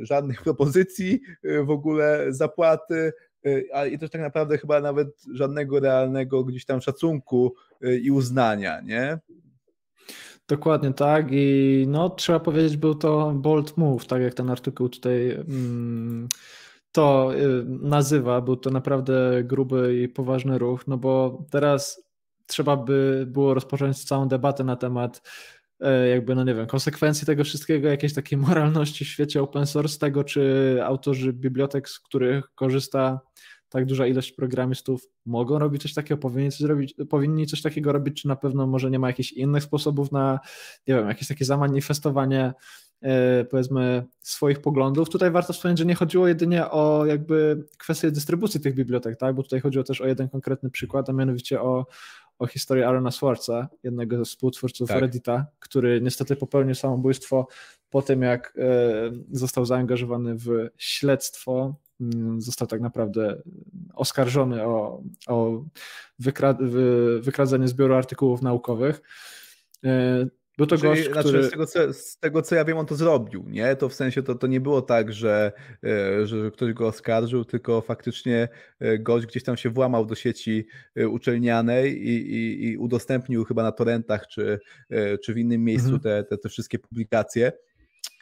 żadnych 0.02 0.42
propozycji 0.42 1.20
w 1.64 1.70
ogóle 1.70 2.26
zapłaty, 2.28 3.12
Y, 3.47 3.68
i 3.92 3.99
też 3.99 4.11
tak 4.11 4.20
naprawdę 4.20 4.59
chyba 4.59 4.80
nawet 4.80 5.24
żadnego 5.32 5.80
realnego 5.80 6.44
gdzieś 6.44 6.64
tam 6.64 6.80
szacunku 6.80 7.55
y, 7.84 7.99
i 7.99 8.11
uznania, 8.11 8.80
nie? 8.80 9.18
Dokładnie 10.49 10.92
tak 10.92 11.26
i 11.30 11.84
no 11.88 12.11
trzeba 12.11 12.40
powiedzieć, 12.40 12.76
był 12.76 12.94
to 12.94 13.32
bold 13.34 13.76
move, 13.76 14.07
tak 14.07 14.22
jak 14.22 14.34
ten 14.34 14.51
artykuł 14.51 14.88
tutaj 14.88 15.30
mm, 15.30 16.28
to 16.92 17.34
y, 17.34 17.64
nazywa, 17.66 18.40
był 18.40 18.57
to 18.57 18.70
naprawdę 18.70 19.44
gruby 19.44 20.03
i 20.03 20.09
poważny 20.09 20.59
ruch, 20.59 20.86
no 20.86 20.97
bo 20.97 21.44
teraz 21.51 22.07
trzeba 22.47 22.76
by 22.76 23.24
było 23.28 23.55
rozpocząć 23.55 24.05
całą 24.05 24.28
debatę 24.28 24.64
na 24.64 24.76
temat 24.76 25.22
jakby, 26.10 26.34
no 26.34 26.44
nie 26.44 26.54
wiem, 26.54 26.66
konsekwencji 26.66 27.26
tego 27.26 27.44
wszystkiego, 27.44 27.88
jakiejś 27.88 28.14
takiej 28.14 28.38
moralności 28.48 29.04
w 29.04 29.08
świecie 29.08 29.42
open 29.42 29.66
source, 29.66 29.98
tego 29.98 30.24
czy 30.24 30.78
autorzy 30.84 31.32
bibliotek, 31.32 31.88
z 31.88 32.00
których 32.00 32.54
korzysta 32.54 33.20
tak 33.68 33.86
duża 33.86 34.06
ilość 34.06 34.32
programistów 34.32 35.08
mogą 35.26 35.58
robić 35.58 35.82
coś 35.82 35.94
takiego, 35.94 36.18
powinni 36.18 36.50
coś, 36.50 36.60
robić, 36.60 36.94
powinni 37.10 37.46
coś 37.46 37.62
takiego 37.62 37.92
robić, 37.92 38.22
czy 38.22 38.28
na 38.28 38.36
pewno 38.36 38.66
może 38.66 38.90
nie 38.90 38.98
ma 38.98 39.06
jakichś 39.06 39.32
innych 39.32 39.62
sposobów 39.62 40.12
na, 40.12 40.40
nie 40.88 40.94
wiem, 40.94 41.08
jakieś 41.08 41.28
takie 41.28 41.44
zamanifestowanie 41.44 42.52
e, 43.02 43.44
powiedzmy 43.44 44.04
swoich 44.22 44.60
poglądów. 44.60 45.10
Tutaj 45.10 45.30
warto 45.30 45.52
wspomnieć, 45.52 45.78
że 45.78 45.86
nie 45.86 45.94
chodziło 45.94 46.28
jedynie 46.28 46.70
o 46.70 47.06
jakby 47.06 47.64
kwestię 47.78 48.10
dystrybucji 48.10 48.60
tych 48.60 48.74
bibliotek, 48.74 49.16
tak? 49.16 49.34
bo 49.34 49.42
tutaj 49.42 49.60
chodziło 49.60 49.84
też 49.84 50.00
o 50.00 50.06
jeden 50.06 50.28
konkretny 50.28 50.70
przykład, 50.70 51.10
a 51.10 51.12
mianowicie 51.12 51.60
o, 51.60 51.86
o 52.39 52.47
historię 52.47 52.89
Arona 52.89 53.11
Swartza, 53.11 53.68
jednego 53.82 54.18
ze 54.18 54.24
współtwórców 54.24 54.89
tak. 54.89 55.01
Reddita, 55.01 55.47
który 55.61 56.01
niestety 56.01 56.37
popełnił 56.37 56.74
samobójstwo 56.74 57.47
po 57.91 58.03
tym, 58.03 58.22
jak 58.22 58.55
e, 58.59 58.62
został 59.30 59.64
zaangażowany 59.64 60.34
w 60.34 60.68
śledztwo 60.76 61.74
Mm, 62.01 62.41
został 62.41 62.68
tak 62.68 62.80
naprawdę 62.80 63.43
oskarżony 63.95 64.64
o, 64.64 65.03
o 65.26 65.64
wykra 66.18 66.57
wykradzenie 67.20 67.68
zbioru 67.68 67.95
artykułów 67.95 68.43
naukowych. 68.43 69.03
E, 70.57 70.59
był 70.59 70.66
to 70.66 70.76
Czyli, 70.76 70.88
gość, 70.88 71.04
znaczy, 71.04 71.28
który... 71.28 71.44
z, 71.44 71.50
tego, 71.50 71.66
co, 71.66 71.92
z 71.92 72.18
tego, 72.18 72.42
co 72.42 72.54
ja 72.54 72.64
wiem, 72.64 72.78
on 72.78 72.86
to 72.86 72.94
zrobił, 72.94 73.44
nie? 73.48 73.76
To 73.76 73.88
w 73.88 73.94
sensie 73.94 74.22
to, 74.22 74.34
to 74.34 74.46
nie 74.46 74.61
było 74.61 74.82
tak, 74.82 75.12
że, 75.12 75.52
e, 75.84 76.26
że 76.26 76.50
ktoś 76.50 76.72
go 76.72 76.86
oskarżył, 76.86 77.44
tylko 77.44 77.80
faktycznie 77.80 78.48
e, 78.80 78.98
gość 78.98 79.26
gdzieś 79.26 79.42
tam 79.44 79.57
się 79.57 79.70
włamał 79.70 80.07
do 80.07 80.14
sieci 80.14 80.66
uczelnianej 81.11 82.09
i, 82.09 82.34
i, 82.34 82.68
i 82.68 82.78
udostępnił 82.78 83.44
chyba 83.44 83.62
na 83.62 83.72
torrentach 83.72 84.26
czy, 84.26 84.61
czy 85.24 85.34
w 85.34 85.38
innym 85.38 85.64
miejscu 85.64 85.94
mhm. 85.94 86.02
te, 86.02 86.24
te, 86.24 86.38
te 86.38 86.48
wszystkie 86.48 86.78
publikacje 86.78 87.52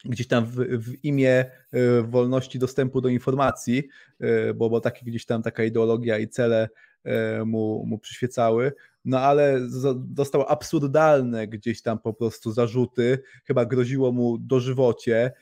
gdzieś 0.05 0.27
tam 0.27 0.47
w, 0.47 0.55
w, 0.57 1.05
imię 1.05 1.45
e, 1.73 2.03
wolności 2.03 2.59
dostępu 2.59 3.01
do 3.01 3.09
informacji, 3.09 3.89
e, 4.21 4.55
bo, 4.55 4.71
bo 4.71 4.81
takie 4.81 5.07
gdzieś 5.07 5.27
tam 5.27 5.43
taka 5.43 5.65
ideologia 5.65 6.19
i 6.19 6.29
cele 6.29 6.69
e, 7.05 7.45
mu, 7.45 7.87
mu 7.87 7.99
przyświecały, 7.99 8.73
no 9.05 9.21
ale 9.21 9.61
dostał 9.97 10.45
absurdalne 10.49 11.49
gdzieś 11.49 11.83
tam 11.83 11.99
po 11.99 12.15
prostu 12.15 12.53
zarzuty, 12.53 13.19
chyba 13.45 13.65
groziło 13.65 14.13
mu 14.13 14.39
dożywocie, 14.39 15.33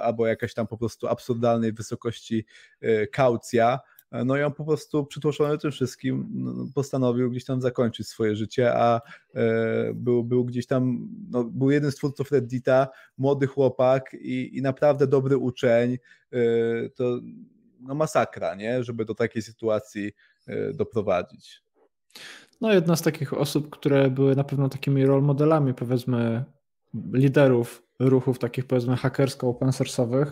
albo 0.00 0.26
jakaś 0.26 0.54
tam 0.54 0.66
po 0.66 0.78
prostu 0.78 1.08
absurdalnej 1.08 1.72
wysokości 1.72 2.44
kaucja, 3.12 3.78
no 4.12 4.36
i 4.36 4.42
on 4.42 4.52
po 4.52 4.64
prostu 4.64 5.06
przytłoczony 5.06 5.58
tym 5.58 5.70
wszystkim 5.70 6.28
no, 6.30 6.66
postanowił 6.74 7.30
gdzieś 7.30 7.44
tam 7.44 7.60
zakończyć 7.60 8.08
swoje 8.08 8.36
życie, 8.36 8.74
a 8.74 9.00
e, 9.34 9.94
był, 9.94 10.24
był 10.24 10.44
gdzieś 10.44 10.66
tam, 10.66 11.08
no, 11.30 11.44
był 11.44 11.70
jeden 11.70 11.92
z 11.92 11.96
twórców 11.96 12.32
Reddita, 12.32 12.88
młody 13.18 13.46
chłopak 13.46 14.14
i, 14.20 14.58
i 14.58 14.62
naprawdę 14.62 15.06
dobry 15.06 15.36
uczeń, 15.36 15.98
e, 16.32 16.38
to 16.88 17.20
no 17.80 17.94
masakra, 17.94 18.54
nie, 18.54 18.84
żeby 18.84 19.04
do 19.04 19.14
takiej 19.14 19.42
sytuacji 19.42 20.06
e, 20.06 20.12
doprowadzić. 20.74 21.62
No 22.60 22.72
jedna 22.72 22.96
z 22.96 23.02
takich 23.02 23.34
osób, 23.34 23.70
które 23.70 24.10
były 24.10 24.36
na 24.36 24.44
pewno 24.44 24.68
takimi 24.68 25.06
role 25.06 25.22
modelami, 25.22 25.74
powiedzmy 25.74 26.44
liderów 27.12 27.82
ruchów 28.00 28.38
takich 28.38 28.66
powiedzmy 28.66 28.96
hakersko-open 28.96 29.68
source'owych, 29.68 30.26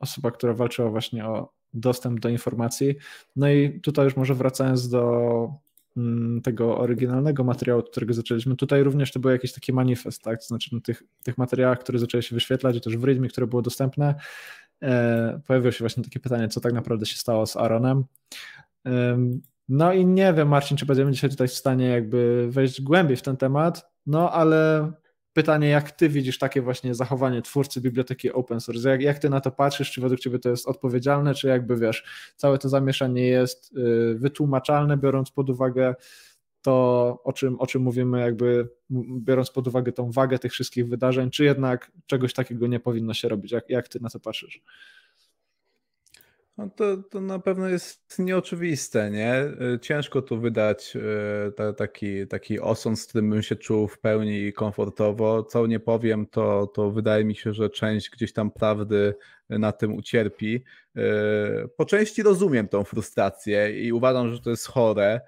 osoba, 0.00 0.30
która 0.30 0.54
walczyła 0.54 0.90
właśnie 0.90 1.26
o 1.26 1.52
dostęp 1.74 2.20
do 2.20 2.28
informacji. 2.28 2.94
No 3.36 3.50
i 3.50 3.80
tutaj 3.80 4.04
już 4.04 4.16
może 4.16 4.34
wracając 4.34 4.88
do 4.88 5.52
mm, 5.96 6.42
tego 6.42 6.78
oryginalnego 6.78 7.44
materiału, 7.44 7.80
od 7.80 7.90
którego 7.90 8.14
zaczęliśmy, 8.14 8.56
tutaj 8.56 8.82
również 8.82 9.12
to 9.12 9.20
był 9.20 9.30
jakiś 9.30 9.52
taki 9.52 9.72
manifest, 9.72 10.22
tak? 10.22 10.40
To 10.40 10.46
znaczy 10.46 10.74
na 10.74 10.80
tych, 10.80 11.02
tych 11.24 11.38
materiałach, 11.38 11.78
które 11.78 11.98
zaczęły 11.98 12.22
się 12.22 12.34
wyświetlać 12.34 12.76
i 12.76 12.80
też 12.80 12.96
w 12.96 13.04
rytmie, 13.04 13.28
które 13.28 13.46
było 13.46 13.62
dostępne, 13.62 14.08
e, 14.08 14.16
pojawiło 15.46 15.72
się 15.72 15.78
właśnie 15.78 16.04
takie 16.04 16.20
pytanie, 16.20 16.48
co 16.48 16.60
tak 16.60 16.72
naprawdę 16.72 17.06
się 17.06 17.16
stało 17.16 17.46
z 17.46 17.56
Aaronem. 17.56 18.04
E, 18.86 19.18
no 19.68 19.92
i 19.92 20.06
nie 20.06 20.32
wiem, 20.32 20.48
Marcin, 20.48 20.76
czy 20.76 20.86
będziemy 20.86 21.12
dzisiaj 21.12 21.30
tutaj 21.30 21.48
w 21.48 21.54
stanie 21.54 21.88
jakby 21.88 22.48
wejść 22.50 22.82
głębiej 22.82 23.16
w 23.16 23.22
ten 23.22 23.36
temat, 23.36 23.92
no 24.06 24.32
ale 24.32 24.92
pytanie, 25.32 25.68
jak 25.68 25.90
ty 25.90 26.08
widzisz 26.08 26.38
takie 26.38 26.62
właśnie 26.62 26.94
zachowanie 26.94 27.42
twórcy 27.42 27.80
biblioteki 27.80 28.32
open 28.32 28.60
source? 28.60 28.88
Jak, 28.88 29.02
jak 29.02 29.18
ty 29.18 29.30
na 29.30 29.40
to 29.40 29.50
patrzysz? 29.50 29.90
Czy 29.90 30.00
według 30.00 30.20
ciebie 30.20 30.38
to 30.38 30.48
jest 30.48 30.68
odpowiedzialne, 30.68 31.34
czy 31.34 31.48
jakby 31.48 31.76
wiesz, 31.76 32.04
całe 32.36 32.58
to 32.58 32.68
zamieszanie 32.68 33.26
jest 33.26 33.76
y, 33.76 34.14
wytłumaczalne, 34.18 34.96
biorąc 34.96 35.30
pod 35.30 35.50
uwagę 35.50 35.94
to, 36.62 37.18
o 37.24 37.32
czym, 37.32 37.60
o 37.60 37.66
czym 37.66 37.82
mówimy, 37.82 38.20
jakby 38.20 38.68
biorąc 39.20 39.50
pod 39.50 39.68
uwagę 39.68 39.92
tą 39.92 40.10
wagę 40.10 40.38
tych 40.38 40.52
wszystkich 40.52 40.88
wydarzeń, 40.88 41.30
czy 41.30 41.44
jednak 41.44 41.92
czegoś 42.06 42.34
takiego 42.34 42.66
nie 42.66 42.80
powinno 42.80 43.14
się 43.14 43.28
robić? 43.28 43.52
Jak, 43.52 43.70
jak 43.70 43.88
ty 43.88 44.00
na 44.00 44.10
to 44.10 44.20
patrzysz? 44.20 44.62
No 46.58 46.70
to, 46.70 46.96
to 46.96 47.20
na 47.20 47.38
pewno 47.38 47.68
jest 47.68 48.18
nieoczywiste, 48.18 49.10
nie? 49.10 49.34
E, 49.34 49.54
ciężko 49.82 50.22
tu 50.22 50.40
wydać 50.40 50.96
e, 50.96 51.52
ta, 51.52 51.72
taki, 51.72 52.26
taki 52.26 52.60
osąd, 52.60 53.00
z 53.00 53.06
którym 53.06 53.30
bym 53.30 53.42
się 53.42 53.56
czuł 53.56 53.88
w 53.88 53.98
pełni 53.98 54.52
komfortowo. 54.52 55.42
Co 55.42 55.66
nie 55.66 55.80
powiem, 55.80 56.26
to, 56.26 56.66
to 56.66 56.90
wydaje 56.90 57.24
mi 57.24 57.34
się, 57.34 57.54
że 57.54 57.70
część 57.70 58.10
gdzieś 58.10 58.32
tam 58.32 58.50
prawdy 58.50 59.14
na 59.48 59.72
tym 59.72 59.94
ucierpi. 59.94 60.64
E, 60.98 61.68
po 61.76 61.84
części 61.84 62.22
rozumiem 62.22 62.68
tą 62.68 62.84
frustrację 62.84 63.82
i 63.84 63.92
uważam, 63.92 64.34
że 64.34 64.40
to 64.40 64.50
jest 64.50 64.66
chore, 64.66 65.20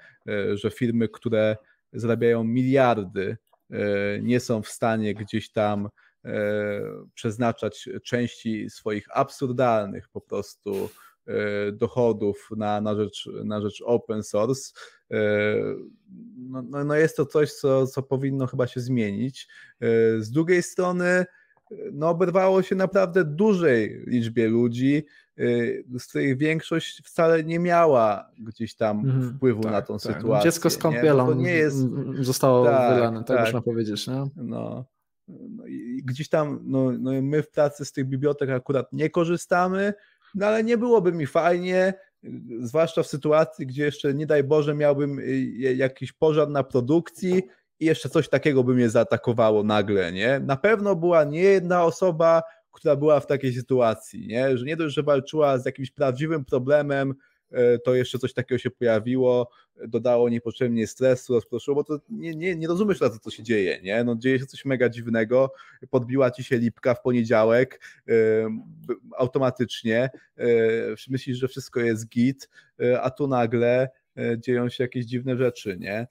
że 0.55 0.71
firmy, 0.71 1.09
które 1.09 1.57
zarabiają 1.93 2.45
miliardy, 2.45 3.37
nie 4.23 4.41
są 4.41 4.62
w 4.62 4.68
stanie 4.68 5.14
gdzieś 5.14 5.53
tam 5.53 5.89
przeznaczać 7.14 7.89
części 8.05 8.71
swoich 8.71 9.07
absurdalnych 9.16 10.09
po 10.09 10.21
prostu 10.21 10.91
E, 11.31 11.73
dochodów 11.73 12.49
na, 12.57 12.81
na, 12.81 12.95
rzecz, 12.95 13.29
na 13.45 13.61
rzecz 13.61 13.83
open 13.87 14.23
source. 14.23 14.73
E, 15.11 15.16
no, 16.37 16.62
no, 16.62 16.85
no 16.85 16.95
jest 16.95 17.16
to 17.16 17.27
coś, 17.27 17.53
co, 17.53 17.87
co 17.87 18.03
powinno 18.03 18.47
chyba 18.47 18.66
się 18.66 18.81
zmienić. 18.81 19.49
E, 19.81 19.87
z 20.21 20.31
drugiej 20.31 20.62
strony, 20.62 21.27
no 21.93 22.09
oberwało 22.09 22.62
się 22.62 22.75
naprawdę 22.75 23.25
dużej 23.25 24.05
liczbie 24.07 24.49
ludzi, 24.49 25.03
z 25.99 26.07
których 26.09 26.37
większość 26.37 27.03
wcale 27.05 27.45
nie 27.45 27.59
miała 27.59 28.31
gdzieś 28.39 28.75
tam 28.75 29.01
mhm, 29.01 29.35
wpływu 29.35 29.62
tak, 29.62 29.73
na 29.73 29.83
tą 29.83 29.99
tak. 29.99 30.14
sytuację. 30.14 30.51
Dziecko 30.51 30.71
z 30.71 30.79
kąpielą 30.79 31.35
nie? 31.35 31.43
nie 31.43 31.53
jest... 31.53 31.87
zostało 32.21 32.64
tak, 32.64 32.95
wylane, 32.95 33.18
tak, 33.18 33.27
tak 33.27 33.41
można 33.41 33.61
powiedzieć. 33.61 34.07
No. 34.07 34.29
no. 34.37 34.85
No 35.29 35.66
i 35.66 36.03
gdzieś 36.05 36.29
tam, 36.29 36.61
no, 36.64 36.93
no 36.99 37.23
my 37.23 37.43
w 37.43 37.51
pracy 37.51 37.85
z 37.85 37.93
tych 37.93 38.07
bibliotek 38.07 38.51
akurat 38.51 38.93
nie 38.93 39.11
korzystamy, 39.11 39.95
no 40.35 40.47
ale 40.47 40.64
nie 40.64 40.79
byłoby 40.79 41.12
mi 41.12 41.27
fajnie, 41.27 41.95
zwłaszcza 42.61 43.03
w 43.03 43.07
sytuacji, 43.07 43.66
gdzie 43.66 43.85
jeszcze 43.85 44.14
nie 44.14 44.27
daj 44.27 44.45
Boże 44.45 44.75
miałbym 44.75 45.18
y, 45.18 45.75
jakiś 45.77 46.12
pożar 46.12 46.49
na 46.49 46.64
produkcji 46.64 47.43
i 47.81 47.85
jeszcze 47.85 48.09
coś 48.09 48.28
takiego 48.28 48.64
by 48.64 48.74
mnie 48.74 48.91
zaatakowało 48.91 49.62
nagle, 49.62 50.12
nie? 50.12 50.41
Na 50.41 50.57
pewno 50.57 50.97
była 50.97 51.24
nie 51.24 51.41
jedna 51.41 51.85
osoba, 51.85 52.43
która 52.72 52.97
była 52.97 53.20
w 53.20 53.26
takiej 53.26 53.53
sytuacji, 53.53 54.26
nie? 54.26 54.59
Że 54.59 54.64
nie 54.64 54.76
dość, 54.76 54.95
że 54.95 55.03
walczyła 55.03 55.59
z 55.59 55.66
jakimś 55.66 55.91
prawdziwym 55.91 56.45
problemem, 56.45 57.14
E, 57.53 57.78
to 57.78 57.95
jeszcze 57.95 58.18
coś 58.18 58.33
takiego 58.33 58.59
się 58.59 58.70
pojawiło, 58.70 59.51
dodało 59.89 60.28
niepotrzebnie 60.28 60.87
stresu, 60.87 61.35
rozproszyło, 61.35 61.74
bo 61.74 61.85
to 61.85 62.01
nie, 62.09 62.35
nie, 62.35 62.57
nie 62.57 62.68
rozumiesz 62.68 62.99
to, 62.99 63.11
co 63.18 63.31
się 63.31 63.43
dzieje, 63.43 63.81
nie? 63.83 64.05
No, 64.05 64.16
dzieje 64.16 64.39
się 64.39 64.47
coś 64.47 64.64
mega 64.64 64.89
dziwnego, 64.89 65.53
podbiła 65.91 66.31
ci 66.31 66.45
się 66.45 66.59
lipka 66.59 66.95
w 66.95 67.03
poniedziałek 67.03 67.81
e, 68.09 68.12
automatycznie, 69.16 70.11
e, 70.39 70.47
myślisz, 71.09 71.39
że 71.39 71.49
wszystko 71.49 71.81
jest 71.81 72.09
git, 72.09 72.49
a 73.01 73.11
tu 73.11 73.28
nagle 73.28 73.89
dzieją 74.39 74.68
się 74.68 74.85
jakieś 74.85 75.05
dziwne 75.05 75.37
rzeczy, 75.37 75.77
nie? 75.81 76.07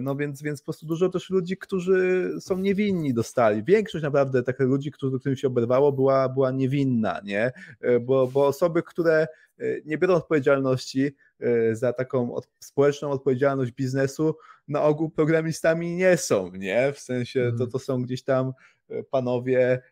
No 0.00 0.16
więc, 0.16 0.42
więc 0.42 0.60
po 0.60 0.64
prostu 0.64 0.86
dużo 0.86 1.08
też 1.08 1.30
ludzi, 1.30 1.56
którzy 1.56 2.30
są 2.40 2.58
niewinni 2.58 3.14
dostali. 3.14 3.64
Większość 3.64 4.02
naprawdę 4.02 4.42
takich 4.42 4.66
ludzi, 4.66 4.92
którym 4.92 5.36
się 5.36 5.48
oberwało, 5.48 5.92
była, 5.92 6.28
była 6.28 6.50
niewinna, 6.50 7.20
nie? 7.24 7.52
Bo, 8.00 8.26
bo 8.26 8.46
osoby, 8.46 8.82
które 8.82 9.26
E, 9.58 9.64
nie 9.84 9.98
biorą 9.98 10.14
odpowiedzialności 10.14 11.14
e, 11.40 11.76
za 11.76 11.92
taką 11.92 12.34
od, 12.34 12.48
społeczną 12.60 13.10
odpowiedzialność 13.10 13.72
biznesu, 13.72 14.36
na 14.68 14.82
ogół 14.82 15.10
programistami 15.10 15.96
nie 15.96 16.16
są, 16.16 16.50
nie? 16.52 16.92
W 16.92 17.00
sensie 17.00 17.40
to, 17.40 17.48
mhm. 17.48 17.70
to 17.70 17.78
są 17.78 18.02
gdzieś 18.02 18.22
tam 18.22 18.52
e, 18.90 19.02
panowie 19.02 19.82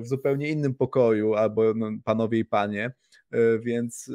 w 0.00 0.06
zupełnie 0.06 0.50
innym 0.50 0.74
pokoju, 0.74 1.34
albo 1.34 1.74
no, 1.74 1.90
panowie 2.04 2.38
i 2.38 2.44
panie, 2.44 2.90
więc, 3.60 4.12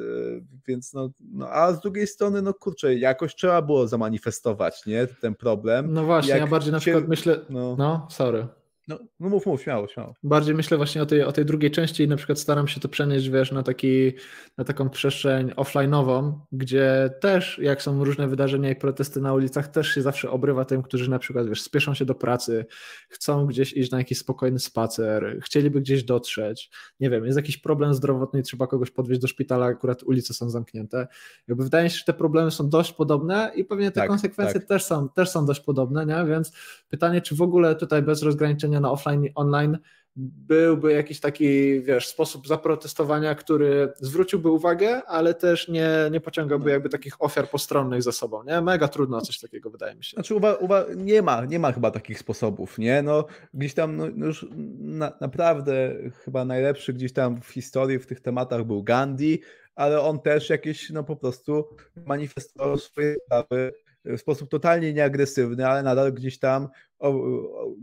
więc 0.67 0.93
no, 0.93 1.09
no, 1.19 1.49
a 1.49 1.73
z 1.73 1.79
drugiej 1.79 2.07
strony, 2.07 2.41
no 2.41 2.53
kurczę, 2.53 2.95
jakoś 2.95 3.35
trzeba 3.35 3.61
było 3.61 3.87
zamanifestować, 3.87 4.85
nie? 4.85 5.07
Ten 5.07 5.35
problem. 5.35 5.93
No 5.93 6.03
właśnie, 6.03 6.31
Jak 6.31 6.39
ja 6.39 6.47
bardziej 6.47 6.71
na 6.71 6.79
przykład 6.79 7.07
myślę, 7.07 7.39
no, 7.49 7.75
no 7.77 8.07
sorry. 8.09 8.47
No, 8.87 8.99
no 9.19 9.29
mów, 9.29 9.45
mów, 9.45 9.61
śmiało, 9.61 9.87
śmiało. 9.87 10.13
Bardziej 10.23 10.55
myślę 10.55 10.77
właśnie 10.77 11.01
o 11.01 11.05
tej, 11.05 11.23
o 11.23 11.31
tej 11.31 11.45
drugiej 11.45 11.71
części 11.71 12.03
i 12.03 12.07
na 12.07 12.15
przykład 12.15 12.39
staram 12.39 12.67
się 12.67 12.79
to 12.79 12.89
przenieść, 12.89 13.29
wiesz, 13.29 13.51
na, 13.51 13.63
taki, 13.63 14.13
na 14.57 14.63
taką 14.63 14.89
przestrzeń 14.89 15.51
offline'ową, 15.51 16.33
gdzie 16.51 17.13
też 17.21 17.59
jak 17.59 17.81
są 17.81 18.03
różne 18.03 18.27
wydarzenia 18.27 18.69
i 18.69 18.75
protesty 18.75 19.21
na 19.21 19.33
ulicach, 19.33 19.67
też 19.67 19.87
się 19.87 20.01
zawsze 20.01 20.31
obrywa 20.31 20.65
tym, 20.65 20.81
którzy 20.83 21.09
na 21.09 21.19
przykład, 21.19 21.49
wiesz, 21.49 21.61
spieszą 21.61 21.93
się 21.93 22.05
do 22.05 22.15
pracy, 22.15 22.65
chcą 23.09 23.45
gdzieś 23.45 23.73
iść 23.73 23.91
na 23.91 23.97
jakiś 23.97 24.17
spokojny 24.17 24.59
spacer, 24.59 25.39
chcieliby 25.43 25.81
gdzieś 25.81 26.03
dotrzeć, 26.03 26.69
nie 26.99 27.09
wiem, 27.09 27.25
jest 27.25 27.37
jakiś 27.37 27.57
problem 27.57 27.93
zdrowotny 27.93 28.39
i 28.39 28.43
trzeba 28.43 28.67
kogoś 28.67 28.91
podwieźć 28.91 29.21
do 29.21 29.27
szpitala, 29.27 29.65
akurat 29.65 30.03
ulice 30.03 30.33
są 30.33 30.49
zamknięte. 30.49 31.07
Jakby 31.47 31.63
wydaje 31.63 31.89
się, 31.89 31.97
że 31.97 32.03
te 32.03 32.13
problemy 32.13 32.51
są 32.51 32.69
dość 32.69 32.93
podobne 32.93 33.51
i 33.55 33.65
pewnie 33.65 33.91
te 33.91 34.01
tak, 34.01 34.09
konsekwencje 34.09 34.59
tak. 34.59 34.69
Też, 34.69 34.83
są, 34.83 35.09
też 35.09 35.29
są 35.29 35.45
dość 35.45 35.59
podobne, 35.59 36.05
nie? 36.05 36.25
Więc 36.25 36.51
pytanie, 36.89 37.21
czy 37.21 37.35
w 37.35 37.41
ogóle 37.41 37.75
tutaj 37.75 38.01
bez 38.01 38.23
rozgraniczenia 38.23 38.72
na 38.79 38.91
offline 38.91 39.29
online 39.35 39.77
byłby 40.15 40.93
jakiś 40.93 41.19
taki, 41.19 41.81
wiesz, 41.81 42.07
sposób 42.07 42.47
zaprotestowania, 42.47 43.35
który 43.35 43.93
zwróciłby 43.99 44.49
uwagę, 44.49 45.03
ale 45.03 45.33
też 45.33 45.67
nie, 45.67 45.89
nie 46.11 46.19
pociągałby 46.19 46.71
jakby 46.71 46.89
takich 46.89 47.21
ofiar 47.21 47.49
postronnych 47.49 48.03
za 48.03 48.11
sobą, 48.11 48.43
nie? 48.43 48.61
Mega 48.61 48.87
trudno 48.87 49.21
coś 49.21 49.39
takiego, 49.39 49.69
wydaje 49.69 49.95
mi 49.95 50.03
się. 50.03 50.15
Znaczy, 50.15 50.35
uwa, 50.35 50.53
uwa 50.53 50.85
nie 50.95 51.21
ma, 51.21 51.45
nie 51.45 51.59
ma 51.59 51.71
chyba 51.71 51.91
takich 51.91 52.19
sposobów, 52.19 52.77
nie? 52.77 53.01
No, 53.01 53.25
gdzieś 53.53 53.73
tam 53.73 53.97
no, 53.97 54.05
no 54.15 54.25
już 54.25 54.45
na, 54.79 55.13
naprawdę 55.21 55.95
chyba 56.25 56.45
najlepszy 56.45 56.93
gdzieś 56.93 57.13
tam 57.13 57.41
w 57.41 57.47
historii 57.47 57.99
w 57.99 58.07
tych 58.07 58.19
tematach 58.19 58.63
był 58.63 58.83
Gandhi, 58.83 59.41
ale 59.75 60.01
on 60.01 60.19
też 60.19 60.49
jakieś, 60.49 60.89
no 60.89 61.03
po 61.03 61.15
prostu 61.15 61.65
manifestował 62.05 62.77
swoje 62.77 63.15
sprawy 63.25 63.73
w 64.05 64.17
sposób 64.17 64.49
totalnie 64.49 64.93
nieagresywny, 64.93 65.67
ale 65.67 65.83
nadal 65.83 66.13
gdzieś 66.13 66.39
tam 66.39 66.67
o, 66.99 67.09
o, 67.09 67.73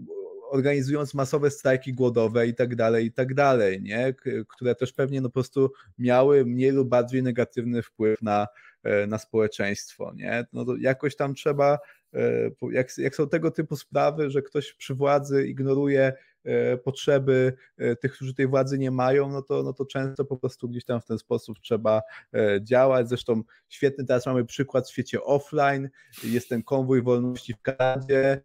organizując 0.51 1.15
masowe 1.15 1.51
strajki 1.51 1.93
głodowe 1.93 2.47
i 2.47 2.55
tak 2.55 2.77
dalej, 2.77 3.07
i 3.07 3.13
tak 3.13 3.35
dalej, 3.35 3.83
nie? 3.83 4.15
które 4.49 4.75
też 4.75 4.93
pewnie 4.93 5.21
no 5.21 5.29
po 5.29 5.33
prostu 5.33 5.73
miały 5.99 6.45
mniej 6.45 6.71
lub 6.71 6.89
bardziej 6.89 7.23
negatywny 7.23 7.83
wpływ 7.83 8.23
na, 8.23 8.47
e, 8.83 9.07
na 9.07 9.19
społeczeństwo. 9.19 10.13
Nie? 10.15 10.47
No 10.53 10.65
to 10.65 10.77
jakoś 10.77 11.17
tam 11.17 11.35
trzeba, 11.35 11.79
e, 12.15 12.51
jak, 12.71 12.99
jak 12.99 13.17
są 13.17 13.29
tego 13.29 13.51
typu 13.51 13.77
sprawy, 13.77 14.31
że 14.31 14.43
ktoś 14.43 14.73
przy 14.75 14.95
władzy 14.95 15.47
ignoruje 15.47 16.13
e, 16.45 16.77
potrzeby 16.77 17.53
tych, 18.01 18.13
którzy 18.13 18.35
tej 18.35 18.47
władzy 18.47 18.79
nie 18.79 18.91
mają, 18.91 19.29
no 19.29 19.43
to, 19.43 19.63
no 19.63 19.73
to 19.73 19.87
często 19.87 20.25
po 20.25 20.37
prostu 20.37 20.69
gdzieś 20.69 20.85
tam 20.85 21.01
w 21.01 21.07
ten 21.07 21.19
sposób 21.19 21.59
trzeba 21.59 22.03
działać. 22.61 23.09
Zresztą 23.09 23.43
świetny 23.69 24.05
teraz 24.05 24.27
mamy 24.27 24.45
przykład 24.45 24.89
w 24.89 24.91
świecie 24.91 25.23
offline, 25.23 25.89
jest 26.25 26.49
ten 26.49 26.63
konwój 26.63 27.03
wolności 27.03 27.55
w 27.55 27.63
Kanadzie, 27.63 28.43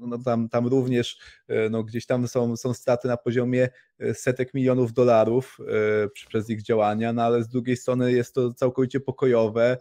no 0.00 0.18
tam, 0.18 0.48
tam 0.48 0.66
również 0.66 1.18
e, 1.48 1.70
no 1.70 1.84
gdzieś 1.84 2.06
tam 2.06 2.28
są, 2.28 2.56
są 2.56 2.74
straty 2.74 3.08
na 3.08 3.16
poziomie 3.16 3.68
e, 3.98 4.14
setek 4.14 4.54
milionów 4.54 4.92
dolarów 4.92 5.58
e, 5.60 6.08
przez 6.08 6.50
ich 6.50 6.62
działania, 6.62 7.12
no 7.12 7.22
ale 7.22 7.42
z 7.42 7.48
drugiej 7.48 7.76
strony 7.76 8.12
jest 8.12 8.34
to 8.34 8.54
całkowicie 8.54 9.00
pokojowe 9.00 9.76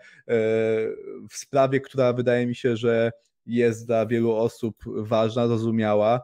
w 1.29 1.35
sprawie, 1.35 1.81
która 1.81 2.13
wydaje 2.13 2.47
mi 2.47 2.55
się, 2.55 2.75
że 2.75 3.11
jest 3.45 3.87
dla 3.87 4.05
wielu 4.05 4.35
osób 4.35 4.83
ważna, 4.87 5.47
zrozumiała. 5.47 6.21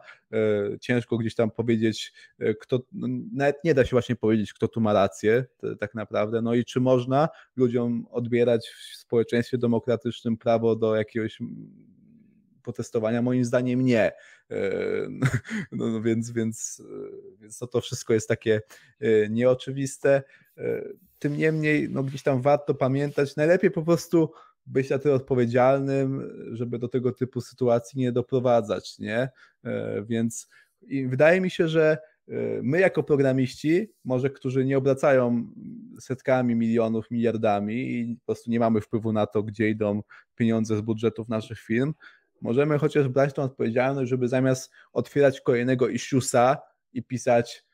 Ciężko 0.80 1.18
gdzieś 1.18 1.34
tam 1.34 1.50
powiedzieć, 1.50 2.12
kto, 2.60 2.80
no 2.92 3.06
nawet 3.32 3.64
nie 3.64 3.74
da 3.74 3.84
się 3.84 3.90
właśnie 3.90 4.16
powiedzieć, 4.16 4.52
kto 4.52 4.68
tu 4.68 4.80
ma 4.80 4.92
rację, 4.92 5.44
tak 5.80 5.94
naprawdę. 5.94 6.42
No 6.42 6.54
i 6.54 6.64
czy 6.64 6.80
można 6.80 7.28
ludziom 7.56 8.06
odbierać 8.10 8.68
w 8.68 8.96
społeczeństwie 8.96 9.58
demokratycznym 9.58 10.36
prawo 10.36 10.76
do 10.76 10.96
jakiegoś 10.96 11.38
protestowania? 12.64 13.22
Moim 13.22 13.44
zdaniem 13.44 13.84
nie. 13.84 14.12
E, 14.50 14.60
no, 15.72 15.88
no 15.88 16.02
więc, 16.02 16.30
więc, 16.30 16.82
e, 16.84 17.40
więc 17.40 17.60
no 17.60 17.66
to 17.66 17.80
wszystko 17.80 18.14
jest 18.14 18.28
takie 18.28 18.60
e, 19.00 19.28
nieoczywiste. 19.28 20.22
Tym 21.18 21.36
niemniej, 21.36 21.88
no 21.90 22.02
gdzieś 22.02 22.22
tam 22.22 22.42
warto 22.42 22.74
pamiętać, 22.74 23.36
najlepiej 23.36 23.70
po 23.70 23.82
prostu 23.82 24.32
być 24.66 24.90
na 24.90 24.98
tyle 24.98 25.14
odpowiedzialnym, 25.14 26.30
żeby 26.52 26.78
do 26.78 26.88
tego 26.88 27.12
typu 27.12 27.40
sytuacji 27.40 28.00
nie 28.00 28.12
doprowadzać, 28.12 28.98
nie? 28.98 29.28
Więc 30.06 30.48
wydaje 31.06 31.40
mi 31.40 31.50
się, 31.50 31.68
że 31.68 31.98
my 32.62 32.80
jako 32.80 33.02
programiści, 33.02 33.92
może 34.04 34.30
którzy 34.30 34.64
nie 34.64 34.78
obracają 34.78 35.52
setkami 36.00 36.54
milionów, 36.54 37.10
miliardami 37.10 37.74
i 37.74 38.16
po 38.16 38.26
prostu 38.26 38.50
nie 38.50 38.60
mamy 38.60 38.80
wpływu 38.80 39.12
na 39.12 39.26
to, 39.26 39.42
gdzie 39.42 39.68
idą 39.68 40.02
pieniądze 40.34 40.76
z 40.76 40.80
budżetów 40.80 41.28
naszych 41.28 41.58
firm, 41.58 41.94
możemy 42.40 42.78
chociaż 42.78 43.08
brać 43.08 43.34
tą 43.34 43.42
odpowiedzialność, 43.42 44.10
żeby 44.10 44.28
zamiast 44.28 44.72
otwierać 44.92 45.40
kolejnego 45.40 45.88
issuesa 45.88 46.58
i 46.92 47.02
pisać 47.02 47.64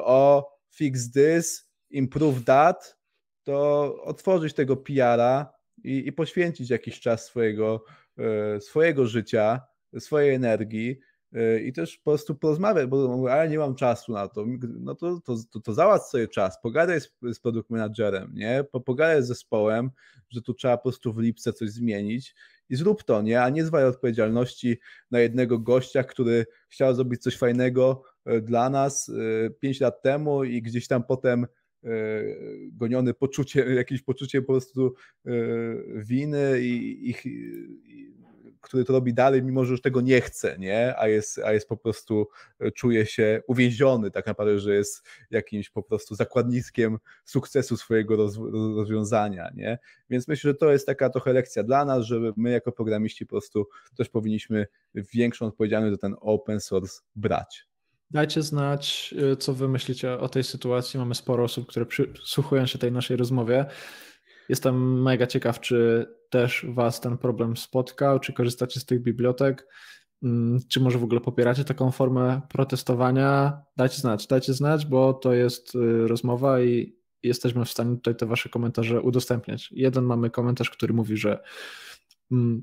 o 0.00 0.50
fix 0.70 1.10
this, 1.10 1.70
improve 1.90 2.44
that, 2.44 2.96
to 3.44 3.96
otworzyć 4.02 4.54
tego 4.54 4.76
PR-a 4.76 5.52
i, 5.84 6.06
i 6.06 6.12
poświęcić 6.12 6.70
jakiś 6.70 7.00
czas 7.00 7.24
swojego, 7.24 7.84
e, 8.18 8.60
swojego 8.60 9.06
życia, 9.06 9.60
swojej 9.98 10.34
energii 10.34 11.00
e, 11.32 11.60
i 11.60 11.72
też 11.72 11.98
po 11.98 12.10
prostu 12.10 12.34
porozmawiać, 12.34 12.86
bo 12.86 13.16
mówię, 13.16 13.32
ale 13.32 13.48
nie 13.48 13.58
mam 13.58 13.74
czasu 13.74 14.12
na 14.12 14.28
to, 14.28 14.44
no 14.80 14.94
to, 14.94 15.20
to, 15.20 15.36
to, 15.50 15.60
to 15.60 15.74
załatw 15.74 16.08
sobie 16.08 16.28
czas, 16.28 16.60
pogadaj 16.62 17.00
z, 17.00 17.10
z 17.22 17.40
produkt 17.40 17.70
managerem, 17.70 18.32
nie? 18.34 18.64
Pogadaj 18.84 19.22
z 19.22 19.26
zespołem, 19.26 19.90
że 20.30 20.42
tu 20.42 20.54
trzeba 20.54 20.76
po 20.76 20.82
prostu 20.82 21.12
w 21.12 21.18
lipce 21.18 21.52
coś 21.52 21.70
zmienić 21.70 22.34
i 22.68 22.76
zrób 22.76 23.02
to, 23.02 23.22
nie? 23.22 23.42
A 23.42 23.48
nie 23.48 23.64
zwalaj 23.64 23.88
odpowiedzialności 23.88 24.78
na 25.10 25.20
jednego 25.20 25.58
gościa, 25.58 26.04
który 26.04 26.46
chciał 26.68 26.94
zrobić 26.94 27.22
coś 27.22 27.36
fajnego 27.36 28.02
e, 28.24 28.40
dla 28.40 28.70
nas 28.70 29.10
5 29.60 29.80
lat 29.80 30.02
temu 30.02 30.44
i 30.44 30.62
gdzieś 30.62 30.88
tam 30.88 31.04
potem 31.04 31.46
E, 31.84 32.22
goniony 32.72 33.14
poczucie, 33.14 33.64
jakieś 33.74 34.02
poczucie 34.02 34.42
po 34.42 34.52
prostu 34.52 34.94
e, 35.26 35.30
winy 35.94 36.60
i, 36.60 37.10
i, 37.10 37.28
i 37.84 38.13
który 38.64 38.84
to 38.84 38.92
robi 38.92 39.14
dalej, 39.14 39.42
mimo 39.42 39.64
że 39.64 39.70
już 39.70 39.80
tego 39.80 40.00
nie 40.00 40.20
chce, 40.20 40.58
nie? 40.58 40.94
A, 40.98 41.08
jest, 41.08 41.38
a 41.38 41.52
jest 41.52 41.68
po 41.68 41.76
prostu, 41.76 42.28
e, 42.60 42.70
czuje 42.70 43.06
się 43.06 43.42
uwięziony 43.46 44.10
tak 44.10 44.26
naprawdę, 44.26 44.58
że 44.58 44.74
jest 44.74 45.06
jakimś 45.30 45.70
po 45.70 45.82
prostu 45.82 46.14
zakładnikiem 46.14 46.98
sukcesu 47.24 47.76
swojego 47.76 48.16
roz, 48.16 48.38
rozwiązania, 48.76 49.50
nie? 49.54 49.78
Więc 50.10 50.28
myślę, 50.28 50.50
że 50.50 50.54
to 50.54 50.72
jest 50.72 50.86
taka 50.86 51.10
trochę 51.10 51.32
lekcja 51.32 51.62
dla 51.62 51.84
nas, 51.84 52.04
że 52.04 52.32
my 52.36 52.50
jako 52.50 52.72
programiści 52.72 53.26
po 53.26 53.30
prostu 53.30 53.68
też 53.96 54.08
powinniśmy 54.08 54.66
większą 54.94 55.46
odpowiedzialność 55.46 55.94
za 55.94 55.98
ten 55.98 56.14
open 56.20 56.60
source 56.60 57.00
brać. 57.16 57.66
Dajcie 58.10 58.42
znać, 58.42 59.14
y, 59.32 59.36
co 59.36 59.54
wy 59.54 59.68
myślicie 59.68 60.18
o 60.18 60.28
tej 60.28 60.44
sytuacji. 60.44 60.98
Mamy 60.98 61.14
sporo 61.14 61.44
osób, 61.44 61.66
które 61.66 61.86
przysłuchują 61.86 62.66
się 62.66 62.78
tej 62.78 62.92
naszej 62.92 63.16
rozmowie. 63.16 63.66
Jestem 64.48 65.02
mega 65.02 65.26
ciekaw, 65.26 65.60
czy 65.60 66.06
też 66.30 66.66
was 66.68 67.00
ten 67.00 67.18
problem 67.18 67.56
spotkał, 67.56 68.20
czy 68.20 68.32
korzystacie 68.32 68.80
z 68.80 68.84
tych 68.84 69.02
bibliotek, 69.02 69.68
mm, 70.22 70.58
czy 70.68 70.80
może 70.80 70.98
w 70.98 71.04
ogóle 71.04 71.20
popieracie 71.20 71.64
taką 71.64 71.90
formę 71.90 72.40
protestowania. 72.48 73.62
Dajcie 73.76 73.96
znać, 73.96 74.26
dajcie 74.26 74.54
znać, 74.54 74.86
bo 74.86 75.14
to 75.14 75.32
jest 75.32 75.74
y, 75.74 76.08
rozmowa 76.08 76.60
i 76.60 76.96
jesteśmy 77.22 77.64
w 77.64 77.70
stanie 77.70 77.94
tutaj 77.94 78.16
te 78.16 78.26
wasze 78.26 78.48
komentarze 78.48 79.00
udostępniać. 79.00 79.68
Jeden 79.72 80.04
mamy 80.04 80.30
komentarz, 80.30 80.70
który 80.70 80.94
mówi, 80.94 81.16
że 81.16 81.42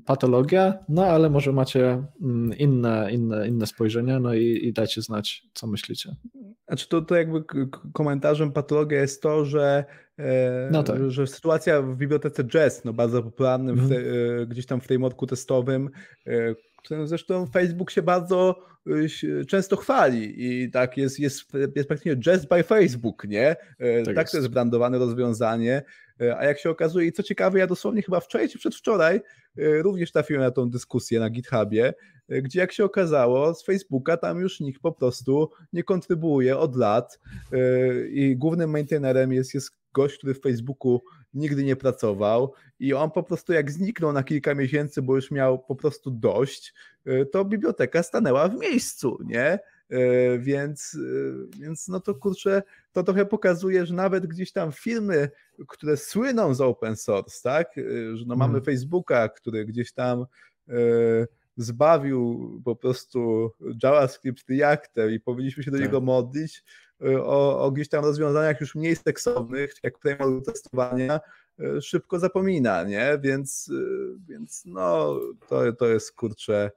patologia, 0.06 0.78
no 0.88 1.06
ale 1.06 1.30
może 1.30 1.52
macie 1.52 2.04
mm, 2.22 2.58
inne, 2.58 3.12
inne, 3.12 3.48
inne 3.48 3.66
spojrzenia, 3.66 4.20
no 4.20 4.34
i, 4.34 4.60
i 4.62 4.72
dajcie 4.72 5.02
znać, 5.02 5.42
co 5.54 5.66
myślicie. 5.66 6.16
Znaczy 6.68 6.88
to, 6.88 7.02
to 7.02 7.16
jakby 7.16 7.44
komentarzem 7.92 8.52
patologia 8.52 9.00
jest 9.00 9.22
to, 9.22 9.44
że, 9.44 9.84
e, 10.18 10.68
no 10.72 10.82
tak. 10.82 11.10
że 11.10 11.26
sytuacja 11.26 11.82
w 11.82 11.96
bibliotece 11.96 12.44
Jazz, 12.44 12.84
no 12.84 12.92
bardzo 12.92 13.22
popularnym 13.22 13.78
mm. 13.78 13.88
w, 13.90 14.46
gdzieś 14.48 14.66
tam 14.66 14.80
w 14.80 14.84
frameworku 14.84 15.26
testowym, 15.26 15.90
e, 16.26 16.54
zresztą 17.04 17.46
Facebook 17.46 17.90
się 17.90 18.02
bardzo 18.02 18.72
często 19.48 19.76
chwali 19.76 20.34
i 20.46 20.70
tak 20.70 20.96
jest, 20.96 21.20
jest, 21.20 21.52
jest 21.76 21.88
praktycznie 21.88 22.16
Jazz 22.16 22.46
by 22.46 22.62
Facebook, 22.62 23.24
nie? 23.24 23.56
Tak, 24.04 24.14
tak 24.14 24.30
to 24.30 24.36
jest 24.36 24.48
brandowane 24.48 24.98
rozwiązanie, 24.98 25.82
a 26.36 26.44
jak 26.44 26.58
się 26.58 26.70
okazuje, 26.70 27.06
i 27.06 27.12
co 27.12 27.22
ciekawe, 27.22 27.58
ja 27.58 27.66
dosłownie 27.66 28.02
chyba 28.02 28.20
wczoraj 28.20 28.48
czy 28.48 28.58
przedwczoraj 28.58 29.20
E, 29.20 29.20
również 29.56 30.12
trafiłem 30.12 30.42
na 30.42 30.50
tą 30.50 30.70
dyskusję 30.70 31.20
na 31.20 31.30
GitHubie, 31.30 31.94
e, 32.28 32.42
gdzie 32.42 32.60
jak 32.60 32.72
się 32.72 32.84
okazało, 32.84 33.54
z 33.54 33.64
Facebooka 33.64 34.16
tam 34.16 34.40
już 34.40 34.60
nikt 34.60 34.82
po 34.82 34.92
prostu 34.92 35.50
nie 35.72 35.84
kontrybuuje 35.84 36.58
od 36.58 36.76
lat 36.76 37.20
e, 37.52 37.58
i 38.06 38.36
głównym 38.36 38.70
maintainerem 38.70 39.32
jest, 39.32 39.54
jest 39.54 39.70
gość, 39.92 40.18
który 40.18 40.34
w 40.34 40.40
Facebooku 40.40 41.02
nigdy 41.34 41.64
nie 41.64 41.76
pracował 41.76 42.52
i 42.80 42.94
on 42.94 43.10
po 43.10 43.22
prostu 43.22 43.52
jak 43.52 43.70
zniknął 43.70 44.12
na 44.12 44.22
kilka 44.22 44.54
miesięcy, 44.54 45.02
bo 45.02 45.16
już 45.16 45.30
miał 45.30 45.58
po 45.58 45.76
prostu 45.76 46.10
dość, 46.10 46.74
to 47.32 47.44
biblioteka 47.44 48.02
stanęła 48.02 48.48
w 48.48 48.58
miejscu, 48.58 49.18
nie? 49.26 49.58
E, 49.90 50.38
więc, 50.38 50.98
e, 51.54 51.58
więc 51.58 51.88
no 51.88 52.00
to 52.00 52.14
kurczę, 52.14 52.62
to 52.92 53.02
trochę 53.02 53.26
pokazuje, 53.26 53.86
że 53.86 53.94
nawet 53.94 54.26
gdzieś 54.26 54.52
tam 54.52 54.72
firmy, 54.72 55.30
które 55.68 55.96
słyną 55.96 56.54
z 56.54 56.60
open 56.60 56.96
source, 56.96 57.40
tak, 57.42 57.78
e, 57.78 58.16
że 58.16 58.24
no 58.26 58.36
mamy 58.36 58.52
hmm. 58.52 58.64
Facebooka, 58.64 59.28
który 59.28 59.64
gdzieś 59.64 59.92
tam 59.92 60.26
zbawił 61.56 62.50
po 62.64 62.76
prostu 62.76 63.50
JavaScript 63.82 64.50
Reactor 64.50 65.10
i 65.10 65.20
powinniśmy 65.20 65.62
się 65.62 65.70
do 65.70 65.76
tak. 65.76 65.86
niego 65.86 66.00
modlić 66.00 66.64
o, 67.24 67.60
o 67.60 67.70
gdzieś 67.70 67.88
tam 67.88 68.04
rozwiązaniach 68.04 68.60
już 68.60 68.74
mniej 68.74 68.96
seksownych, 68.96 69.74
jak 69.82 69.98
framework 69.98 70.44
testowania, 70.44 71.20
szybko 71.80 72.18
zapomina, 72.18 72.82
nie? 72.82 73.18
Więc, 73.22 73.70
więc 74.28 74.62
no, 74.66 75.20
to, 75.48 75.72
to 75.72 75.86
jest 75.86 76.12
kurczę 76.12 76.70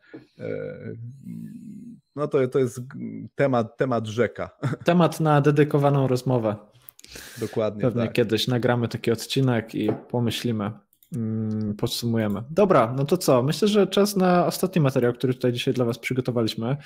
no 2.16 2.28
to, 2.28 2.48
to 2.48 2.60
jest 2.60 2.82
temat, 3.36 3.78
temat 3.78 4.08
rzeka. 4.08 4.50
Temat 4.84 5.20
na 5.20 5.42
dedykowaną 5.42 6.08
rozmowę. 6.08 6.56
Dokładnie. 7.38 7.82
Pewnie 7.82 8.04
tak. 8.04 8.14
kiedyś 8.14 8.48
nagramy 8.48 8.88
taki 8.88 9.12
odcinek 9.12 9.76
i 9.76 9.90
pomyślimy, 10.10 10.72
mm, 11.16 11.76
podsumujemy. 11.76 12.44
Dobra, 12.50 12.94
no 12.98 13.06
to 13.06 13.18
co? 13.18 13.44
Myślę, 13.44 13.68
że 13.68 13.88
czas 13.88 14.16
na 14.16 14.46
ostatni 14.46 14.82
materiał, 14.82 15.14
który 15.14 15.34
tutaj 15.34 15.54
dzisiaj 15.54 15.74
dla 15.74 15.86
Was 15.86 16.00
przygotowaliśmy. 16.00 16.78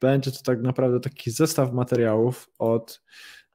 Będzie 0.00 0.32
to 0.32 0.42
tak 0.44 0.62
naprawdę 0.62 1.00
taki 1.00 1.30
zestaw 1.30 1.72
materiałów 1.72 2.50
od 2.58 3.02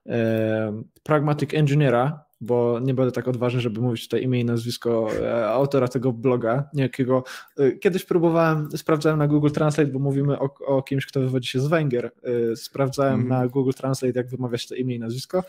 e, 0.05 0.83
Pragmatic 1.03 1.53
Engineera, 1.53 2.29
bo 2.41 2.79
nie 2.79 2.93
będę 2.93 3.11
tak 3.11 3.27
odważny, 3.27 3.61
żeby 3.61 3.81
mówić 3.81 4.03
tutaj 4.03 4.23
imię 4.23 4.39
i 4.39 4.45
nazwisko 4.45 5.09
e, 5.21 5.47
autora 5.49 5.87
tego 5.87 6.11
bloga, 6.11 6.69
niejakiego. 6.73 7.23
E, 7.57 7.71
kiedyś 7.71 8.05
próbowałem, 8.05 8.69
sprawdzałem 8.77 9.19
na 9.19 9.27
Google 9.27 9.49
Translate, 9.49 9.91
bo 9.91 9.99
mówimy 9.99 10.39
o, 10.39 10.49
o 10.65 10.83
kimś, 10.83 11.05
kto 11.05 11.19
wywodzi 11.19 11.47
się 11.47 11.59
z 11.59 11.67
Węgier. 11.67 12.11
E, 12.51 12.55
sprawdzałem 12.55 13.13
mm. 13.13 13.27
na 13.27 13.47
Google 13.47 13.71
Translate, 13.71 14.19
jak 14.19 14.29
wymawia 14.29 14.57
się 14.57 14.67
to 14.67 14.75
imię 14.75 14.95
i 14.95 14.99
nazwisko, 14.99 15.43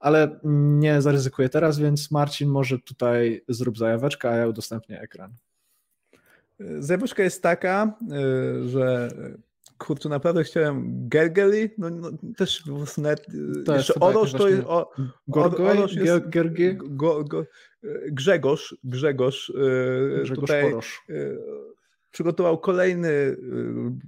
ale 0.00 0.40
nie 0.44 1.02
zaryzykuję 1.02 1.48
teraz, 1.48 1.78
więc 1.78 2.10
Marcin, 2.10 2.48
może 2.48 2.78
tutaj 2.78 3.44
zrób 3.48 3.78
zajaweczkę, 3.78 4.30
a 4.30 4.36
ja 4.36 4.46
udostępnię 4.46 5.00
ekran. 5.00 5.32
Zajaweczka 6.78 7.22
jest 7.22 7.42
taka, 7.42 7.98
że 8.66 9.08
kurczę, 9.82 10.08
naprawdę 10.08 10.44
chciałem 10.44 11.08
Gergely, 11.08 11.70
no, 11.78 11.90
no 11.90 12.10
też 12.36 12.62
net, 12.98 13.26
to 13.66 13.76
jeszcze 13.76 13.94
Oroż 14.00 14.32
to 14.32 14.48
jest, 14.48 14.62
o, 14.66 14.92
Gorgoj, 15.28 15.78
jest 15.92 16.28
Gergi? 16.28 16.76
Go, 16.76 17.24
go, 17.24 17.44
Grzegorz, 18.06 18.76
Grzegorz, 18.84 19.50
e, 19.50 20.22
Grzegorz 20.22 20.40
tutaj 20.40 20.62
Porosz. 20.62 21.04
E, 21.10 21.14
przygotował 22.10 22.58
kolejny 22.58 23.36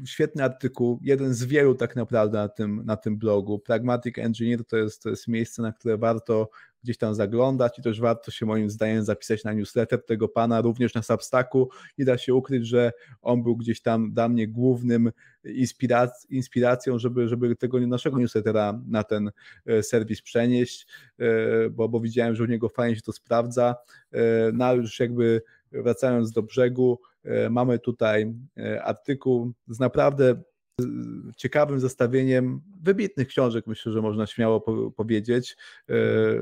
świetny 0.06 0.44
artykuł, 0.44 0.98
jeden 1.02 1.34
z 1.34 1.44
wielu 1.44 1.74
tak 1.74 1.96
naprawdę 1.96 2.38
na 2.38 2.48
tym, 2.48 2.82
na 2.84 2.96
tym 2.96 3.18
blogu. 3.18 3.58
Pragmatic 3.58 4.18
Engineer 4.18 4.64
to 4.64 4.76
jest, 4.76 5.02
to 5.02 5.10
jest 5.10 5.28
miejsce, 5.28 5.62
na 5.62 5.72
które 5.72 5.98
warto 5.98 6.48
gdzieś 6.84 6.98
tam 6.98 7.14
zaglądać 7.14 7.78
i 7.78 7.82
też 7.82 8.00
warto 8.00 8.30
się 8.30 8.46
moim 8.46 8.70
zdaniem 8.70 9.04
zapisać 9.04 9.44
na 9.44 9.52
newsletter 9.52 10.04
tego 10.04 10.28
pana, 10.28 10.60
również 10.60 10.94
na 10.94 11.02
Substacku. 11.02 11.70
Nie 11.98 12.04
da 12.04 12.18
się 12.18 12.34
ukryć, 12.34 12.66
że 12.66 12.92
on 13.22 13.42
był 13.42 13.56
gdzieś 13.56 13.82
tam 13.82 14.12
dla 14.12 14.28
mnie 14.28 14.48
głównym 14.48 15.10
inspirac 15.44 16.26
inspiracją, 16.30 16.98
żeby, 16.98 17.28
żeby 17.28 17.56
tego 17.56 17.80
naszego 17.80 18.18
newslettera 18.18 18.80
na 18.86 19.04
ten 19.04 19.30
e, 19.66 19.82
serwis 19.82 20.22
przenieść, 20.22 20.86
e, 21.18 21.24
bo, 21.70 21.88
bo 21.88 22.00
widziałem, 22.00 22.34
że 22.34 22.44
u 22.44 22.46
niego 22.46 22.68
fajnie 22.68 22.96
się 22.96 23.02
to 23.02 23.12
sprawdza. 23.12 23.76
E, 24.12 24.18
no 24.52 24.74
już 24.74 25.00
jakby 25.00 25.42
wracając 25.72 26.32
do 26.32 26.42
brzegu, 26.42 27.00
mamy 27.50 27.78
tutaj 27.78 28.34
artykuł 28.82 29.52
z 29.68 29.78
naprawdę 29.78 30.42
ciekawym 31.36 31.80
zestawieniem 31.80 32.60
wybitnych 32.82 33.28
książek, 33.28 33.66
myślę, 33.66 33.92
że 33.92 34.02
można 34.02 34.26
śmiało 34.26 34.60
powiedzieć. 34.96 35.56
E, 35.88 35.94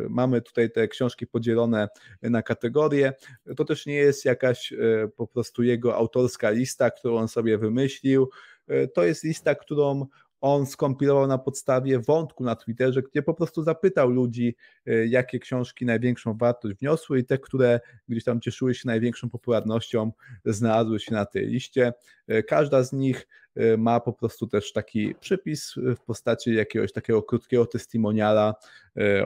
mamy 0.08 0.42
tutaj 0.42 0.70
te 0.70 0.88
książki 0.88 1.26
podzielone 1.26 1.88
na 2.22 2.42
kategorie. 2.42 3.12
To 3.56 3.64
też 3.64 3.86
nie 3.86 3.94
jest 3.94 4.24
jakaś 4.24 4.72
e, 4.72 4.76
po 5.16 5.26
prostu 5.26 5.62
jego 5.62 5.96
autorska 5.96 6.50
lista, 6.50 6.90
którą 6.90 7.16
on 7.16 7.28
sobie 7.28 7.58
wymyślił. 7.58 8.30
E, 8.68 8.88
to 8.88 9.04
jest 9.04 9.24
lista, 9.24 9.54
którą 9.54 10.06
on 10.42 10.66
skompilował 10.66 11.26
na 11.26 11.38
podstawie 11.38 11.98
wątku 11.98 12.44
na 12.44 12.56
Twitterze, 12.56 13.02
gdzie 13.02 13.22
po 13.22 13.34
prostu 13.34 13.62
zapytał 13.62 14.10
ludzi, 14.10 14.56
e, 14.86 15.06
jakie 15.06 15.38
książki 15.38 15.86
największą 15.86 16.36
wartość 16.36 16.76
wniosły 16.76 17.18
i 17.18 17.24
te, 17.24 17.38
które 17.38 17.80
gdzieś 18.08 18.24
tam 18.24 18.40
cieszyły 18.40 18.74
się 18.74 18.82
największą 18.86 19.30
popularnością, 19.30 20.12
znalazły 20.44 21.00
się 21.00 21.12
na 21.12 21.26
tej 21.26 21.46
liście. 21.46 21.92
E, 22.28 22.42
każda 22.42 22.82
z 22.82 22.92
nich 22.92 23.28
e, 23.54 23.76
ma 23.76 24.00
po 24.00 24.12
prostu 24.12 24.46
też 24.46 24.72
taki 24.72 25.14
przypis 25.20 25.74
w 25.76 26.04
postaci 26.06 26.54
jakiegoś 26.54 26.92
takiego 26.92 27.22
krótkiego 27.22 27.66
testimoniala 27.66 28.54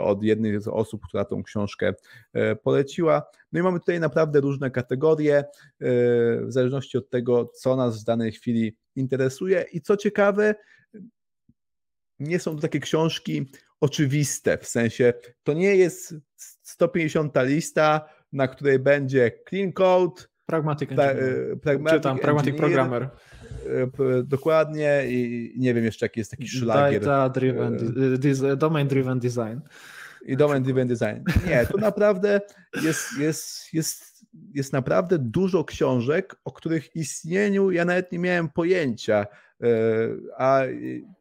od 0.01 0.23
jednej 0.23 0.61
z 0.61 0.69
osób, 0.69 1.07
która 1.09 1.25
tą 1.25 1.43
książkę 1.43 1.95
poleciła. 2.63 3.23
No 3.53 3.61
i 3.61 3.63
mamy 3.63 3.81
tutaj 3.81 4.01
naprawdę 4.01 4.41
różne 4.41 4.71
kategorie, 4.71 5.45
w 5.81 6.47
zależności 6.49 6.99
od 6.99 7.11
tego, 7.11 7.47
co 7.55 7.77
nas 7.77 8.03
w 8.03 8.05
danej 8.05 8.33
chwili 8.33 8.77
interesuje 8.97 9.65
i 9.73 9.81
co 9.81 9.97
ciekawe, 9.97 10.55
nie 12.19 12.39
są 12.39 12.55
to 12.57 12.63
takie 12.63 12.81
książki 12.81 13.47
oczywiste, 13.81 14.59
w 14.59 14.67
sensie 14.67 15.13
to 15.43 15.53
nie 15.53 15.77
jest 15.77 16.15
150 16.63 17.35
lista, 17.43 18.09
na 18.33 18.49
której 18.49 18.79
będzie 18.79 19.31
clean 19.49 19.73
code, 19.73 20.23
Pragmatic 20.47 20.91
Engineer, 20.91 21.61
pragmatic, 21.61 22.03
tam, 22.03 22.19
pragmatic 22.19 22.57
Programmer. 22.57 23.03
E, 23.03 24.23
dokładnie 24.23 25.03
i 25.09 25.53
nie 25.57 25.75
wiem 25.75 25.85
jeszcze 25.85 26.05
jaki 26.07 26.21
jest 26.21 26.31
taki 26.31 26.49
szlagier. 26.49 27.01
Data 27.01 27.29
driven, 27.29 27.77
e, 28.53 28.57
domain 28.57 28.89
driven 28.89 29.19
design. 29.19 29.61
I 30.27 30.37
domain 30.37 30.63
driven 30.63 30.89
design. 30.89 31.49
Nie, 31.49 31.67
to 31.67 31.79
naprawdę 31.79 32.41
jest, 32.83 33.19
jest, 33.19 33.75
jest, 33.75 34.27
jest 34.55 34.73
naprawdę 34.73 35.19
dużo 35.19 35.65
książek, 35.65 36.37
o 36.45 36.53
których 36.53 36.97
istnieniu 36.97 37.71
ja 37.71 37.85
nawet 37.85 38.13
nie 38.13 38.19
miałem 38.19 38.49
pojęcia. 38.49 39.27
E, 39.63 39.69
a 40.37 40.63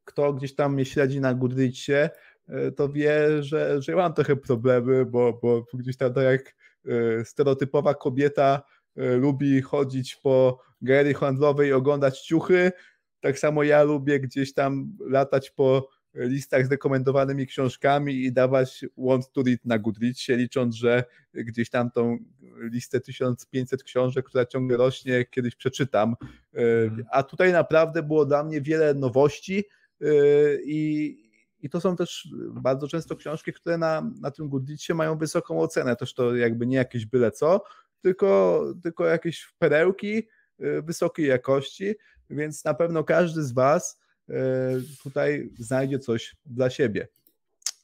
kto 0.06 0.34
gdzieś 0.34 0.56
tam 0.56 0.74
mnie 0.74 0.86
śledzi 0.86 1.22
na 1.22 1.34
Goodreadsie, 1.34 2.10
e, 2.48 2.72
to 2.72 2.90
wie, 2.90 3.44
że, 3.44 3.82
że 3.82 3.92
ja 3.92 3.98
mam 3.98 4.14
trochę 4.14 4.36
problemy, 4.36 5.06
bo, 5.06 5.40
bo 5.42 5.66
gdzieś 5.74 5.98
tam 5.98 6.14
tak 6.14 6.24
jak 6.24 6.56
e, 6.86 7.26
stereotypowa 7.26 7.94
kobieta 7.94 8.62
lubi 8.98 9.62
chodzić 9.62 10.16
po 10.16 10.60
galerii 10.82 11.14
handlowej 11.14 11.70
i 11.70 11.74
oglądać 11.74 12.22
ciuchy, 12.22 12.72
tak 13.20 13.40
samo 13.40 13.64
ja 13.64 13.84
lubię 13.84 14.20
gdzieś 14.20 14.54
tam 14.54 14.98
latać 15.00 15.52
po 15.52 15.90
listach 16.16 16.66
z 16.66 16.72
rekomendowanymi 16.72 17.47
książkami 17.47 18.24
i 18.24 18.32
dawać 18.32 18.86
want 18.97 19.32
to 19.32 19.43
read 19.43 19.66
na 19.66 19.80
Goodreadsie, 19.80 20.36
licząc, 20.36 20.76
że 20.76 21.03
gdzieś 21.34 21.70
tam 21.70 21.91
tą 21.91 22.18
listę 22.72 22.99
1500 22.99 23.84
książek, 23.84 24.26
która 24.26 24.45
ciągle 24.45 24.78
rośnie, 24.78 25.26
kiedyś 25.26 25.55
przeczytam. 25.55 26.16
Mhm. 26.53 27.05
A 27.11 27.24
tutaj 27.24 27.51
naprawdę 27.51 28.03
było 28.03 28.26
dla 28.26 28.43
mnie 28.43 28.61
wiele 28.61 28.93
nowości 28.93 29.63
e, 30.01 30.05
i, 30.66 31.18
i 31.61 31.70
to 31.70 31.82
są 31.82 31.95
też 31.95 32.30
bardzo 32.51 32.88
często 32.88 33.16
książki, 33.16 33.53
które 33.53 33.78
na, 33.78 34.11
na 34.22 34.32
tym 34.32 34.49
Goodreadsie 34.49 34.93
mają 34.93 35.18
wysoką 35.18 35.59
ocenę. 35.59 35.95
Też 35.95 36.13
to 36.13 36.36
jakby 36.36 36.68
nie 36.68 36.78
jakieś 36.78 37.05
byle 37.05 37.32
co, 37.32 37.63
tylko, 38.01 38.63
tylko 38.84 39.05
jakieś 39.05 39.53
perełki 39.59 40.28
e, 40.59 40.82
wysokiej 40.82 41.28
jakości, 41.28 41.95
więc 42.30 42.66
na 42.66 42.74
pewno 42.74 43.03
każdy 43.03 43.43
z 43.43 43.51
Was 43.51 44.05
tutaj 45.03 45.49
znajdzie 45.57 45.99
coś 45.99 46.36
dla 46.45 46.69
siebie. 46.69 47.07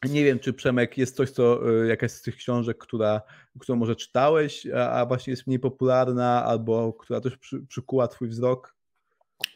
Nie 0.10 0.24
wiem, 0.24 0.40
czy 0.40 0.54
Przemek 0.54 0.98
jest 0.98 1.16
coś, 1.16 1.30
co 1.30 1.70
y, 1.84 1.88
jakaś 1.88 2.12
z 2.12 2.22
tych 2.22 2.36
książek, 2.36 2.78
która, 2.78 3.22
którą 3.60 3.78
może 3.78 3.96
czytałeś, 3.96 4.68
a, 4.68 5.06
właśnie 5.06 5.32
jest 5.32 5.48
mniej 5.48 5.60
popularna, 5.60 6.46
albo 6.46 6.94
która 6.94 7.22
też 7.22 7.38
przy, 7.38 7.66
przykuła 7.68 8.08
Twój 8.08 8.28
wzrok? 8.28 8.76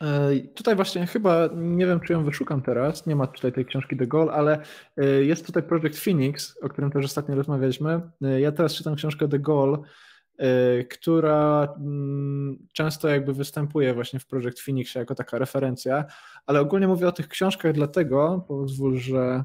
E, 0.02 0.40
tutaj 0.56 0.76
właśnie 0.76 1.08
chyba, 1.08 1.50
nie 1.56 1.86
wiem 1.86 2.00
czy 2.00 2.14
ją 2.14 2.24
wyszukam 2.24 2.62
teraz, 2.62 3.06
nie 3.06 3.16
ma 3.16 3.28
tutaj 3.28 3.54
tej 3.54 3.66
książki 3.66 3.98
The 3.98 4.08
Goal, 4.08 4.30
ale 4.30 4.62
e, 4.98 5.06
jest 5.06 5.46
tutaj 5.46 5.64
Project 5.64 6.00
Phoenix, 6.00 6.58
o 6.62 6.70
którym 6.70 6.92
też 6.92 7.06
ostatnio 7.06 7.36
rozmawialiśmy. 7.36 8.02
E, 8.22 8.42
ja 8.42 8.52
teraz 8.52 8.76
czytam 8.76 8.96
książkę 8.96 9.28
The 9.28 9.40
Goal, 9.40 9.84
która 10.90 11.68
mm, 11.78 12.68
często 12.74 13.08
jakby 13.10 13.34
występuje 13.34 13.94
właśnie 13.94 14.20
w 14.20 14.26
Project 14.26 14.60
Phoenix 14.60 14.96
jako 14.96 15.16
taka 15.16 15.38
referencja, 15.38 16.06
ale 16.46 16.60
ogólnie 16.60 16.88
mówię 16.88 17.08
o 17.08 17.12
tych 17.12 17.28
książkach 17.28 17.74
dlatego, 17.74 18.46
pozwól, 18.48 18.98
że 18.98 19.44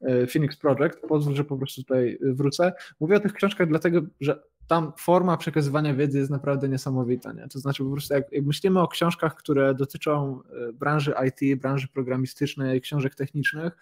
E, 0.00 0.26
Phoenix 0.26 0.56
Project, 0.56 1.00
pozwól, 1.08 1.34
że 1.34 1.44
po 1.44 1.56
prostu 1.56 1.82
tutaj 1.82 2.18
wrócę. 2.22 2.72
Mówię 3.00 3.16
o 3.16 3.20
tych 3.20 3.32
książkach 3.32 3.68
dlatego, 3.68 4.00
że 4.20 4.42
tam 4.66 4.92
forma 4.98 5.36
przekazywania 5.36 5.94
wiedzy 5.94 6.18
jest 6.18 6.30
naprawdę 6.30 6.68
niesamowita. 6.68 7.32
Nie? 7.32 7.48
To 7.48 7.58
znaczy 7.58 7.84
po 7.84 7.90
prostu 7.90 8.14
jak, 8.14 8.32
jak 8.32 8.44
myślimy 8.44 8.80
o 8.80 8.88
książkach, 8.88 9.34
które 9.34 9.74
dotyczą 9.74 10.40
e, 10.68 10.72
branży 10.72 11.14
IT, 11.28 11.60
branży 11.60 11.88
programistycznej, 11.88 12.80
książek 12.80 13.14
technicznych, 13.14 13.76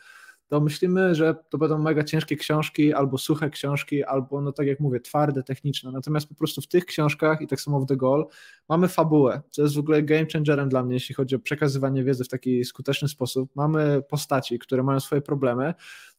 to 0.49 0.61
myślimy, 0.61 1.15
że 1.15 1.35
to 1.49 1.59
będą 1.59 1.79
mega 1.79 2.05
ciężkie 2.05 2.37
książki, 2.37 2.93
albo 2.93 3.19
suche 3.19 3.51
książki, 3.51 4.05
albo, 4.05 4.41
no 4.41 4.53
tak 4.53 4.67
jak 4.67 4.81
mówię, 4.81 5.01
twarde, 5.01 5.43
techniczne. 5.43 5.93
Natomiast 5.93 6.29
po 6.29 6.35
prostu 6.35 6.61
w 6.61 6.67
tych 6.67 6.85
książkach, 6.85 7.41
i 7.41 7.47
tak 7.47 7.61
samo 7.61 7.81
w 7.81 7.87
The 7.87 7.97
Goal, 7.97 8.27
mamy 8.69 8.89
fabułę, 8.89 9.43
co 9.51 9.63
jest 9.63 9.75
w 9.75 9.79
ogóle 9.79 10.03
game 10.03 10.27
changerem 10.33 10.69
dla 10.69 10.83
mnie, 10.83 10.95
jeśli 10.95 11.15
chodzi 11.15 11.37
o 11.37 11.39
przekazywanie 11.39 12.05
wiedzy 12.05 12.25
w 12.25 12.29
taki 12.29 12.65
skuteczny 12.65 13.09
sposób. 13.09 13.51
Mamy 13.55 14.03
postaci, 14.09 14.59
które 14.59 14.83
mają 14.83 15.01
swoje 15.01 15.23
problemy. 15.23 15.75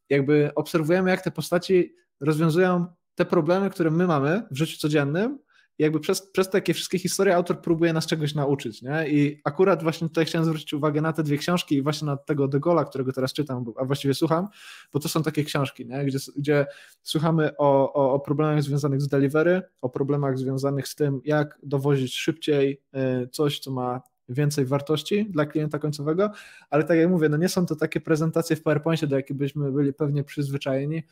Jakby 0.09 0.51
obserwujemy, 0.55 1.09
jak 1.09 1.21
te 1.21 1.31
postaci 1.31 1.95
rozwiązują 2.19 2.85
te 3.15 3.25
problemy, 3.25 3.69
które 3.69 3.91
my 3.91 4.07
mamy 4.07 4.43
w 4.51 4.57
życiu 4.57 4.77
codziennym, 4.77 5.39
jakby 5.79 5.99
przez, 5.99 6.21
przez 6.31 6.49
takie 6.49 6.73
wszystkie 6.73 6.99
historie 6.99 7.35
autor 7.35 7.61
próbuje 7.61 7.93
nas 7.93 8.07
czegoś 8.07 8.35
nauczyć, 8.35 8.81
nie? 8.81 9.09
I 9.09 9.41
akurat 9.43 9.83
właśnie 9.83 10.07
tutaj 10.07 10.25
chciałem 10.25 10.45
zwrócić 10.45 10.73
uwagę 10.73 11.01
na 11.01 11.13
te 11.13 11.23
dwie 11.23 11.37
książki 11.37 11.75
i 11.75 11.81
właśnie 11.81 12.05
na 12.05 12.17
tego 12.17 12.47
De 12.47 12.59
Gaulle'a, 12.59 12.85
którego 12.89 13.13
teraz 13.13 13.33
czytam, 13.33 13.65
a 13.77 13.85
właściwie 13.85 14.13
słucham, 14.13 14.47
bo 14.93 14.99
to 14.99 15.09
są 15.09 15.23
takie 15.23 15.43
książki, 15.43 15.85
nie? 15.85 16.05
Gdzie, 16.05 16.19
gdzie 16.37 16.65
słuchamy 17.03 17.57
o, 17.57 17.93
o, 17.93 18.13
o 18.13 18.19
problemach 18.19 18.63
związanych 18.63 19.01
z 19.01 19.07
delivery, 19.07 19.61
o 19.81 19.89
problemach 19.89 20.37
związanych 20.37 20.87
z 20.87 20.95
tym, 20.95 21.21
jak 21.25 21.59
dowozić 21.63 22.15
szybciej 22.15 22.81
y, 23.23 23.27
coś, 23.27 23.59
co 23.59 23.71
ma 23.71 24.01
więcej 24.29 24.65
wartości 24.65 25.25
dla 25.29 25.45
klienta 25.45 25.79
końcowego, 25.79 26.31
ale 26.69 26.83
tak 26.83 26.97
jak 26.97 27.09
mówię, 27.09 27.29
no 27.29 27.37
nie 27.37 27.49
są 27.49 27.65
to 27.65 27.75
takie 27.75 28.01
prezentacje 28.01 28.55
w 28.55 28.63
PowerPoincie, 28.63 29.07
do 29.07 29.15
jakich 29.15 29.37
byśmy 29.37 29.71
byli 29.71 29.93
pewnie 29.93 30.23
przyzwyczajeni, 30.23 31.03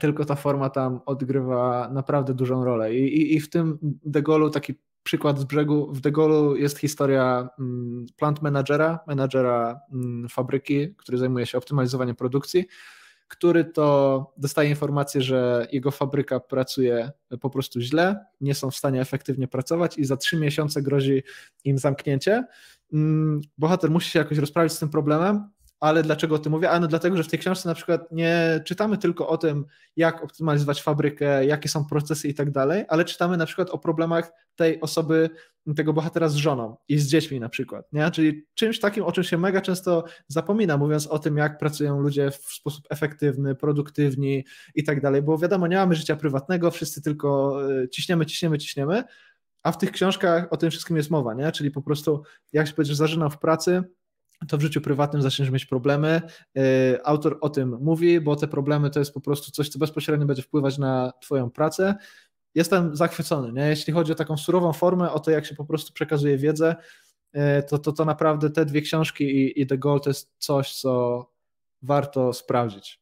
tylko 0.00 0.24
ta 0.24 0.34
forma 0.34 0.70
tam 0.70 1.00
odgrywa 1.06 1.90
naprawdę 1.92 2.34
dużą 2.34 2.64
rolę. 2.64 2.94
I, 2.94 3.16
i, 3.16 3.36
i 3.36 3.40
w 3.40 3.50
tym 3.50 3.78
Degolu 4.04 4.50
taki 4.50 4.74
przykład 5.02 5.38
z 5.38 5.44
brzegu, 5.44 5.92
w 5.92 6.00
Degolu 6.00 6.56
jest 6.56 6.78
historia 6.78 7.48
mm, 7.58 8.06
plant 8.16 8.42
managera, 8.42 9.00
menadżera 9.06 9.80
mm, 9.92 10.28
fabryki, 10.28 10.94
który 10.94 11.18
zajmuje 11.18 11.46
się 11.46 11.58
optymalizowaniem 11.58 12.16
produkcji, 12.16 12.66
który 13.28 13.64
to 13.64 14.26
dostaje 14.36 14.70
informację, 14.70 15.22
że 15.22 15.66
jego 15.72 15.90
fabryka 15.90 16.40
pracuje 16.40 17.10
po 17.40 17.50
prostu 17.50 17.80
źle, 17.80 18.24
nie 18.40 18.54
są 18.54 18.70
w 18.70 18.76
stanie 18.76 19.00
efektywnie 19.00 19.48
pracować 19.48 19.98
i 19.98 20.04
za 20.04 20.16
trzy 20.16 20.36
miesiące 20.36 20.82
grozi 20.82 21.22
im 21.64 21.78
zamknięcie. 21.78 22.44
Mm, 22.92 23.40
bohater 23.58 23.90
musi 23.90 24.10
się 24.10 24.18
jakoś 24.18 24.38
rozprawić 24.38 24.72
z 24.72 24.78
tym 24.78 24.88
problemem, 24.88 25.50
ale 25.80 26.02
dlaczego 26.02 26.34
o 26.34 26.38
tym 26.38 26.52
mówię? 26.52 26.70
Ano 26.70 26.86
dlatego, 26.86 27.16
że 27.16 27.22
w 27.22 27.28
tej 27.28 27.38
książce 27.38 27.68
na 27.68 27.74
przykład 27.74 28.12
nie 28.12 28.60
czytamy 28.64 28.98
tylko 28.98 29.28
o 29.28 29.38
tym, 29.38 29.64
jak 29.96 30.24
optymalizować 30.24 30.82
fabrykę, 30.82 31.46
jakie 31.46 31.68
są 31.68 31.84
procesy 31.84 32.28
i 32.28 32.34
tak 32.34 32.50
dalej, 32.50 32.84
ale 32.88 33.04
czytamy 33.04 33.36
na 33.36 33.46
przykład 33.46 33.70
o 33.70 33.78
problemach 33.78 34.32
tej 34.56 34.80
osoby, 34.80 35.30
tego 35.76 35.92
bohatera 35.92 36.28
z 36.28 36.34
żoną 36.34 36.76
i 36.88 36.98
z 36.98 37.06
dziećmi 37.06 37.40
na 37.40 37.48
przykład, 37.48 37.92
nie? 37.92 38.10
Czyli 38.10 38.46
czymś 38.54 38.80
takim, 38.80 39.04
o 39.04 39.12
czym 39.12 39.24
się 39.24 39.38
mega 39.38 39.60
często 39.60 40.04
zapomina, 40.28 40.76
mówiąc 40.76 41.06
o 41.06 41.18
tym, 41.18 41.36
jak 41.36 41.58
pracują 41.58 42.00
ludzie 42.00 42.30
w 42.30 42.36
sposób 42.36 42.84
efektywny, 42.90 43.54
produktywni 43.54 44.44
i 44.74 44.84
tak 44.84 45.00
dalej, 45.00 45.22
bo 45.22 45.38
wiadomo, 45.38 45.66
nie 45.66 45.76
mamy 45.76 45.94
życia 45.94 46.16
prywatnego, 46.16 46.70
wszyscy 46.70 47.02
tylko 47.02 47.60
e, 47.82 47.88
ciśniemy, 47.88 48.26
ciśniemy, 48.26 48.58
ciśniemy, 48.58 49.04
a 49.62 49.72
w 49.72 49.78
tych 49.78 49.90
książkach 49.90 50.46
o 50.50 50.56
tym 50.56 50.70
wszystkim 50.70 50.96
jest 50.96 51.10
mowa, 51.10 51.34
nie? 51.34 51.52
Czyli 51.52 51.70
po 51.70 51.82
prostu, 51.82 52.22
jak 52.52 52.66
się 52.66 52.74
powiedzieć, 52.74 52.96
zażynam 52.96 53.30
w 53.30 53.38
pracy, 53.38 53.82
to 54.48 54.58
w 54.58 54.60
życiu 54.60 54.80
prywatnym 54.80 55.22
zaczniesz 55.22 55.50
mieć 55.50 55.66
problemy. 55.66 56.22
E, 56.56 56.62
autor 57.04 57.38
o 57.40 57.48
tym 57.48 57.76
mówi, 57.80 58.20
bo 58.20 58.36
te 58.36 58.48
problemy 58.48 58.90
to 58.90 58.98
jest 58.98 59.14
po 59.14 59.20
prostu 59.20 59.50
coś, 59.50 59.68
co 59.68 59.78
bezpośrednio 59.78 60.26
będzie 60.26 60.42
wpływać 60.42 60.78
na 60.78 61.12
Twoją 61.20 61.50
pracę. 61.50 61.94
Jestem 62.54 62.96
zachwycony. 62.96 63.52
Nie? 63.52 63.68
Jeśli 63.68 63.92
chodzi 63.92 64.12
o 64.12 64.14
taką 64.14 64.36
surową 64.36 64.72
formę, 64.72 65.12
o 65.12 65.20
to, 65.20 65.30
jak 65.30 65.46
się 65.46 65.54
po 65.54 65.64
prostu 65.64 65.92
przekazuje 65.92 66.38
wiedzę, 66.38 66.76
e, 67.32 67.62
to, 67.62 67.78
to, 67.78 67.92
to 67.92 68.04
naprawdę 68.04 68.50
te 68.50 68.64
dwie 68.64 68.80
książki 68.80 69.24
i, 69.24 69.60
i 69.60 69.66
The 69.66 69.78
Goal 69.78 70.00
to 70.00 70.10
jest 70.10 70.32
coś, 70.38 70.74
co 70.74 71.26
warto 71.82 72.32
sprawdzić. 72.32 73.00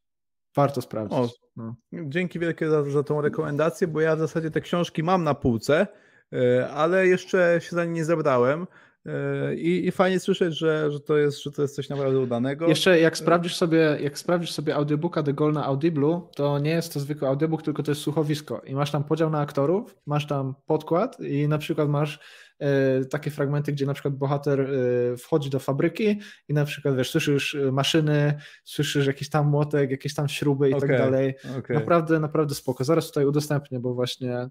Warto 0.56 0.82
sprawdzić. 0.82 1.18
O, 1.18 1.28
no. 1.56 1.74
Dzięki 1.92 2.38
wielkie 2.38 2.70
za, 2.70 2.90
za 2.90 3.02
tą 3.02 3.20
rekomendację, 3.20 3.88
bo 3.88 4.00
ja 4.00 4.16
w 4.16 4.18
zasadzie 4.18 4.50
te 4.50 4.60
książki 4.60 5.02
mam 5.02 5.24
na 5.24 5.34
półce, 5.34 5.86
e, 6.32 6.68
ale 6.70 7.06
jeszcze 7.06 7.60
się 7.62 7.76
za 7.76 7.84
nie 7.84 7.92
nie 7.92 8.04
zabrałem. 8.04 8.66
E, 9.06 9.54
I, 9.54 9.86
I, 9.86 9.90
fajnie 9.90 10.20
słyszeć, 10.20 10.58
że, 10.58 10.90
że, 10.90 11.00
to 11.00 11.18
jest, 11.18 11.42
że 11.42 11.52
to 11.52 11.62
jest 11.62 11.74
coś 11.74 11.88
naprawdę 11.88 12.18
udanego. 12.18 12.68
Jeszcze 12.68 13.00
jak 13.00 13.18
sprawdzisz 13.18 13.56
sobie, 13.56 13.98
jak 14.00 14.18
sprawdzisz 14.18 14.52
sobie 14.52 14.74
audiobooka 14.74 15.22
The 15.22 15.32
Goal 15.32 15.52
na 15.52 15.64
Audible, 15.64 16.20
to 16.36 16.58
nie 16.58 16.70
jest 16.70 16.94
to 16.94 17.00
zwykły 17.00 17.28
audiobook, 17.28 17.62
tylko 17.62 17.82
to 17.82 17.90
jest 17.90 18.00
słuchowisko. 18.00 18.62
I 18.66 18.74
masz 18.74 18.90
tam 18.90 19.04
podział 19.04 19.30
na 19.30 19.40
aktorów, 19.40 19.96
masz 20.06 20.26
tam 20.26 20.54
podkład 20.66 21.20
i 21.20 21.48
na 21.48 21.58
przykład 21.58 21.88
masz 21.88 22.18
e, 22.58 23.04
takie 23.04 23.30
fragmenty, 23.30 23.72
gdzie 23.72 23.86
na 23.86 23.94
przykład 23.94 24.14
bohater 24.14 24.60
e, 24.60 25.16
wchodzi 25.16 25.50
do 25.50 25.58
fabryki 25.58 26.20
i 26.48 26.54
na 26.54 26.64
przykład, 26.64 26.96
wiesz, 26.96 27.10
słyszysz 27.10 27.56
maszyny, 27.72 28.34
słyszysz 28.64 29.06
jakiś 29.06 29.30
tam 29.30 29.48
młotek, 29.48 29.90
jakieś 29.90 30.14
tam 30.14 30.28
śruby 30.28 30.70
i 30.70 30.74
okay, 30.74 30.88
tak 30.88 30.98
dalej. 30.98 31.34
Okay. 31.58 31.76
Naprawdę, 31.76 32.20
naprawdę 32.20 32.54
spoko. 32.54 32.84
Zaraz 32.84 33.06
tutaj 33.06 33.24
udostępnię, 33.24 33.80
bo 33.80 33.94
właśnie 33.94 34.48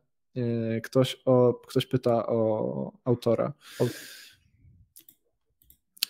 ktoś, 0.83 1.21
o, 1.25 1.53
ktoś 1.53 1.85
pyta 1.85 2.27
o 2.27 2.91
autora. 3.05 3.53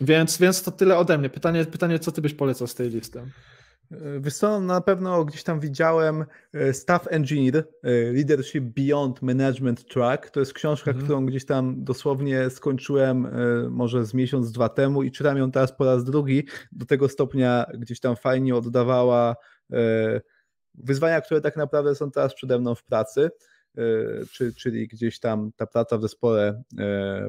Więc, 0.02 0.38
więc 0.38 0.64
to 0.64 0.72
tyle 0.72 0.98
ode 0.98 1.18
mnie. 1.18 1.30
Pytanie, 1.30 1.66
pytanie, 1.66 2.00
co 2.00 2.12
ty 2.12 2.22
byś 2.22 2.34
polecał 2.34 2.68
z 2.68 2.76
tej 2.76 2.90
listy? 2.90 3.22
Wiesz 4.20 4.34
co, 4.34 4.60
na 4.60 4.82
pewno 4.82 5.26
gdzieś 5.26 5.44
tam 5.44 5.60
widziałem 5.60 6.26
e, 6.54 6.74
Staff 6.74 7.08
Engineer, 7.10 7.58
e, 7.58 7.64
Leadership 8.14 8.64
Beyond 8.64 9.22
Management 9.22 9.86
Track. 9.86 10.30
To 10.30 10.40
jest 10.40 10.54
książka, 10.54 10.92
mhm. 10.92 11.06
którą 11.06 11.26
gdzieś 11.26 11.46
tam 11.46 11.84
dosłownie 11.84 12.50
skończyłem 12.50 13.26
e, 13.26 13.30
może 13.70 14.06
z 14.06 14.14
miesiąc, 14.14 14.52
dwa 14.52 14.70
temu 14.70 15.04
i 15.04 15.12
czytam 15.12 15.38
ją 15.38 15.52
teraz 15.52 15.78
po 15.78 15.86
raz 15.86 16.04
drugi. 16.04 16.48
Do 16.72 16.86
tego 16.86 17.10
stopnia 17.10 17.66
gdzieś 17.74 18.00
tam 18.00 18.16
fajnie 18.16 18.56
oddawała 18.56 19.36
wyzwania, 20.74 21.22
które 21.22 21.42
tak 21.42 21.56
naprawdę 21.56 21.96
są 21.96 22.12
teraz 22.12 22.36
przede 22.36 22.60
mną 22.60 22.76
w 22.76 22.84
pracy. 22.84 23.30
Czy, 24.32 24.54
czyli 24.54 24.88
gdzieś 24.88 25.20
tam 25.20 25.52
ta 25.56 25.68
praca 25.68 25.98
w 25.98 26.02
zespole 26.02 26.64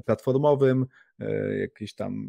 platformowym, 0.05 0.87
E, 1.21 1.59
jakieś 1.59 1.95
tam 1.95 2.29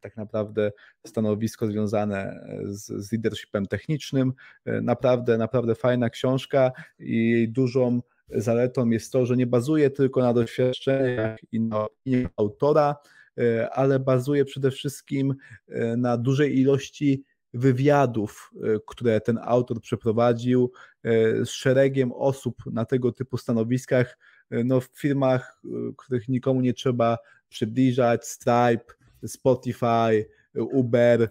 tak 0.00 0.16
naprawdę 0.16 0.72
stanowisko 1.06 1.66
związane 1.66 2.46
z, 2.64 2.86
z 2.86 3.12
leadershipem 3.12 3.66
technicznym. 3.66 4.32
E, 4.64 4.80
naprawdę, 4.80 5.38
naprawdę 5.38 5.74
fajna 5.74 6.10
książka 6.10 6.72
i 6.98 7.48
dużą 7.48 8.00
zaletą 8.28 8.90
jest 8.90 9.12
to, 9.12 9.26
że 9.26 9.36
nie 9.36 9.46
bazuje 9.46 9.90
tylko 9.90 10.20
na 10.20 10.32
doświadczeniach 10.32 11.38
i 11.52 11.60
na 11.60 11.84
opinii 11.84 12.26
autora, 12.36 12.96
e, 13.38 13.70
ale 13.70 14.00
bazuje 14.00 14.44
przede 14.44 14.70
wszystkim 14.70 15.34
na 15.96 16.16
dużej 16.16 16.58
ilości 16.60 17.24
wywiadów, 17.54 18.50
które 18.86 19.20
ten 19.20 19.38
autor 19.42 19.80
przeprowadził 19.80 20.72
z 21.44 21.48
szeregiem 21.48 22.12
osób 22.12 22.56
na 22.66 22.84
tego 22.84 23.12
typu 23.12 23.36
stanowiskach, 23.36 24.18
no 24.50 24.80
w 24.80 24.86
firmach, 24.86 25.60
których 25.96 26.28
nikomu 26.28 26.60
nie 26.60 26.74
trzeba 26.74 27.18
przybliżać, 27.48 28.26
Stripe, 28.26 28.94
Spotify, 29.26 30.26
Uber, 30.54 31.28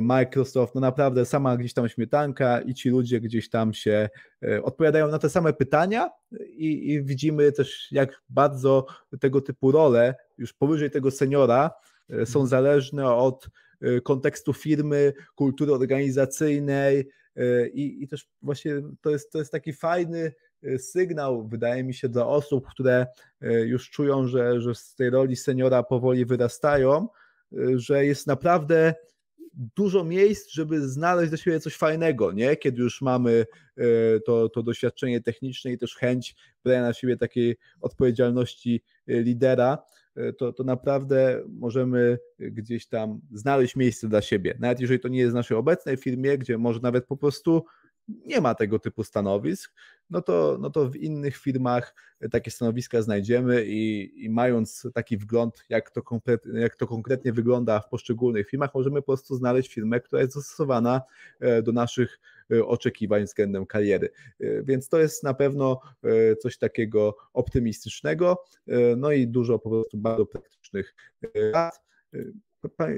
Microsoft, 0.00 0.74
no 0.74 0.80
naprawdę 0.80 1.26
sama 1.26 1.56
gdzieś 1.56 1.74
tam 1.74 1.88
śmietanka 1.88 2.60
i 2.60 2.74
ci 2.74 2.90
ludzie 2.90 3.20
gdzieś 3.20 3.50
tam 3.50 3.74
się 3.74 4.08
e, 4.42 4.62
odpowiadają 4.62 5.08
na 5.08 5.18
te 5.18 5.30
same 5.30 5.52
pytania 5.52 6.10
i, 6.56 6.92
i 6.92 7.02
widzimy 7.02 7.52
też 7.52 7.92
jak 7.92 8.22
bardzo 8.28 8.86
tego 9.20 9.40
typu 9.40 9.72
role 9.72 10.14
już 10.38 10.52
powyżej 10.52 10.90
tego 10.90 11.10
seniora 11.10 11.70
e, 12.10 12.26
są 12.26 12.40
mhm. 12.40 12.46
zależne 12.46 13.14
od 13.14 13.48
e, 13.80 14.00
kontekstu 14.00 14.52
firmy, 14.52 15.12
kultury 15.34 15.72
organizacyjnej 15.72 17.08
i, 17.74 18.02
i 18.02 18.08
też 18.08 18.28
właśnie 18.42 18.82
to 19.00 19.10
jest, 19.10 19.32
to 19.32 19.38
jest 19.38 19.52
taki 19.52 19.72
fajny 19.72 20.32
Y, 20.64 20.78
sygnał, 20.78 21.48
wydaje 21.48 21.84
mi 21.84 21.94
się, 21.94 22.08
dla 22.08 22.26
osób, 22.26 22.66
które 22.68 23.06
y, 23.42 23.46
już 23.66 23.90
czują, 23.90 24.26
że, 24.26 24.60
że 24.60 24.74
z 24.74 24.94
tej 24.94 25.10
roli 25.10 25.36
seniora 25.36 25.82
powoli 25.82 26.24
wyrastają, 26.24 27.08
że 27.76 28.06
jest 28.06 28.26
naprawdę 28.26 28.94
dużo 29.76 30.04
miejsc, 30.04 30.50
żeby 30.50 30.88
znaleźć 30.88 31.30
do 31.30 31.36
siebie 31.36 31.60
coś 31.60 31.76
fajnego, 31.76 32.32
nie? 32.32 32.56
Kiedy 32.56 32.82
już 32.82 33.00
mamy 33.00 33.46
to, 34.26 34.48
to 34.48 34.62
doświadczenie 34.62 35.20
techniczne 35.20 35.72
i 35.72 35.78
też 35.78 35.96
chęć 35.96 36.36
brania 36.64 36.82
na 36.82 36.92
siebie 36.92 37.16
takiej 37.16 37.56
odpowiedzialności 37.80 38.82
lidera, 39.06 39.78
to, 40.38 40.52
to 40.52 40.64
naprawdę 40.64 41.42
możemy 41.48 42.18
gdzieś 42.38 42.86
tam 42.86 43.20
znaleźć 43.32 43.76
miejsce 43.76 44.08
dla 44.08 44.22
siebie. 44.22 44.56
Nawet 44.60 44.80
jeżeli 44.80 45.00
to 45.00 45.08
nie 45.08 45.18
jest 45.18 45.32
w 45.32 45.34
naszej 45.34 45.56
obecnej 45.56 45.96
firmie, 45.96 46.38
gdzie 46.38 46.58
może 46.58 46.80
nawet 46.80 47.06
po 47.06 47.16
prostu 47.16 47.64
nie 48.08 48.40
ma 48.40 48.54
tego 48.54 48.78
typu 48.78 49.04
stanowisk, 49.04 49.74
no 50.12 50.22
to, 50.22 50.56
no 50.60 50.70
to 50.70 50.88
w 50.88 50.96
innych 50.96 51.36
firmach 51.36 51.94
takie 52.30 52.50
stanowiska 52.50 53.02
znajdziemy 53.02 53.64
i, 53.66 54.12
i 54.24 54.30
mając 54.30 54.88
taki 54.94 55.16
wgląd, 55.16 55.64
jak 55.68 55.90
to, 55.90 56.02
jak 56.54 56.76
to 56.76 56.86
konkretnie 56.86 57.32
wygląda 57.32 57.80
w 57.80 57.88
poszczególnych 57.88 58.48
firmach, 58.48 58.74
możemy 58.74 59.02
po 59.02 59.06
prostu 59.06 59.36
znaleźć 59.36 59.74
firmę, 59.74 60.00
która 60.00 60.22
jest 60.22 60.34
dostosowana 60.34 61.02
e, 61.40 61.62
do 61.62 61.72
naszych 61.72 62.20
e, 62.52 62.64
oczekiwań 62.64 63.24
względem 63.24 63.66
kariery. 63.66 64.10
E, 64.40 64.62
więc 64.62 64.88
to 64.88 64.98
jest 64.98 65.22
na 65.22 65.34
pewno 65.34 65.80
coś 66.40 66.58
takiego 66.58 67.16
optymistycznego, 67.32 68.44
no 68.96 69.12
i 69.12 69.28
dużo 69.28 69.58
po 69.58 69.70
prostu 69.70 69.98
bardzo 69.98 70.26
praktycznych 70.26 70.94
rad 71.52 71.80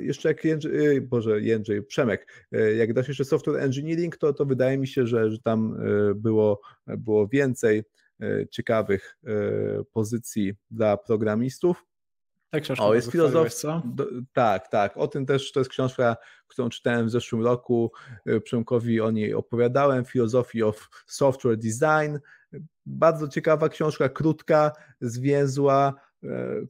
jeszcze 0.01 0.29
jak 0.29 0.45
Jędrzej, 0.45 0.97
y, 0.97 1.01
Boże, 1.01 1.41
Jędrzej, 1.41 1.83
Przemek, 1.83 2.47
y, 2.55 2.77
jak 2.77 2.93
dasz 2.93 3.09
jeszcze 3.09 3.25
software 3.25 3.57
engineering, 3.57 4.17
to, 4.17 4.33
to 4.33 4.45
wydaje 4.45 4.79
mi 4.79 4.89
się, 4.89 5.07
że, 5.07 5.31
że 5.31 5.39
tam 5.39 5.81
y, 6.11 6.15
było, 6.15 6.61
było 6.87 7.29
więcej 7.29 7.83
ciekawych 8.51 9.19
pozycji 9.93 10.55
dla 10.71 10.97
programistów. 10.97 11.85
Tak, 12.51 12.63
książka 12.63 12.85
o, 12.85 12.95
jest 12.95 13.11
filozof... 13.11 13.49
Tak, 14.33 14.69
tak. 14.69 14.97
O 14.97 15.09
tym 15.09 15.27
też 15.27 15.53
to 15.53 15.61
jest 15.61 15.71
książka, 15.71 16.17
którą 16.47 16.69
czytałem 16.69 17.07
w 17.07 17.11
zeszłym 17.11 17.45
roku. 17.45 17.93
Przemkowi 18.45 19.01
o 19.01 19.11
niej 19.11 19.35
opowiadałem. 19.35 20.05
Philosophy 20.05 20.67
of 20.67 20.89
Software 21.07 21.59
Design. 21.59 22.19
Bardzo 22.87 23.29
ciekawa 23.29 23.69
książka, 23.69 24.09
krótka, 24.09 24.73
zwięzła, 25.01 25.95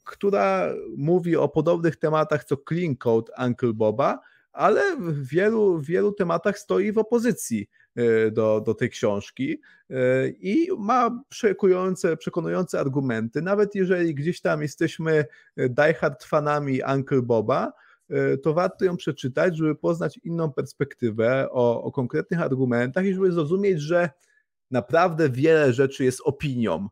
która 0.04 0.74
mówi 0.96 1.36
o 1.36 1.48
podobnych 1.48 1.96
tematach 1.96 2.44
co 2.44 2.56
Clean 2.68 2.96
Code 2.96 3.32
Uncle 3.46 3.72
Boba, 3.72 4.20
ale 4.52 4.96
w 4.96 5.28
wielu, 5.28 5.80
wielu 5.80 6.12
tematach 6.12 6.58
stoi 6.58 6.92
w 6.92 6.98
opozycji 6.98 7.68
e, 7.94 8.30
do, 8.30 8.60
do 8.60 8.74
tej 8.74 8.90
książki 8.90 9.60
e, 9.90 10.28
i 10.28 10.68
ma 10.78 11.24
przekonujące, 11.28 12.16
przekonujące 12.16 12.80
argumenty. 12.80 13.42
Nawet 13.42 13.74
jeżeli 13.74 14.14
gdzieś 14.14 14.40
tam 14.40 14.62
jesteśmy 14.62 15.24
diehard 15.56 16.24
fanami 16.24 16.80
Uncle 16.94 17.22
Boba, 17.22 17.72
to 18.42 18.54
warto 18.54 18.84
ją 18.84 18.96
przeczytać, 18.96 19.56
żeby 19.56 19.74
poznać 19.74 20.20
inną 20.24 20.52
perspektywę 20.52 21.48
o, 21.50 21.82
o 21.82 21.92
konkretnych 21.92 22.40
argumentach 22.40 23.04
i 23.04 23.14
żeby 23.14 23.32
zrozumieć, 23.32 23.80
że 23.80 24.10
naprawdę 24.70 25.30
wiele 25.30 25.72
rzeczy 25.72 26.04
jest 26.04 26.20
opinią 26.24 26.88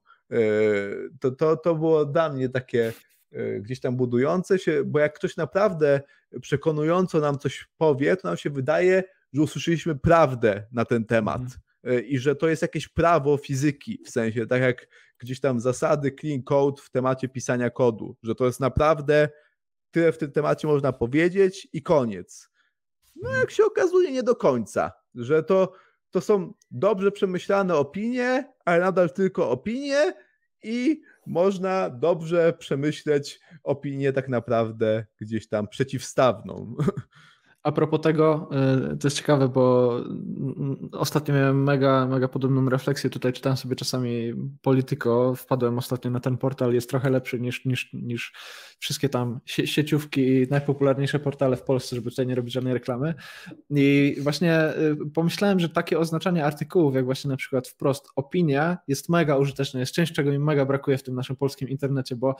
to, 1.20 1.30
to, 1.30 1.56
to 1.56 1.74
było 1.74 2.04
dla 2.04 2.28
mnie 2.28 2.48
takie 2.48 2.92
e, 3.32 3.60
gdzieś 3.60 3.80
tam 3.80 3.96
budujące 3.96 4.58
się, 4.58 4.84
bo 4.84 4.98
jak 4.98 5.14
ktoś 5.14 5.36
naprawdę 5.36 6.00
przekonująco 6.40 7.20
nam 7.20 7.38
coś 7.38 7.68
powie, 7.78 8.16
to 8.16 8.28
nam 8.28 8.36
się 8.36 8.50
wydaje, 8.50 9.04
że 9.32 9.42
usłyszeliśmy 9.42 9.94
prawdę 9.98 10.66
na 10.72 10.84
ten 10.84 11.04
temat 11.04 11.42
mm. 11.82 12.04
i 12.04 12.18
że 12.18 12.36
to 12.36 12.48
jest 12.48 12.62
jakieś 12.62 12.88
prawo 12.88 13.36
fizyki, 13.36 14.02
w 14.06 14.10
sensie 14.10 14.46
tak 14.46 14.62
jak 14.62 14.88
gdzieś 15.18 15.40
tam 15.40 15.60
zasady 15.60 16.12
clean 16.20 16.42
code 16.42 16.82
w 16.82 16.90
temacie 16.90 17.28
pisania 17.28 17.70
kodu, 17.70 18.16
że 18.22 18.34
to 18.34 18.46
jest 18.46 18.60
naprawdę 18.60 19.28
tyle 19.90 20.12
w 20.12 20.18
tym 20.18 20.32
temacie 20.32 20.68
można 20.68 20.92
powiedzieć 20.92 21.68
i 21.72 21.82
koniec. 21.82 22.48
No 23.16 23.30
jak 23.30 23.50
się 23.50 23.64
okazuje 23.64 24.12
nie 24.12 24.22
do 24.22 24.36
końca, 24.36 24.92
że 25.14 25.42
to 25.42 25.72
to 26.12 26.20
są 26.20 26.54
dobrze 26.70 27.12
przemyślane 27.12 27.74
opinie, 27.74 28.52
ale 28.64 28.80
nadal 28.80 29.10
tylko 29.10 29.50
opinie 29.50 30.14
i 30.62 31.02
można 31.26 31.90
dobrze 31.90 32.52
przemyśleć 32.52 33.40
opinię 33.62 34.12
tak 34.12 34.28
naprawdę 34.28 35.06
gdzieś 35.20 35.48
tam 35.48 35.68
przeciwstawną. 35.68 36.76
A 37.62 37.72
propos 37.72 38.00
tego, 38.00 38.50
y, 38.92 38.96
to 38.96 39.06
jest 39.06 39.16
ciekawe, 39.16 39.48
bo 39.48 39.96
ostatnio 40.92 41.34
miałem 41.34 41.62
mega, 41.62 42.06
mega 42.06 42.28
podobną 42.28 42.70
refleksję. 42.70 43.10
Tutaj 43.10 43.32
czytałem 43.32 43.56
sobie 43.56 43.76
czasami 43.76 44.34
Polityko, 44.62 45.34
wpadłem 45.34 45.78
ostatnio 45.78 46.10
na 46.10 46.20
ten 46.20 46.36
portal, 46.36 46.74
jest 46.74 46.90
trochę 46.90 47.10
lepszy 47.10 47.40
niż, 47.40 47.64
niż, 47.64 47.92
niż 47.92 48.32
wszystkie 48.78 49.08
tam 49.08 49.40
sieciówki 49.46 50.26
i 50.26 50.46
najpopularniejsze 50.50 51.18
portale 51.18 51.56
w 51.56 51.62
Polsce, 51.62 51.96
żeby 51.96 52.10
tutaj 52.10 52.26
nie 52.26 52.34
robić 52.34 52.54
żadnej 52.54 52.74
reklamy. 52.74 53.14
I 53.70 54.16
właśnie 54.20 54.76
y, 54.76 54.96
pomyślałem, 55.14 55.60
że 55.60 55.68
takie 55.68 55.98
oznaczanie 55.98 56.44
artykułów, 56.44 56.94
jak 56.94 57.04
właśnie 57.04 57.30
na 57.30 57.36
przykład 57.36 57.68
wprost 57.68 58.08
opinia, 58.16 58.78
jest 58.88 59.08
mega 59.08 59.36
użyteczne, 59.36 59.80
jest 59.80 59.92
czymś, 59.92 60.12
czego 60.12 60.30
mi 60.30 60.38
mega 60.38 60.64
brakuje 60.64 60.98
w 60.98 61.02
tym 61.02 61.14
naszym 61.14 61.36
polskim 61.36 61.68
internecie, 61.68 62.16
bo 62.16 62.36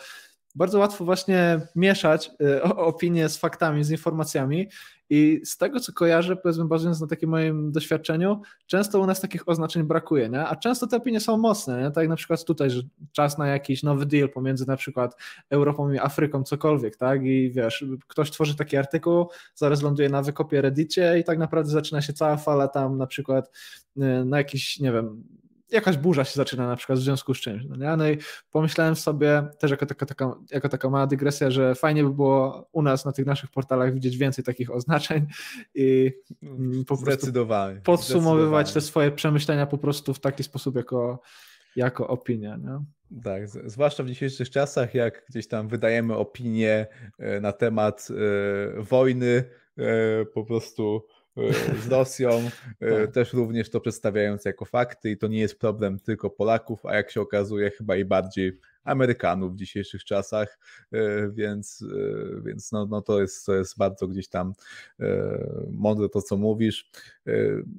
bardzo 0.55 0.79
łatwo 0.79 1.05
właśnie 1.05 1.61
mieszać 1.77 2.31
y, 2.43 2.63
opinie 2.63 3.29
z 3.29 3.37
faktami, 3.37 3.85
z 3.85 3.91
informacjami 3.91 4.69
i 5.11 5.41
z 5.45 5.57
tego, 5.57 5.81
co 5.81 5.93
kojarzę, 5.93 6.37
powiedzmy, 6.37 6.65
bazując 6.65 7.01
na 7.01 7.07
takim 7.07 7.31
moim 7.31 7.73
doświadczeniu, 7.73 8.43
często 8.67 9.01
u 9.01 9.07
nas 9.07 9.21
takich 9.21 9.49
oznaczeń 9.49 9.83
brakuje, 9.83 10.29
nie? 10.29 10.47
a 10.47 10.57
często 10.57 10.87
te 10.87 10.97
opinie 10.97 11.21
są 11.21 11.37
mocne, 11.37 11.83
nie? 11.83 11.91
tak 11.91 12.03
jak 12.03 12.09
na 12.09 12.17
przykład 12.17 12.45
tutaj, 12.45 12.71
że 12.71 12.83
czas 13.13 13.39
na 13.39 13.49
jakiś 13.49 13.83
nowy 13.83 14.07
deal 14.07 14.31
pomiędzy 14.31 14.67
na 14.67 14.77
przykład 14.77 15.17
Europą 15.51 15.93
i 15.93 15.99
Afryką, 15.99 16.43
cokolwiek, 16.43 16.97
tak, 16.97 17.25
i 17.25 17.51
wiesz, 17.51 17.85
ktoś 18.09 18.31
tworzy 18.31 18.57
taki 18.57 18.77
artykuł, 18.77 19.29
zaraz 19.55 19.83
ląduje 19.83 20.09
na 20.09 20.23
wykopie 20.23 20.63
Reddicie 20.63 21.19
i 21.19 21.25
tak 21.25 21.39
naprawdę 21.39 21.71
zaczyna 21.71 22.03
się 22.03 22.13
cała 22.13 22.37
fala 22.37 22.69
tam 22.69 22.99
na 22.99 23.07
przykład 23.07 23.51
y, 23.97 24.01
na 24.25 24.39
jakiś, 24.39 24.81
nie 24.81 24.93
wiem, 24.93 25.25
jakaś 25.73 25.97
burza 25.97 26.25
się 26.25 26.35
zaczyna 26.35 26.67
na 26.67 26.77
przykład 26.77 26.99
w 26.99 27.03
związku 27.03 27.35
z 27.35 27.41
czymś. 27.41 27.65
No, 27.69 27.77
nie? 27.77 27.97
no 27.97 28.09
i 28.09 28.19
pomyślałem 28.51 28.97
sobie 28.97 29.47
też 29.59 29.71
jako 29.71 29.87
taka, 29.87 30.07
taka, 30.07 30.35
jako 30.51 30.69
taka 30.69 30.91
mała 30.91 31.07
dygresja, 31.07 31.51
że 31.51 31.75
fajnie 31.75 32.05
by 32.05 32.11
było 32.11 32.69
u 32.73 32.83
nas 32.83 33.05
na 33.05 33.13
tych 33.13 33.27
naszych 33.27 33.51
portalach 33.51 33.95
widzieć 33.95 34.17
więcej 34.17 34.45
takich 34.45 34.71
oznaczeń 34.71 35.27
i 35.75 36.13
mm, 36.43 36.85
po 36.85 36.99
prostu 36.99 37.33
podsumowywać 37.85 38.73
te 38.73 38.81
swoje 38.81 39.11
przemyślenia 39.11 39.67
po 39.67 39.79
prostu 39.79 40.15
w 40.15 40.21
taki 40.21 40.43
sposób 40.43 40.77
jako, 40.77 41.21
jako 41.77 42.09
opinia. 42.09 42.57
Nie? 42.57 42.79
Tak, 43.25 43.49
zwłaszcza 43.49 44.03
w 44.03 44.09
dzisiejszych 44.09 44.51
czasach, 44.51 44.95
jak 44.95 45.25
gdzieś 45.29 45.49
tam 45.49 45.69
wydajemy 45.69 46.17
opinie 46.17 46.87
e, 47.19 47.41
na 47.41 47.53
temat 47.53 48.09
e, 48.11 48.83
wojny, 48.83 49.45
e, 49.79 50.25
po 50.25 50.45
prostu 50.45 51.07
z 51.85 51.89
Rosją, 51.89 52.51
tak. 52.81 53.15
też 53.15 53.33
również 53.33 53.71
to 53.71 53.81
przedstawiając 53.81 54.45
jako 54.45 54.65
fakty 54.65 55.11
i 55.11 55.19
to 55.19 55.27
nie 55.27 55.41
jest 55.41 55.59
problem 55.59 55.99
tylko 55.99 56.31
Polaków, 56.31 56.87
a 56.87 56.95
jak 56.95 57.11
się 57.11 57.21
okazuje 57.21 57.71
chyba 57.71 57.97
i 57.97 58.05
bardziej 58.05 58.59
Amerykanów 58.85 59.53
w 59.53 59.57
dzisiejszych 59.57 60.05
czasach, 60.05 60.59
więc, 61.31 61.85
więc 62.45 62.73
no, 62.73 62.87
no 62.87 63.03
to, 63.03 63.21
jest, 63.21 63.47
to 63.47 63.55
jest 63.55 63.79
bardzo 63.79 64.09
gdzieś 64.09 64.29
tam 64.29 64.53
mądre 65.71 66.09
to, 66.09 66.23
co 66.23 66.37
mówisz. 66.37 66.91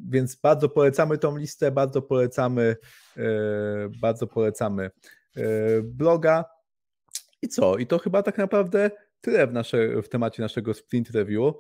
Więc 0.09 0.35
bardzo 0.35 0.69
polecamy 0.69 1.17
tą 1.17 1.37
listę, 1.37 1.71
bardzo 1.71 2.01
polecamy, 2.01 2.75
bardzo 4.01 4.27
polecamy 4.27 4.91
bloga. 5.83 6.45
I 7.41 7.47
co? 7.47 7.77
I 7.77 7.87
to 7.87 7.99
chyba 7.99 8.23
tak 8.23 8.37
naprawdę 8.37 8.91
tyle 9.21 9.47
w, 9.47 9.53
nasze, 9.53 10.01
w 10.01 10.09
temacie 10.09 10.41
naszego 10.41 10.73
sprint 10.73 11.09
review. 11.09 11.53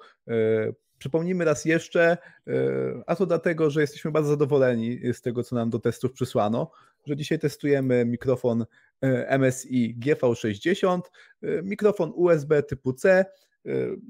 Przypomnijmy 1.03 1.45
raz 1.45 1.65
jeszcze, 1.65 2.17
a 3.07 3.15
to 3.15 3.25
dlatego, 3.25 3.69
że 3.69 3.81
jesteśmy 3.81 4.11
bardzo 4.11 4.29
zadowoleni 4.29 4.99
z 5.13 5.21
tego, 5.21 5.43
co 5.43 5.55
nam 5.55 5.69
do 5.69 5.79
testów 5.79 6.11
przysłano, 6.11 6.71
że 7.05 7.15
dzisiaj 7.15 7.39
testujemy 7.39 8.05
mikrofon 8.05 8.65
MSI 9.39 9.95
GV60, 9.99 10.99
mikrofon 11.63 12.11
USB 12.15 12.63
typu 12.63 12.93
C, 12.93 13.25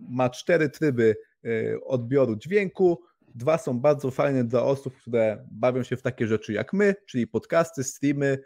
ma 0.10 0.30
cztery 0.30 0.70
tryby 0.70 1.16
odbioru 1.86 2.36
dźwięku, 2.36 3.00
Dwa 3.36 3.58
są 3.58 3.80
bardzo 3.80 4.12
fajne 4.12 4.44
dla 4.44 4.64
osób, 4.64 4.96
które 4.96 5.46
bawią 5.52 5.84
się 5.84 5.98
w 5.98 6.02
takie 6.02 6.28
rzeczy 6.28 6.54
jak 6.54 6.74
my, 6.74 6.96
czyli 7.06 7.28
podcasty, 7.28 7.84
streamy. 7.84 8.40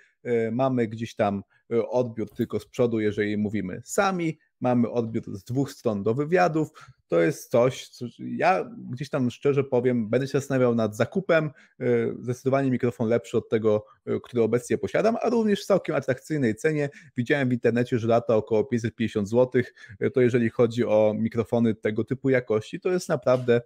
Mamy 0.51 0.87
gdzieś 0.87 1.15
tam 1.15 1.43
odbiór 1.89 2.29
tylko 2.29 2.59
z 2.59 2.65
przodu, 2.65 2.99
jeżeli 2.99 3.37
mówimy 3.37 3.81
sami 3.85 4.39
mamy 4.61 4.89
odbiór 4.89 5.23
z 5.37 5.43
dwóch 5.43 5.71
stron 5.71 6.03
do 6.03 6.13
wywiadów. 6.13 6.69
To 7.07 7.21
jest 7.21 7.51
coś, 7.51 7.87
co 7.87 8.05
ja 8.19 8.69
gdzieś 8.91 9.09
tam 9.09 9.31
szczerze 9.31 9.63
powiem, 9.63 10.09
będę 10.09 10.27
się 10.27 10.39
zastanawiał 10.39 10.75
nad 10.75 10.95
zakupem. 10.95 11.51
Y, 11.81 12.15
zdecydowanie 12.21 12.71
mikrofon 12.71 13.09
lepszy 13.09 13.37
od 13.37 13.49
tego, 13.49 13.85
y, 14.07 14.19
który 14.23 14.43
obecnie 14.43 14.77
posiadam, 14.77 15.17
a 15.21 15.29
również 15.29 15.61
w 15.61 15.65
całkiem 15.65 15.95
atrakcyjnej 15.95 16.55
cenie. 16.55 16.89
Widziałem 17.17 17.49
w 17.49 17.53
internecie, 17.53 17.99
że 17.99 18.07
lata 18.07 18.35
około 18.35 18.63
550 18.63 19.29
zł. 19.29 19.61
Y, 20.01 20.11
to 20.11 20.21
jeżeli 20.21 20.49
chodzi 20.49 20.85
o 20.85 21.13
mikrofony 21.17 21.75
tego 21.75 22.03
typu 22.03 22.29
jakości, 22.29 22.79
to 22.79 22.89
jest 22.89 23.09
naprawdę 23.09 23.61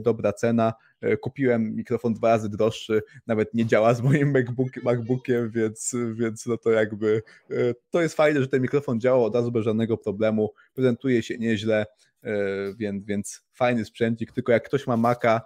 dobra 0.00 0.32
cena. 0.32 0.72
Kupiłem 1.20 1.76
mikrofon 1.76 2.14
dwa 2.14 2.28
razy 2.28 2.48
droższy, 2.48 3.02
nawet 3.26 3.54
nie 3.54 3.66
działa 3.66 3.94
z 3.94 4.02
moim 4.02 4.30
MacBook, 4.30 4.82
MacBookiem, 4.82 5.50
więc, 5.50 5.96
więc 6.14 6.46
no 6.46 6.56
to 6.56 6.70
jakby 6.70 7.22
to 7.90 8.02
jest 8.02 8.14
fajne, 8.14 8.40
że 8.40 8.48
ten 8.48 8.62
mikrofon 8.62 9.00
działa 9.00 9.24
od 9.24 9.34
razu 9.34 9.52
bez 9.52 9.64
żadnego 9.64 9.96
problemu, 9.96 10.52
prezentuje 10.74 11.22
się 11.22 11.38
nieźle, 11.38 11.86
więc, 12.76 13.04
więc 13.04 13.42
fajny 13.52 13.84
sprzęcik, 13.84 14.32
tylko 14.32 14.52
jak 14.52 14.64
ktoś 14.64 14.86
ma 14.86 14.96
Maca, 14.96 15.40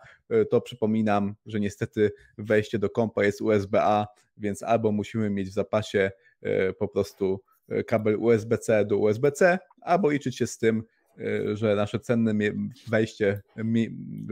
to 0.50 0.60
przypominam, 0.60 1.34
że 1.46 1.60
niestety 1.60 2.12
wejście 2.38 2.78
do 2.78 2.90
kompa 2.90 3.24
jest 3.24 3.40
USB-A, 3.40 4.06
więc 4.36 4.62
albo 4.62 4.92
musimy 4.92 5.30
mieć 5.30 5.48
w 5.48 5.52
zapasie 5.52 6.10
po 6.78 6.88
prostu 6.88 7.40
kabel 7.86 8.16
USB-C 8.16 8.84
do 8.84 8.98
USB-C, 8.98 9.58
albo 9.80 10.10
liczyć 10.10 10.36
się 10.36 10.46
z 10.46 10.58
tym, 10.58 10.82
że 11.54 11.76
nasze 11.76 12.00
cenne 12.00 12.34
wejście 12.88 13.42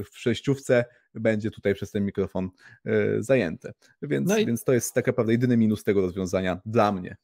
w 0.05 0.11
przejściówce 0.11 0.85
będzie 1.15 1.51
tutaj 1.51 1.75
przez 1.75 1.91
ten 1.91 2.05
mikrofon 2.05 2.51
zajęte. 3.19 3.73
Więc, 4.03 4.29
no 4.29 4.39
i... 4.39 4.47
więc 4.47 4.65
to 4.65 4.73
jest 4.73 4.95
tak 4.95 5.07
naprawdę 5.07 5.33
jedyny 5.33 5.57
minus 5.57 5.85
tego 5.85 6.01
rozwiązania 6.01 6.61
dla 6.67 6.93
mnie. 6.93 7.17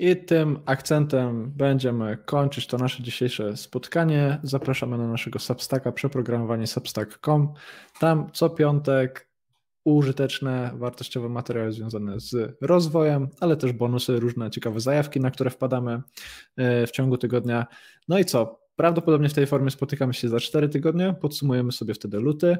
I 0.00 0.16
tym 0.16 0.58
akcentem 0.66 1.52
będziemy 1.56 2.16
kończyć 2.16 2.66
to 2.66 2.78
nasze 2.78 3.02
dzisiejsze 3.02 3.56
spotkanie. 3.56 4.38
Zapraszamy 4.42 4.98
na 4.98 5.08
naszego 5.08 5.38
Substacka, 5.38 5.92
przeprogramowanie 5.92 6.66
substack.com. 6.66 7.52
Tam 8.00 8.30
co 8.32 8.50
piątek 8.50 9.28
użyteczne, 9.84 10.70
wartościowe 10.74 11.28
materiały 11.28 11.72
związane 11.72 12.20
z 12.20 12.56
rozwojem, 12.60 13.28
ale 13.40 13.56
też 13.56 13.72
bonusy, 13.72 14.20
różne 14.20 14.50
ciekawe 14.50 14.80
zajawki, 14.80 15.20
na 15.20 15.30
które 15.30 15.50
wpadamy 15.50 16.02
e, 16.56 16.86
w 16.86 16.90
ciągu 16.90 17.18
tygodnia. 17.18 17.66
No 18.08 18.18
i 18.18 18.24
co? 18.24 18.60
Prawdopodobnie 18.76 19.28
w 19.28 19.34
tej 19.34 19.46
formie 19.46 19.70
spotykamy 19.70 20.14
się 20.14 20.28
za 20.28 20.40
4 20.40 20.68
tygodnie, 20.68 21.14
podsumujemy 21.20 21.72
sobie 21.72 21.94
wtedy 21.94 22.20
luty, 22.20 22.56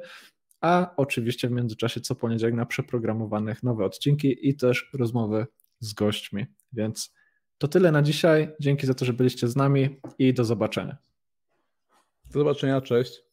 a 0.61 0.95
oczywiście 0.97 1.49
w 1.49 1.53
międzyczasie 1.53 2.01
co 2.01 2.15
poniedziałek 2.15 2.55
na 2.55 2.67
przeprogramowanych 2.67 3.63
nowe 3.63 3.85
odcinki 3.85 4.49
i 4.49 4.57
też 4.57 4.91
rozmowy 4.95 5.47
z 5.81 5.93
gośćmi. 5.93 6.47
Więc 6.73 7.18
to 7.59 7.69
tyle 7.69 7.93
na 7.93 8.03
dzisiaj. 8.03 8.49
Dzięki 8.61 8.87
za 8.87 8.95
to, 8.95 9.05
że 9.05 9.13
byliście 9.13 9.49
z 9.49 9.57
nami 9.57 10.01
i 10.19 10.35
do 10.35 10.45
zobaczenia. 10.45 10.97
Do 12.33 12.39
zobaczenia, 12.39 12.81
cześć. 12.81 13.23